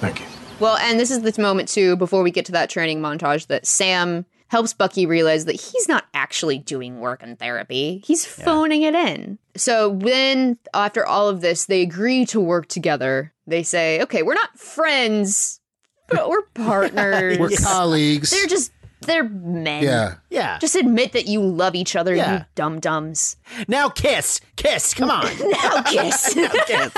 [0.00, 0.33] Thank you.
[0.60, 3.66] Well, and this is the moment too before we get to that training montage that
[3.66, 8.02] Sam helps Bucky realize that he's not actually doing work in therapy.
[8.06, 9.38] He's phoning it in.
[9.56, 13.32] So then after all of this, they agree to work together.
[13.46, 15.60] They say, "Okay, we're not friends,
[16.08, 17.38] but we're partners.
[17.38, 18.30] we're colleagues.
[18.30, 18.70] They're just
[19.00, 19.82] they're men.
[19.82, 20.14] Yeah.
[20.30, 20.58] Yeah.
[20.60, 22.38] Just admit that you love each other, Yeah.
[22.38, 23.36] you dum dums.
[23.68, 24.40] Now kiss.
[24.56, 24.94] Kiss.
[24.94, 25.24] Come on.
[25.50, 26.34] now kiss.
[26.36, 26.90] now kiss.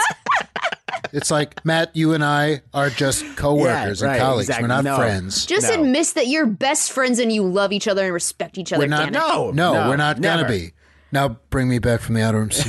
[1.17, 4.49] It's like Matt, you and I are just coworkers Yeah, right, and colleagues.
[4.49, 4.63] exactly.
[4.65, 4.97] We're not No.
[4.97, 5.45] friends.
[5.47, 5.81] Just No.
[5.83, 8.83] admit that you're best friends and you love each other and respect each other.
[8.85, 9.11] we're not.
[9.13, 10.43] No, no, no, we're not never.
[10.45, 10.73] gonna be.
[11.11, 12.51] Now bring me back from the outer room.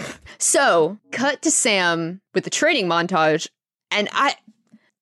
[0.42, 3.48] So, cut to Sam with the training montage,
[3.90, 4.36] and I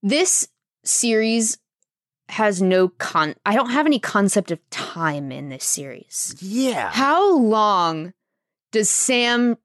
[0.02, 0.48] this
[0.84, 1.58] series
[2.28, 6.34] has no con I don't have any concept of time in this series.
[6.40, 6.90] Yeah.
[6.90, 8.14] How long
[8.72, 9.56] does Sam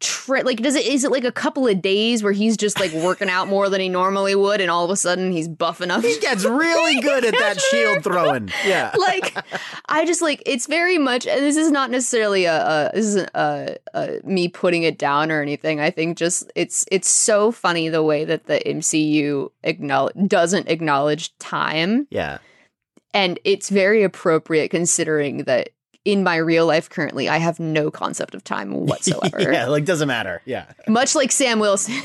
[0.00, 2.92] tra- like does it is it like a couple of days where he's just like
[2.92, 6.02] working out more than he normally would and all of a sudden he's buffing up?
[6.02, 8.50] He gets really good at that shield throwing.
[8.66, 8.94] Yeah.
[8.98, 9.36] like
[9.86, 13.30] I just like it's very much and this is not necessarily a, a this isn't
[13.34, 15.80] a, a me putting it down or anything.
[15.80, 21.36] I think just it's it's so funny the way that the MCU acknowledge doesn't acknowledge
[21.38, 22.38] time Yeah.
[23.14, 25.70] And it's very appropriate considering that
[26.06, 29.40] in my real life currently, I have no concept of time whatsoever.
[29.52, 30.40] yeah, like doesn't matter.
[30.44, 30.66] Yeah.
[30.86, 32.00] Much like Sam Wilson.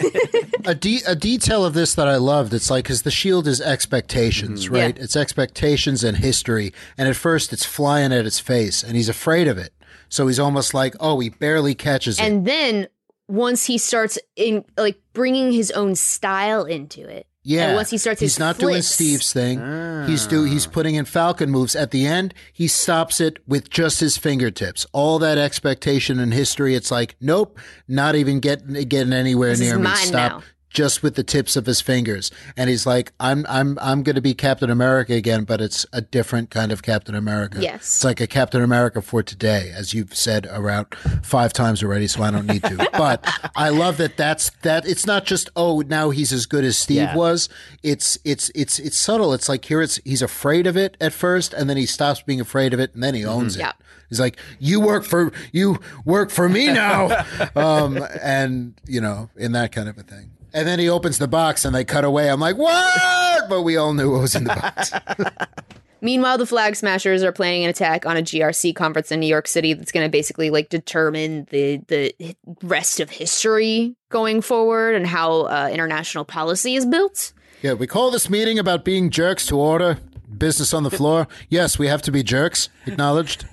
[0.64, 2.54] a, de- a detail of this that I loved.
[2.54, 4.74] It's like because the shield is expectations, Mm-hmm.
[4.74, 4.96] right?
[4.96, 5.02] Yeah.
[5.04, 6.72] It's expectations and history.
[6.96, 9.72] And at first, it's flying at its face, and he's afraid of it.
[10.08, 12.22] So he's almost like, oh, he barely catches it.
[12.24, 12.88] and then
[13.28, 17.26] once he starts in like bringing his own style into it.
[17.42, 17.68] Yeah.
[17.68, 19.58] And once he starts he's his not doing Steve's thing.
[20.06, 20.70] He's do he's ah.
[20.70, 21.74] putting in Falcon moves.
[21.74, 24.86] At the end, he stops it with just his fingertips.
[24.92, 26.74] All that expectation and history.
[26.74, 27.58] It's like, nope,
[27.88, 29.84] not even getting getting anywhere This is near me.
[29.84, 30.32] mine Stop.
[30.32, 30.42] now.
[30.70, 34.22] Just with the tips of his fingers, and he's like, "I'm, I'm, I'm going to
[34.22, 37.58] be Captain America again, but it's a different kind of Captain America.
[37.60, 37.80] Yes.
[37.80, 40.86] it's like a Captain America for today, as you've said around
[41.24, 42.88] five times already, so I don't need to.
[42.92, 43.26] but
[43.56, 44.16] I love that.
[44.16, 44.86] That's that.
[44.86, 47.16] It's not just oh, now he's as good as Steve Yeah.
[47.16, 47.48] was.
[47.82, 49.34] It's it's it's it's subtle.
[49.34, 52.40] It's like here it's he's afraid of it at first, and then he stops being
[52.40, 53.60] afraid of it, and then he owns it.
[53.60, 53.72] Yeah.
[54.08, 57.24] He's like, "You work for you work for me now,"
[57.56, 60.30] um, and you know, in that kind of a thing.
[60.52, 62.30] And then he opens the box, and they cut away.
[62.30, 64.92] I'm like, "What?" But we all knew what was in the box.
[66.02, 69.46] Meanwhile, the Flag Smashers are planning an attack on a GRC conference in New York
[69.46, 72.14] City that's going to basically like determine the the
[72.62, 77.32] rest of history going forward and how uh, international policy is built.
[77.62, 79.98] yeah, we call this meeting about being jerks to order
[80.36, 81.28] business on the floor.
[81.48, 82.68] Yes, we have to be jerks.
[82.86, 83.44] Acknowledged.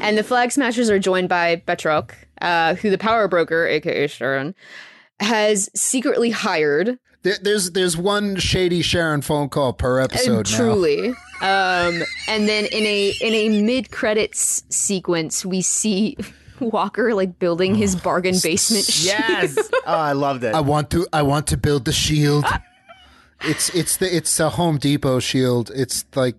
[0.00, 4.54] And the Flag Smashers are joined by Batroc, uh, who the power broker, aka Sharon,
[5.20, 6.98] has secretly hired.
[7.22, 10.48] There, there's there's one shady Sharon phone call per episode.
[10.50, 10.56] now.
[10.56, 11.08] truly.
[11.40, 16.16] Um, and then in a in a mid credits sequence, we see
[16.60, 18.84] Walker like building his bargain basement.
[18.84, 19.18] Shield.
[19.18, 19.58] Yes.
[19.86, 20.54] oh, I loved it.
[20.54, 22.44] I want to I want to build the shield.
[23.40, 25.70] it's it's the it's a Home Depot shield.
[25.74, 26.36] It's like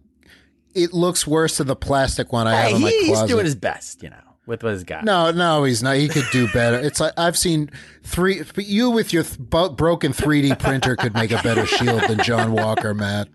[0.77, 3.27] it looks worse than the plastic one I have Hey, in my he's closet.
[3.27, 5.03] doing his best, you know, with what he's got.
[5.03, 5.97] no, no, he's not.
[5.97, 6.79] He could do better.
[6.79, 7.69] It's like I've seen
[8.03, 8.41] three.
[8.55, 9.37] But you with your th-
[9.75, 13.27] broken 3D printer could make a better shield than John Walker, Matt.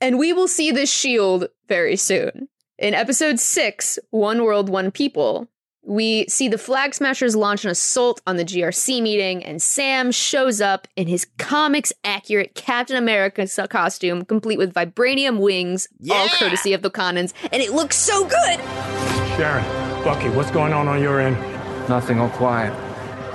[0.00, 2.48] And we will see this shield very soon.
[2.78, 5.48] In episode six, One World, One People,
[5.86, 10.60] we see the Flag Smashers launch an assault on the GRC meeting, and Sam shows
[10.60, 16.82] up in his comics accurate Captain America costume, complete with vibranium wings, all courtesy of
[16.82, 18.60] the Wakandans, and it looks so good!
[19.36, 19.64] Sharon,
[20.04, 21.36] Bucky, what's going on on your end?
[21.88, 22.72] Nothing, all quiet.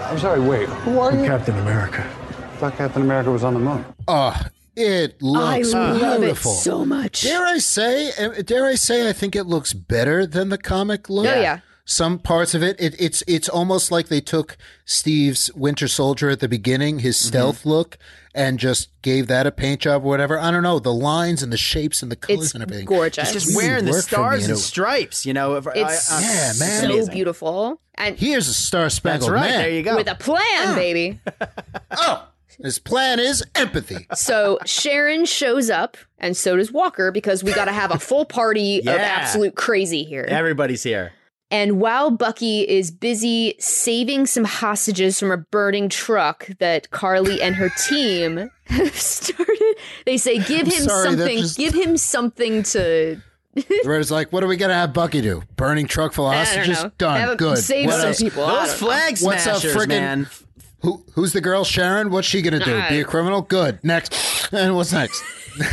[0.05, 1.25] I'm sorry, wait, who are I'm you?
[1.27, 2.01] Captain America.
[2.01, 3.85] I thought Captain America was on the moon.
[4.07, 4.35] Oh,
[4.75, 6.53] it looks I love it beautiful.
[6.53, 7.21] so much.
[7.21, 8.11] Dare I say?
[8.13, 9.07] uh, Dare I say?
[9.09, 11.27] I think it looks better than the comic look.
[11.27, 11.59] Oh, yeah.
[11.91, 16.39] Some parts of it, it, it's it's almost like they took Steve's Winter Soldier at
[16.39, 17.27] the beginning, his Mm-hmm.
[17.29, 17.97] stealth look,
[18.35, 20.37] and just gave that a paint job or whatever.
[20.39, 22.85] I don't know the lines and the shapes and the colors It's and everything.
[22.85, 23.31] gorgeous.
[23.31, 25.55] He's just Really wearing the worked for me, stars and and stripes, you know.
[25.55, 26.81] if- It's I- Yeah, man.
[26.81, 27.13] so amazing.
[27.13, 27.81] beautiful.
[27.95, 29.49] And Here's a Star Spangled right.
[29.49, 29.59] Man.
[29.61, 29.95] There you go.
[29.95, 31.19] with a plan, baby.
[31.91, 32.27] Oh.
[32.61, 34.05] His plan is empathy.
[34.13, 38.25] So Sharon shows up, and so does Walker, because we got to have a full
[38.25, 40.25] party of absolute crazy here.
[40.27, 41.13] Everybody's here.
[41.51, 47.55] And while Bucky is busy saving some hostages from a burning truck that Karli and
[47.55, 51.37] her team have started, they say, "Give I'm him sorry, something.
[51.39, 53.21] just- Give him something to."
[53.83, 55.41] Where it's like, what are we gonna have Bucky do?
[55.57, 56.85] Burning truck full of I hostages?
[56.99, 57.19] Done.
[57.19, 57.57] Have Good.
[57.57, 58.19] save What some else?
[58.21, 58.45] people.
[58.45, 58.87] I Those don't know.
[58.87, 60.27] flag What's a smashers, friggin' man.
[60.81, 61.63] Who who's the girl?
[61.65, 62.09] Sharon.
[62.11, 62.77] What's she gonna do?
[62.77, 62.89] Nah.
[62.89, 63.41] Be a criminal?
[63.41, 63.79] Good.
[63.83, 64.13] Next.
[64.53, 65.23] And what's next?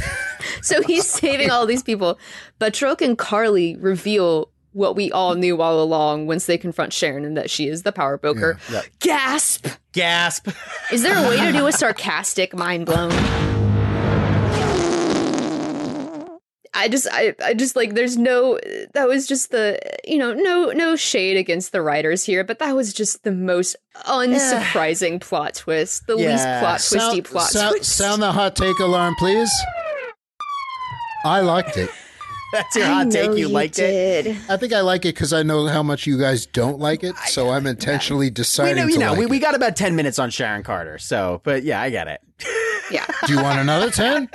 [0.63, 2.19] So he's saving all these people.
[2.61, 7.35] Batroc and Karli reveal what we all knew all along once they confront Sharon and
[7.37, 8.59] that she is the power broker.
[8.71, 8.83] Yeah.
[9.01, 9.67] Gasp!
[9.93, 10.49] Gasp.
[10.93, 13.11] Is there a way to do a sarcastic mind blown?
[16.75, 18.59] I just I, I just like there's no
[18.93, 22.77] that was just the you know no no shade against the writers here but that
[22.77, 27.97] was just the most unsurprising plot twist the least plot twisty Sound, plot sound, twist
[27.97, 29.51] sound the hot take alarm, please.
[31.25, 31.89] I liked it.
[32.53, 33.37] That's your hot take.
[33.37, 34.37] You, liked it.
[34.49, 37.17] I think I like it because I know how much you guys don't like it,
[37.27, 39.31] so I'm intentionally We deciding know, you to know, like we, it.
[39.31, 40.99] we got about 10 minutes on Sharon Carter.
[40.99, 42.21] So, but yeah, I get it.
[42.91, 44.29] yeah Do you want another ten?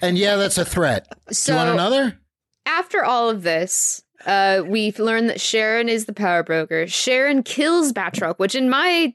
[0.00, 1.08] And yeah, that's a threat.
[1.28, 2.18] Do you want another?
[2.66, 6.86] after all of this, uh, we've learned that Sharon is the power broker.
[6.86, 9.14] Sharon kills Batroc, which, in my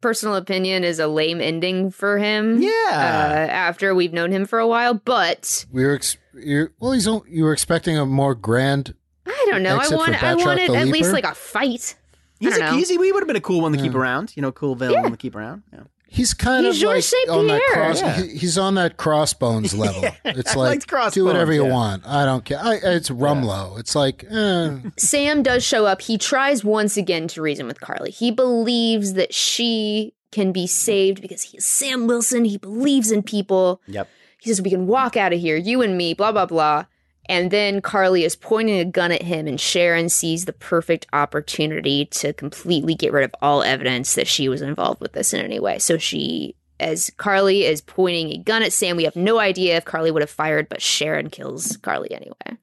[0.00, 2.60] personal opinion, is a lame ending for him.
[2.60, 2.70] Yeah.
[2.70, 6.92] Uh, after we've known him for a while, but We were ex- you're, well.
[6.92, 8.94] He's you were expecting a more grand.
[9.26, 9.76] I don't know.
[9.76, 10.22] I want.
[10.22, 11.96] I wanted the at least like a fight.
[12.40, 12.76] He's I don't a, know.
[12.76, 14.36] he's, he would have been a cool one to keep around.
[14.36, 15.62] You know, cool villain to keep around.
[15.72, 15.80] Yeah.
[16.10, 18.00] He's kind He's of Georges like on that cross.
[18.00, 18.14] Pierre.
[18.14, 20.04] he- he's on that crossbones level.
[20.24, 21.72] it's like do whatever you yeah.
[21.72, 22.06] want.
[22.06, 22.58] I don't care.
[22.58, 23.78] I, it's Rumlow.
[23.78, 24.78] It's like eh.
[24.96, 26.00] Sam does show up.
[26.00, 28.10] He tries once again to reason with Karli.
[28.10, 32.44] He believes that she can be saved because he is Sam Wilson.
[32.46, 33.80] He believes in people.
[33.86, 34.08] Yep.
[34.40, 36.84] He says, We can walk out of here, you and me, blah, blah, blah.
[37.28, 42.06] And then Karli is pointing a gun at him, and Sharon sees the perfect opportunity
[42.06, 45.60] to completely get rid of all evidence that she was involved with this in any
[45.60, 45.78] way.
[45.78, 49.84] So she, as Karli is pointing a gun at Sam, we have no idea if
[49.84, 52.58] Karli would have fired, but Sharon kills Karli anyway.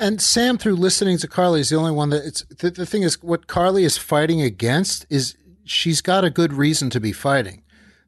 [0.00, 3.02] And Sam, through listening to Karli, is the only one that it's the, the thing
[3.02, 7.62] is what Karli is fighting against is she's got a good reason to be fighting.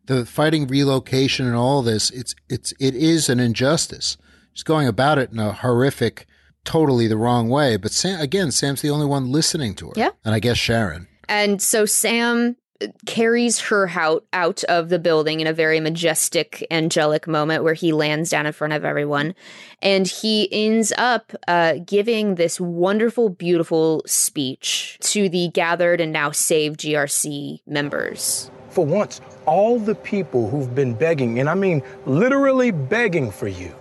[0.07, 4.17] The fighting relocation and all this, it's it's it is an injustice.
[4.55, 6.27] She's going about it in a horrific,
[6.65, 7.77] totally the wrong way.
[7.77, 9.93] But Sam again, Sam's the only one listening to her.
[9.97, 10.11] Yeah.
[10.25, 11.09] And I guess Sharon.
[11.29, 16.67] And so Sam uh, carries her out out of the building in a very majestic,
[16.71, 19.35] angelic moment where he lands down in front of everyone,
[19.81, 26.31] and he ends up uh, giving this wonderful, beautiful speech to the gathered and now
[26.31, 28.51] saved GRC members.
[28.71, 33.75] For once, all the people who've been begging, and I mean literally begging for you,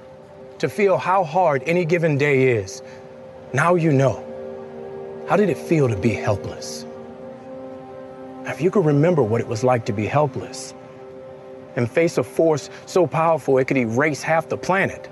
[0.61, 2.81] to feel how hard any given day is,
[3.53, 4.23] now you know.
[5.27, 6.85] How did it feel to be helpless?
[8.43, 10.73] Now, if you could remember what it was like to be helpless
[11.75, 15.09] and face a force so powerful it could erase half the planet,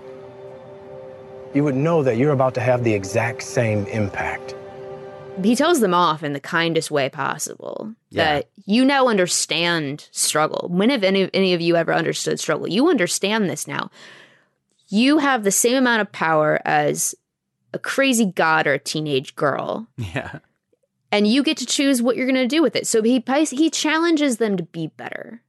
[1.53, 4.55] you would know that you're about to have the exact same impact.
[5.41, 8.23] He tells them off in the kindest way possible Yeah.
[8.25, 10.67] that you now understand struggle.
[10.69, 12.67] When have any, any of you ever understood struggle?
[12.67, 13.89] You understand this now.
[14.89, 17.15] You have the same amount of power as
[17.73, 20.39] a crazy god or a teenage girl, Yeah.
[21.11, 22.87] and you get to choose what you're going to do with it.
[22.87, 25.43] So he he challenges them to be better.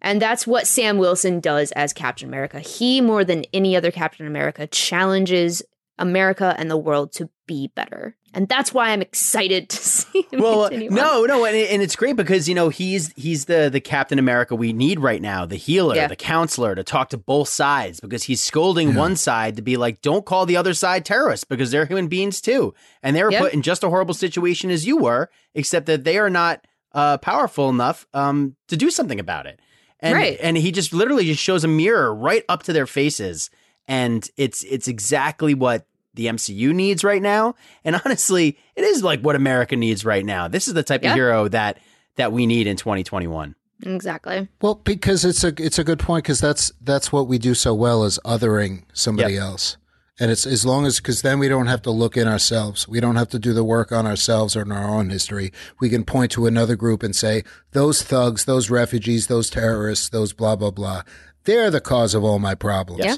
[0.00, 2.58] And that's what Sam Wilson does as Captain America.
[2.58, 5.62] He, more than any other Captain America, challenges
[5.96, 8.16] America and the world to be better.
[8.34, 10.94] And that's why I'm excited to see him well, uh, continue on.
[10.96, 14.18] no, no, and, it- and it's great because you know he's he's the the Captain
[14.18, 16.06] America we need right now, the healer, Yeah.
[16.08, 20.00] the counselor to talk to both sides because he's scolding one side to be like,
[20.02, 23.40] don't call the other side terrorists because they're human beings too, and they were Yeah.
[23.40, 27.18] put in just a horrible situation as you were, except that they are not uh,
[27.18, 29.60] powerful enough um, to do something about it.
[30.00, 30.38] And, Right.
[30.42, 33.50] and he just literally just shows a mirror right up to their faces,
[33.86, 37.54] and it's it's exactly what the MCU needs right now.
[37.84, 40.48] And honestly, it is like what America needs right now.
[40.48, 41.10] This is the type Yeah.
[41.10, 41.78] of hero that
[42.16, 43.54] that we need in 2021.
[43.84, 44.48] Exactly.
[44.60, 47.74] Well, because it's a it's a good point because that's that's what we do so
[47.74, 49.76] well is othering somebody else,
[50.20, 53.00] and it's as long as because then we don't have to look in ourselves, we
[53.00, 55.52] don't have to do the work on ourselves or in our own history.
[55.80, 60.32] We can point to another group and say those thugs, those refugees, those terrorists, those
[60.32, 61.02] blah blah blah,
[61.44, 63.04] they're the cause of all my problems.
[63.04, 63.16] Yeah.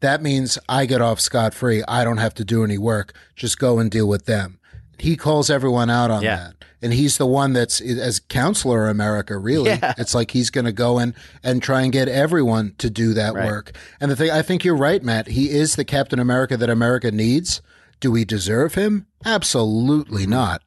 [0.00, 1.82] That means I get off scot free.
[1.88, 3.14] I don't have to do any work.
[3.34, 4.58] Just go and deal with them.
[4.98, 6.36] He calls everyone out on Yeah.
[6.36, 6.52] that.
[6.82, 9.70] And he's the one that's as counselor America, really.
[9.70, 9.94] Yeah.
[9.98, 13.34] It's like he's going to go in and try and get everyone to do that
[13.34, 13.46] Right.
[13.46, 13.72] work.
[14.00, 15.28] And the thing, I think you're right, Matt.
[15.28, 17.62] He is the Captain America that America needs.
[17.98, 19.06] Do we deserve him?
[19.24, 20.30] Absolutely mm-hmm.
[20.32, 20.62] not.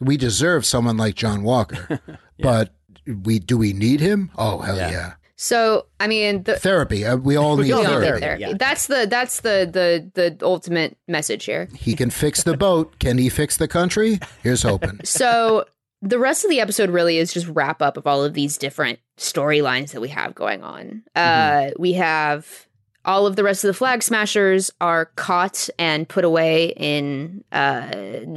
[0.00, 2.00] We deserve someone like John Walker.
[2.42, 2.72] But
[3.06, 4.30] we do we need him?
[4.38, 5.12] Oh hell yeah.
[5.42, 7.06] So I mean, the, Therapy.
[7.06, 8.20] Uh, we all need we all need therapy.
[8.20, 8.54] therapy.
[8.58, 11.66] That's the that's the the the ultimate message here.
[11.74, 12.98] He can fix the boat.
[12.98, 14.20] Can he fix the country?
[14.42, 15.00] Here's hoping.
[15.04, 15.64] So
[16.02, 18.98] the rest of the episode really is just wrap up of all of these different
[19.16, 21.04] storylines that we have going on.
[21.16, 22.66] Uh, we have
[23.06, 27.90] all of the rest of the flag smashers are caught and put away in, uh,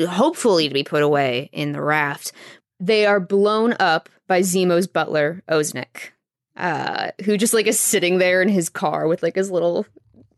[0.08, 2.32] hopefully to be put away in the raft.
[2.80, 6.12] They are blown up by Zemo's butler, Oeznik,
[6.58, 9.86] uh, who just like is sitting there in his car with like his little,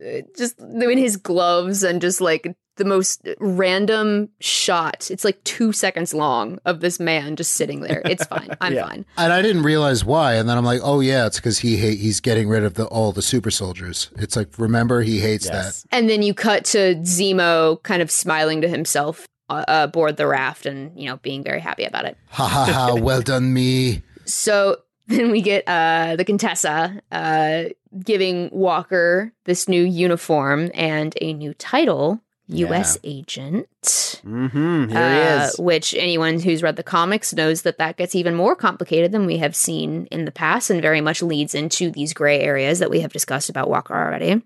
[0.05, 5.09] uh, just in his gloves and just like the most random shot.
[5.09, 8.01] It's like two seconds long of this man just sitting there.
[8.03, 8.49] It's fine.
[8.59, 8.87] I'm Yeah.
[8.87, 9.05] fine.
[9.17, 10.33] And I didn't realize why.
[10.35, 12.85] And then I'm like, oh yeah, it's because he hate, he's getting rid of the
[12.87, 14.09] all the super soldiers.
[14.17, 15.83] It's like remember he hates that.
[15.91, 20.65] And then you cut to Zemo kind of smiling to himself uh, aboard the raft
[20.65, 22.17] and, you know, being very happy about it.
[22.31, 22.95] Ha ha ha!
[22.95, 24.01] Well done, me.
[24.25, 27.65] So then we get uh, the Contessa uh,
[28.03, 32.97] giving Walker this new uniform and a new title, U.S.
[33.03, 33.67] Agent.
[33.83, 34.89] Mm-hmm.
[34.89, 35.59] Here uh, he is.
[35.59, 39.37] Which anyone who's read the comics knows that that gets even more complicated than we
[39.37, 43.01] have seen in the past and very much leads into these gray areas that we
[43.01, 44.41] have discussed about Walker already.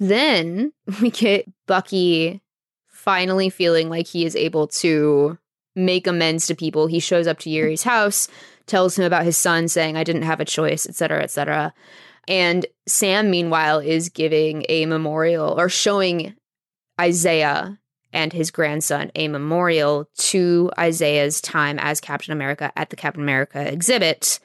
[0.00, 2.40] Then we get Bucky
[2.88, 5.38] finally feeling like he is able to
[5.76, 6.86] make amends to people.
[6.86, 8.28] He shows up to Yori's house
[8.66, 11.72] tells him about his son, saying, I didn't have a choice, et cetera, et cetera.
[12.26, 16.34] And Sam, meanwhile, is giving a memorial or showing
[17.00, 17.78] Isaiah
[18.12, 23.60] and his grandson a memorial to Isaiah's time as Captain America at the Captain America
[23.70, 24.38] exhibit.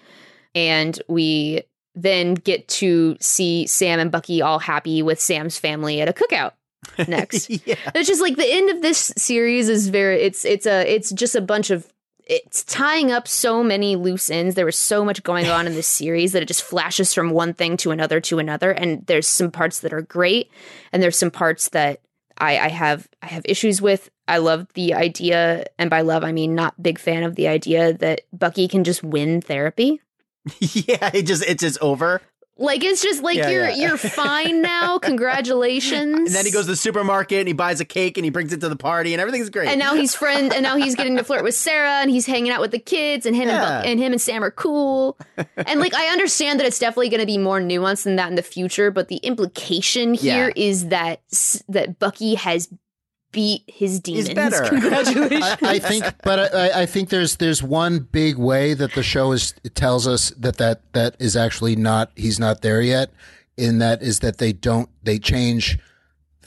[0.56, 1.64] And we
[1.96, 6.54] then get to see Sam and Bucky all happy with Sam's family at a cookout
[7.08, 7.50] next.
[7.50, 7.76] yeah.
[7.94, 11.36] It's just like the end of this series is very it's it's a it's just
[11.36, 11.88] a bunch of
[12.30, 14.54] it's tying up so many loose ends.
[14.54, 17.54] There was so much going on in this series that it just flashes from one
[17.54, 18.72] thing to another to another.
[18.72, 20.52] And there's some parts that are great,
[20.94, 22.02] and there's some parts that
[22.38, 24.10] I, I have I have issues with.
[24.28, 27.94] I love the idea, and by love I mean not big fan of the idea
[27.94, 30.00] that Bucky can just win therapy.
[30.60, 32.22] yeah, it just it's just over.
[32.60, 33.88] Like it's just like Yeah, you're yeah.
[33.88, 35.00] you're fine now.
[35.00, 36.14] Congratulations.
[36.18, 38.52] And then he goes to the supermarket and he buys a cake and he brings
[38.54, 39.70] it to the party and everything's great.
[39.70, 42.52] And now he's friend, and now he's getting to flirt with Sarah, and he's hanging
[42.52, 43.82] out with the kids, and him and, Yeah.
[43.82, 45.18] Bu- and him and Sam are cool.
[45.56, 48.36] and like, I understand that it's definitely going to be more nuanced than that in
[48.36, 51.22] the future, but the implication here is that
[51.70, 52.68] that Bucky has
[53.32, 54.38] beat his demons.
[54.38, 55.58] I, Congratulations!
[55.62, 59.54] I think, but I, I think there's there's one big way that the show is
[59.64, 63.12] it tells us that that that is actually not he's not there yet.
[63.58, 65.78] In that is that they don't they change.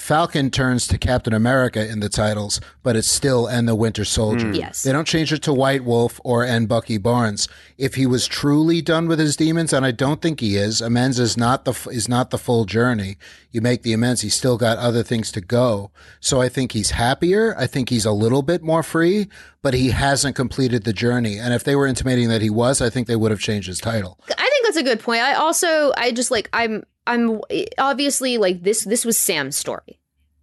[0.02, 4.48] Falcon turns to Captain America in the titles, but it's still and the Winter Soldier.
[4.48, 4.58] Mm.
[4.58, 4.82] Yes.
[4.82, 7.46] They don't change it to White Wolf or and Bucky Barnes.
[7.78, 11.20] If he was truly done with his demons, and I don't think he is, amends
[11.20, 13.16] is not the is not the full journey.
[13.52, 15.92] You make the amends, he's still got other things to go.
[16.18, 17.54] So I think he's happier.
[17.56, 19.28] I think he's a little bit more free,
[19.62, 21.38] but he hasn't completed the journey.
[21.38, 23.78] And if they were intimating that he was, I think they would have changed his
[23.78, 24.18] title.
[24.36, 25.22] I think that's a good point.
[25.22, 27.40] I also, I just like, I'm, I'm
[27.78, 28.84] obviously like this.
[28.84, 29.98] This was Sam's story.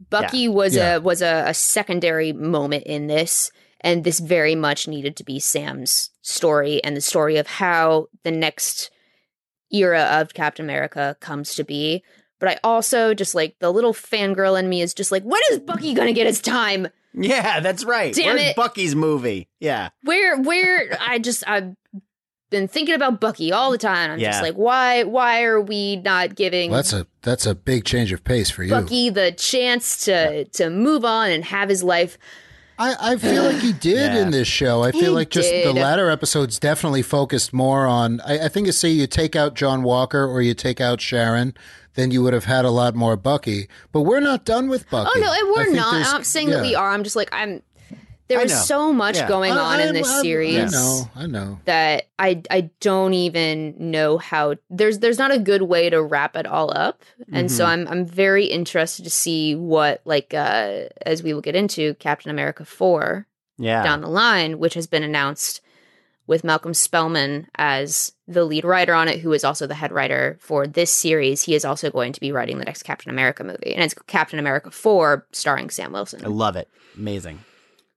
[0.10, 0.49] Bucky Yeah.
[0.49, 0.95] was Yeah.
[0.95, 5.40] a was a, a secondary moment in this, and this very much needed to be
[5.40, 8.91] Sam's story and the story of how the next
[9.72, 12.03] era of Captain America comes to be.
[12.40, 15.60] But I also just like the little fangirl in me is just like, when is
[15.60, 16.88] Bucky gonna get his time?
[17.14, 18.14] yeah, that's right.
[18.14, 18.56] Damn Where's it.
[18.56, 19.49] Bucky's movie?
[19.60, 19.90] Yeah.
[20.03, 21.76] Where where I just I've
[22.49, 24.11] been thinking about Bucky all the time.
[24.11, 24.31] I'm Yeah.
[24.31, 28.11] just like, why why are we not giving Well, that's a that's a big change
[28.11, 28.69] of pace for you.
[28.71, 32.17] Bucky the chance to to move on and have his life?
[32.81, 34.21] I, I feel like he did Yeah.
[34.21, 34.84] in this show.
[34.84, 38.21] I feel He like just the latter episodes definitely focused more on.
[38.21, 41.53] I, I think you say you take out John Walker or you take out Sharon,
[41.95, 43.67] then you would have had a lot more Bucky.
[43.91, 45.11] But we're not done with Bucky.
[45.13, 45.93] Oh no, and we're not.
[45.93, 46.89] I'm not saying that we are.
[46.91, 47.61] I'm just like I'm.
[48.30, 49.27] There was so much Yeah.
[49.27, 50.73] going I- on I- in this I- series.
[50.73, 51.60] I know, I know.
[51.65, 56.35] that I I don't even know how there's there's not a good way to wrap
[56.38, 57.01] it all up.
[57.34, 57.68] And so Mhm.
[57.68, 62.30] I'm I'm very interested to see what like uh as we will get into Captain
[62.31, 63.26] America 4
[63.57, 63.84] Yeah.
[63.84, 65.61] down the line, which has been announced
[66.27, 70.38] with Malcolm Spellman as the lead writer on it, who is also the head writer
[70.39, 71.41] for this series.
[71.41, 73.73] He is also going to be writing the next Captain America movie.
[73.73, 76.23] And it's Captain America 4 starring Sam Wilson.
[76.23, 76.68] I love it.
[76.95, 77.39] Amazing.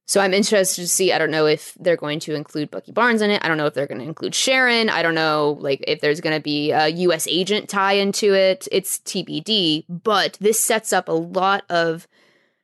[0.05, 1.13] So I'm interested to see.
[1.13, 3.43] I don't know if they're going to include Bucky Barnes in it.
[3.43, 4.89] I don't know if they're going to include Sharon.
[4.89, 7.25] I don't know like if there's going to be a U.S.
[7.27, 8.67] agent tie into it.
[8.71, 9.85] It's TBD.
[9.87, 12.07] But this sets up a lot of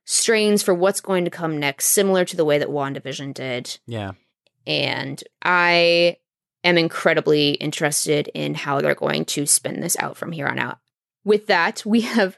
[0.03, 3.80] strains for what's going to come next, similar to the way that WandaVision did.
[3.86, 4.14] Yeah.
[4.68, 6.18] And I
[6.64, 10.80] am incredibly interested in how they're going to spin this out from here on out.
[11.24, 12.38] With that, we have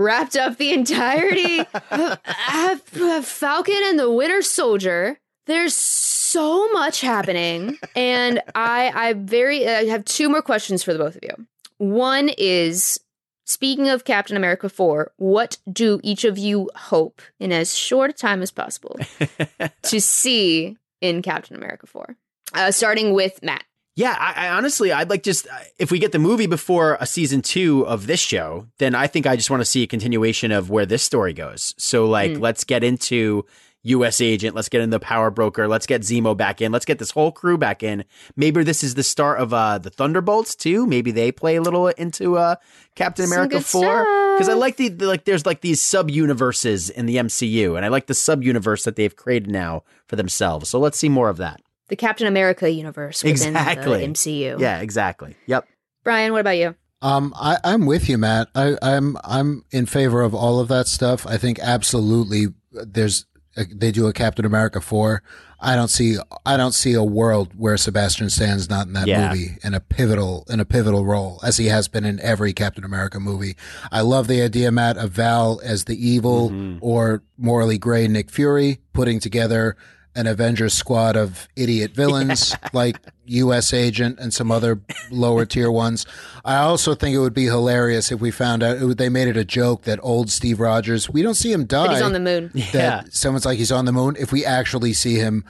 [0.00, 1.60] wrapped up the entirety
[1.90, 5.18] of, Falcon and the Winter Soldier.
[5.46, 10.98] There's so much happening, and I I very I have two more questions for the
[10.98, 11.46] both of you.
[11.78, 13.00] One is
[13.46, 18.12] speaking of Captain America 4, what do each of you hope in as short a
[18.12, 18.96] time as possible
[19.82, 22.16] to see in Captain America 4?
[22.54, 23.64] Uh, starting with Matt.
[23.96, 25.46] Yeah, I, I honestly, I'd like just
[25.78, 29.26] if we get the movie before a season two of this show, then I think
[29.26, 31.74] I just want to see a continuation of where this story goes.
[31.76, 32.40] So, like, Mm.
[32.40, 33.44] let's get into
[33.82, 34.20] U.S.
[34.20, 37.10] Agent, let's get into the Power Broker, let's get Zemo back in, let's get this
[37.10, 38.04] whole crew back in.
[38.36, 40.86] Maybe this is the start of uh, the Thunderbolts too.
[40.86, 42.56] Maybe they play a little into uh,
[42.94, 44.04] Captain Some America four
[44.34, 45.24] because I like the, the like.
[45.24, 48.96] There's like these sub universes in the MCU, and I like the sub universe that
[48.96, 50.68] they've created now for themselves.
[50.68, 51.60] So let's see more of that.
[51.90, 54.06] The Captain America universe within Exactly.
[54.06, 54.58] the MCU.
[54.60, 55.36] Yeah, exactly.
[55.46, 55.66] Yep.
[56.04, 56.74] Brian, what about you?
[57.02, 58.48] Um, I, I'm with you, Matt.
[58.54, 61.26] I, I'm I'm in favor of all of that stuff.
[61.26, 63.26] I think absolutely there's
[63.74, 65.22] they do a Captain America four.
[65.62, 69.28] I don't see I don't see a world where Sebastian Stan's not in that Yeah.
[69.30, 72.84] movie in a pivotal in a pivotal role as he has been in every Captain
[72.84, 73.56] America movie.
[73.90, 78.80] I love the idea, Matt, of Val as the evil or morally gray Nick Fury
[78.92, 79.76] putting together
[80.16, 82.96] an Avengers squad of idiot villains like
[83.26, 83.72] U.S.
[83.72, 84.80] Agent and some other
[85.10, 86.04] lower tier ones.
[86.44, 89.44] I also think it would be hilarious if we found out they made it a
[89.44, 91.86] joke that old Steve Rogers, we don't see him die.
[91.86, 92.50] But he's on the moon.
[92.54, 93.02] That Yeah.
[93.10, 94.16] someone's like he's on the moon.
[94.18, 95.44] If we actually see him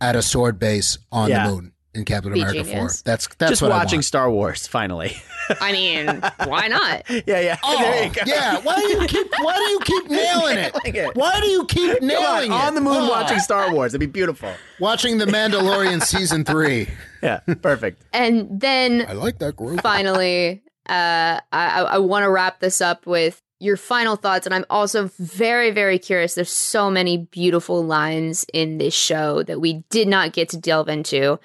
[0.00, 1.46] at a sword base on Yeah.
[1.48, 3.00] the moon in Captain Be America genius.
[3.00, 3.02] 4.
[3.04, 4.04] That's that's Just what I watching want.
[4.04, 5.16] Star Wars finally.
[5.60, 6.06] I mean,
[6.46, 7.02] why not?
[7.26, 7.56] yeah, yeah.
[7.62, 8.20] Oh, There you go.
[8.26, 8.60] yeah.
[8.60, 10.74] Why do you keep Why do you keep nailing it?
[10.84, 11.16] Nailing it.
[11.16, 12.54] Why do you keep Come on, nailing it?
[12.54, 13.10] on the moon Oh.
[13.10, 13.92] watching Star Wars.
[13.94, 14.52] It'd be beautiful.
[14.78, 16.88] watching The Mandalorian season three.
[17.22, 18.02] Yeah, perfect.
[18.12, 19.80] And then I like that group.
[19.82, 24.46] finally, uh, I, I want to wrap this up with your final thoughts.
[24.46, 26.34] And I'm also very, very curious.
[26.34, 30.88] There's so many beautiful lines in this show that we did not get to delve
[30.88, 31.40] into.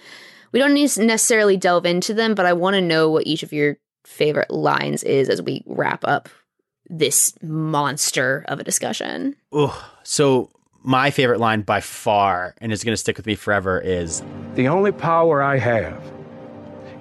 [0.53, 3.43] We don't need to necessarily delve into them, but I want to know what each
[3.43, 6.29] of your favorite lines is as we wrap up
[6.89, 9.35] this monster of a discussion.
[9.55, 9.71] Ooh,
[10.03, 10.49] so
[10.83, 14.21] my favorite line by far, and it's going to stick with me forever, is
[14.55, 16.01] The only power I have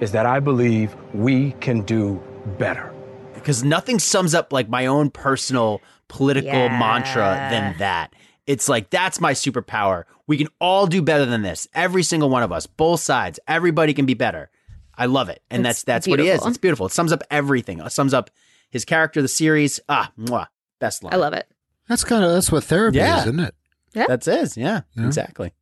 [0.01, 2.23] is that I believe we can do
[2.59, 2.89] better.
[3.35, 6.79] because nothing sums up like my own personal political Yeah.
[6.79, 8.15] mantra than that.
[8.47, 10.05] It's like that's my superpower.
[10.27, 11.67] We can all do better than this.
[11.75, 14.51] Every single one of us, both sides, everybody can be better.
[14.95, 16.45] I love it, and It's that's that's what he is.
[16.45, 16.87] It's beautiful.
[16.87, 17.81] It sums up everything.
[17.81, 18.31] It sums up
[18.71, 19.81] his character, the series.
[19.89, 20.47] Ah, mwah,
[20.79, 21.15] best line.
[21.15, 21.47] I love it.
[21.89, 23.17] That's kind of that's what therapy Yeah.
[23.19, 23.55] is, isn't it?
[23.95, 24.07] Yeah.
[24.07, 24.57] That's is.
[24.57, 25.07] Yeah, Yeah.
[25.07, 25.53] exactly.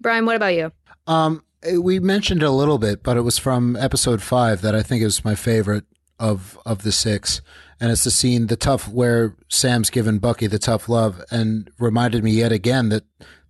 [0.00, 0.72] Brian, what about you?
[1.06, 4.74] Um, eh, we mentioned it a little bit, but it was from episode five that
[4.74, 5.84] I think is my favorite
[6.18, 7.42] of of the six,
[7.80, 12.24] and it's the scene, the tough, where Sam's given Bucky the tough love, and reminded
[12.24, 13.04] me yet again that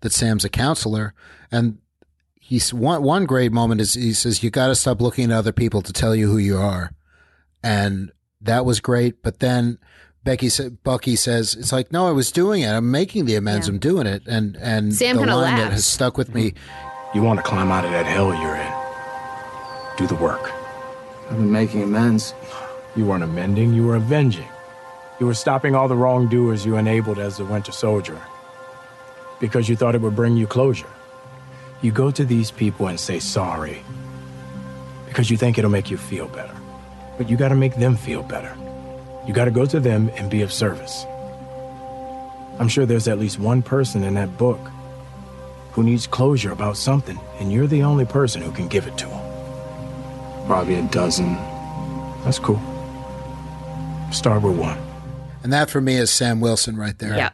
[0.05, 1.13] that Sam's a counselor,
[1.51, 1.79] and
[2.37, 5.51] he's one one great moment is he says you got to stop looking at other
[5.51, 6.93] people to tell you who you are,
[7.63, 9.79] and that was great, but then.
[10.23, 12.69] Becky said, Bucky says, it's like, no, I was doing it.
[12.69, 13.67] I'm making the amends.
[13.69, 13.75] Yeah.
[13.75, 14.23] I'm doing it.
[14.27, 15.75] And, and Sam the kinda line that laughs.
[15.75, 16.55] has stuck with me
[17.15, 18.73] You want to climb out of that hell you're in.
[19.99, 20.51] Do the work.
[21.29, 22.33] I've been making amends.
[22.97, 24.49] You weren't amending, you were avenging.
[25.21, 28.19] You were stopping all the wrongdoers you enabled as the Winter Soldier.
[29.45, 30.89] Because you thought it would bring you closure.
[31.83, 33.85] You go to these people and say sorry.
[35.07, 36.57] Because you think it'll make you feel better.
[37.19, 38.57] But you gotta make them feel better.
[39.27, 41.05] You gotta go to them and be of service.
[42.59, 44.61] I'm sure there's at least one person in that book
[45.73, 49.07] who needs closure about something, and you're the only person who can give it to
[49.07, 50.47] them.
[50.47, 51.35] Probably a dozen.
[52.25, 52.63] That's cool.
[54.11, 54.79] Start with one.
[55.43, 57.15] And that for me is Sam Wilson right there.
[57.15, 57.33] Yeah.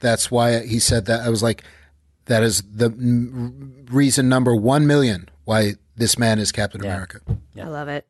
[0.00, 1.20] That's why he said that.
[1.20, 1.62] I was like,
[2.26, 2.90] that is the
[3.90, 7.20] reason number one million why this man is Captain America.
[7.58, 8.06] I love it.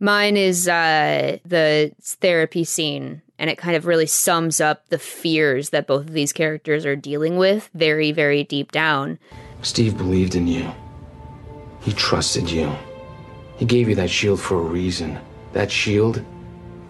[0.00, 5.70] Mine is uh, the therapy scene, and it kind of really sums up the fears
[5.70, 9.18] that both of these characters are dealing with very, very deep down.
[9.62, 10.70] Steve believed in you.
[11.80, 12.72] He trusted you.
[13.56, 15.18] He gave you that shield for a reason.
[15.52, 16.24] That shield,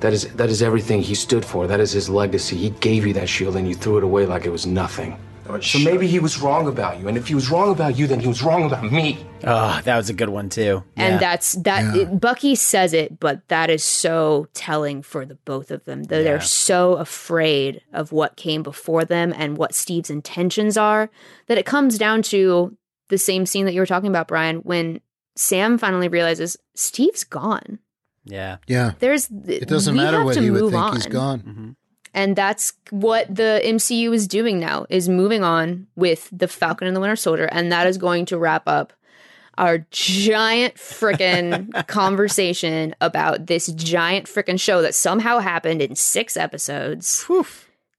[0.00, 1.66] that is that is everything he stood for.
[1.66, 2.56] That is his legacy.
[2.56, 5.18] He gave you that shield and you threw it away like it was nothing.
[5.50, 7.08] Oh, so maybe he was wrong about you.
[7.08, 9.24] And if he was wrong about you, then he was wrong about me.
[9.44, 10.84] Oh, that was a good one too.
[10.94, 11.18] And Yeah.
[11.18, 11.96] that's that.
[11.96, 16.02] it- Bucky says it, but that is so telling for the both of them.
[16.02, 16.24] They're, Yeah.
[16.32, 21.08] they're so afraid of what came before them and what Steve's intentions are
[21.46, 22.76] that it comes down to
[23.08, 25.00] the same scene that you were talking about, Brian, when
[25.34, 27.78] Sam finally realizes Steve's gone.
[28.28, 28.58] Yeah.
[28.66, 28.92] Yeah.
[28.98, 30.74] There's It doesn't matter have what to he would think.
[30.74, 30.94] on.
[30.94, 31.40] He's gone.
[31.40, 31.70] Mm-hmm.
[32.14, 36.96] And that's what the MCU is doing now is moving on with the Falcon and
[36.96, 38.92] the Winter Soldier and that is going to wrap up
[39.56, 47.24] our giant freaking conversation about this giant freaking show that somehow happened in 6 episodes.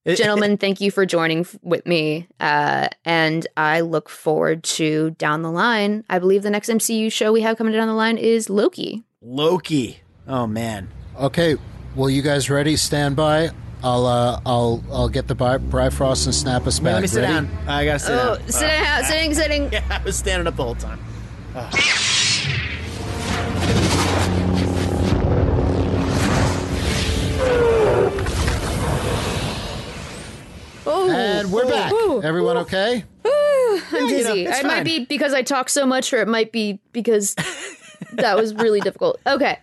[0.07, 2.27] Gentlemen, thank you for joining with me.
[2.39, 6.03] Uh, and I look forward to down the line.
[6.09, 9.03] I believe the next MCU show we have coming down the line is Loki.
[9.21, 9.99] Loki.
[10.29, 10.87] Oh man.
[11.19, 11.57] Okay.
[11.95, 12.75] Well, you guys ready?
[12.75, 13.49] Stand by.
[13.83, 16.93] I'll uh, I'll I'll get the Bi- Bifrost and snap us back.
[16.93, 17.33] Let me sit Ready?
[17.33, 17.49] down.
[17.67, 18.47] I gotta sit Oh, down.
[18.49, 19.69] sitting, Uh, sitting, sitting.
[19.73, 20.99] Yeah, I was standing up the whole time.
[30.85, 31.91] Oh, And we're back.
[32.23, 33.03] Everyone okay?
[33.25, 33.31] I'm
[33.93, 34.45] you know, dizzy.
[34.45, 37.35] it's it might be because I talk so much, or it might be because
[38.13, 39.19] that was really difficult.
[39.27, 39.59] Okay.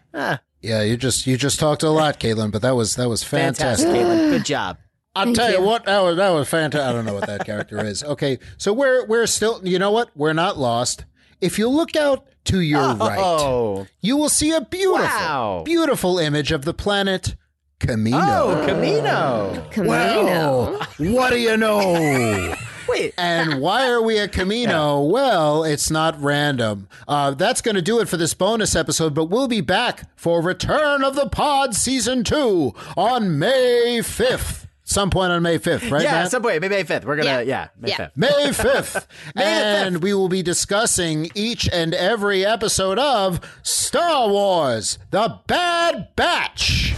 [0.66, 3.86] Yeah, you just you just talked a lot, Caitlin, but that was that was fantastic.
[3.86, 4.30] Fantastic, Caitlin.
[4.30, 4.78] Good job.
[5.14, 5.58] I'll Thank tell you.
[5.58, 5.64] you.
[5.64, 6.88] what, that was that was fantastic.
[6.88, 8.02] I don't know what that character is.
[8.02, 9.60] Okay, so we're we're still.
[9.64, 10.10] You know what?
[10.16, 11.04] We're not lost.
[11.40, 12.96] If you look out to your oh.
[12.96, 13.86] right, Oh.
[14.00, 15.62] you will see a beautiful, Wow.
[15.64, 17.36] beautiful image of the planet
[17.78, 18.14] Kamino.
[18.14, 19.70] Oh, Kamino.
[19.72, 19.86] Kamino.
[19.86, 22.54] Well, what do you know?
[22.88, 23.14] Wait.
[23.18, 25.10] And why are we at Kamino?
[25.16, 26.88] Well, it's not random.
[27.08, 30.42] Uh, that's going to do it for this bonus episode, but we'll be back for
[30.42, 34.66] Return of the Pod Season 2 on May 5th.
[34.84, 36.02] Some point on May 5th, right?
[36.02, 36.30] yeah, Matt?
[36.30, 36.60] some point.
[36.60, 37.04] May 5th.
[37.04, 37.68] We're going to, yeah.
[37.80, 37.96] May Yeah.
[37.96, 38.16] 5th.
[38.16, 39.06] May 5th.
[39.36, 46.94] and we will be discussing each and every episode of Star Wars The Bad Batch.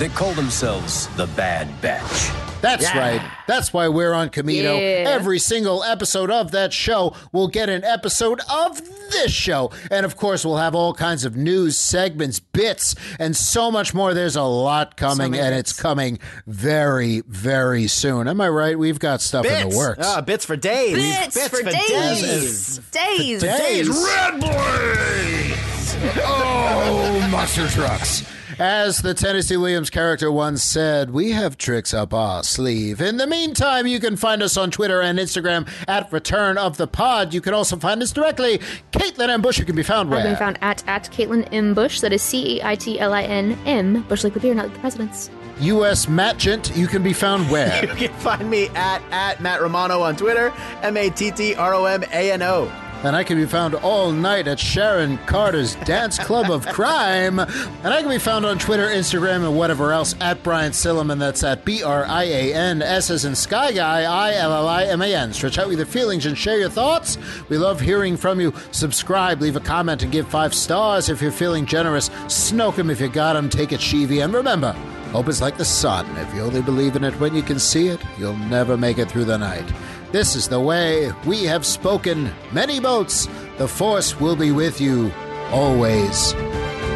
[0.00, 2.30] They call themselves the Bad Batch.
[2.62, 2.98] That's Yeah.
[2.98, 3.22] right.
[3.46, 4.80] That's why we're on Kamino.
[4.80, 5.10] Yeah.
[5.10, 9.70] Every single episode of that show will get an episode of this show.
[9.90, 14.14] And of course, we'll have all kinds of news segments, bits, and so much more.
[14.14, 18.26] There's a lot coming, many and it's coming very, very soon.
[18.26, 18.78] Am I right?
[18.78, 20.06] We've got stuff in the works.
[20.06, 20.94] Ah, bits for days.
[20.96, 22.78] Bits, for, days.
[22.90, 23.42] Days.
[23.42, 23.88] Days.
[23.88, 25.96] Red Blaze!
[26.24, 28.22] Oh, monster trucks.
[28.60, 33.00] As the Tennessee Williams character once said, we have tricks up our sleeve.
[33.00, 36.86] In the meantime, you can find us on Twitter and Instagram at Return of the
[36.86, 37.32] Pod.
[37.32, 38.58] You can also find us directly.
[38.92, 39.40] Caitlin M.
[39.40, 40.24] Bush, you can be found I've where?
[40.24, 41.72] been found at at Caitlin M.
[41.72, 42.00] Bush.
[42.00, 44.02] That is C A I T L I N M.
[44.02, 45.30] Bush like the beer, not like the president's.
[45.60, 46.04] U.S.
[46.04, 47.82] Matgent, you can be found where?
[47.86, 51.72] You can find me at, at Matt Romano on Twitter, M A T T R
[51.72, 52.70] O M A N O.
[53.02, 57.38] and I can be found all night at Sharon Carter's Dance Club of Crime.
[57.38, 61.18] And I can be found on Twitter, Instagram, and whatever else at Brian Silliman.
[61.18, 64.68] That's at B R I A N S as in Sky Guy, I L L
[64.68, 65.32] I M A N.
[65.32, 67.16] Stretch out with your feelings and share your thoughts.
[67.48, 68.52] We love hearing from you.
[68.72, 72.10] Subscribe, leave a comment, and give five stars if you're feeling generous.
[72.26, 73.48] Snoke 'em if you got 'em.
[73.48, 74.22] Take it, Sheevy.
[74.22, 74.72] And remember,
[75.12, 76.06] hope is like the sun.
[76.18, 79.10] If you only believe in it when you can see it, you'll never make it
[79.10, 79.64] through the night.
[80.12, 82.32] This is the way we have spoken.
[82.50, 83.28] Many boats.
[83.58, 85.12] The Force will be with you
[85.52, 86.32] always.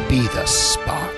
[0.09, 1.14] Be the spark.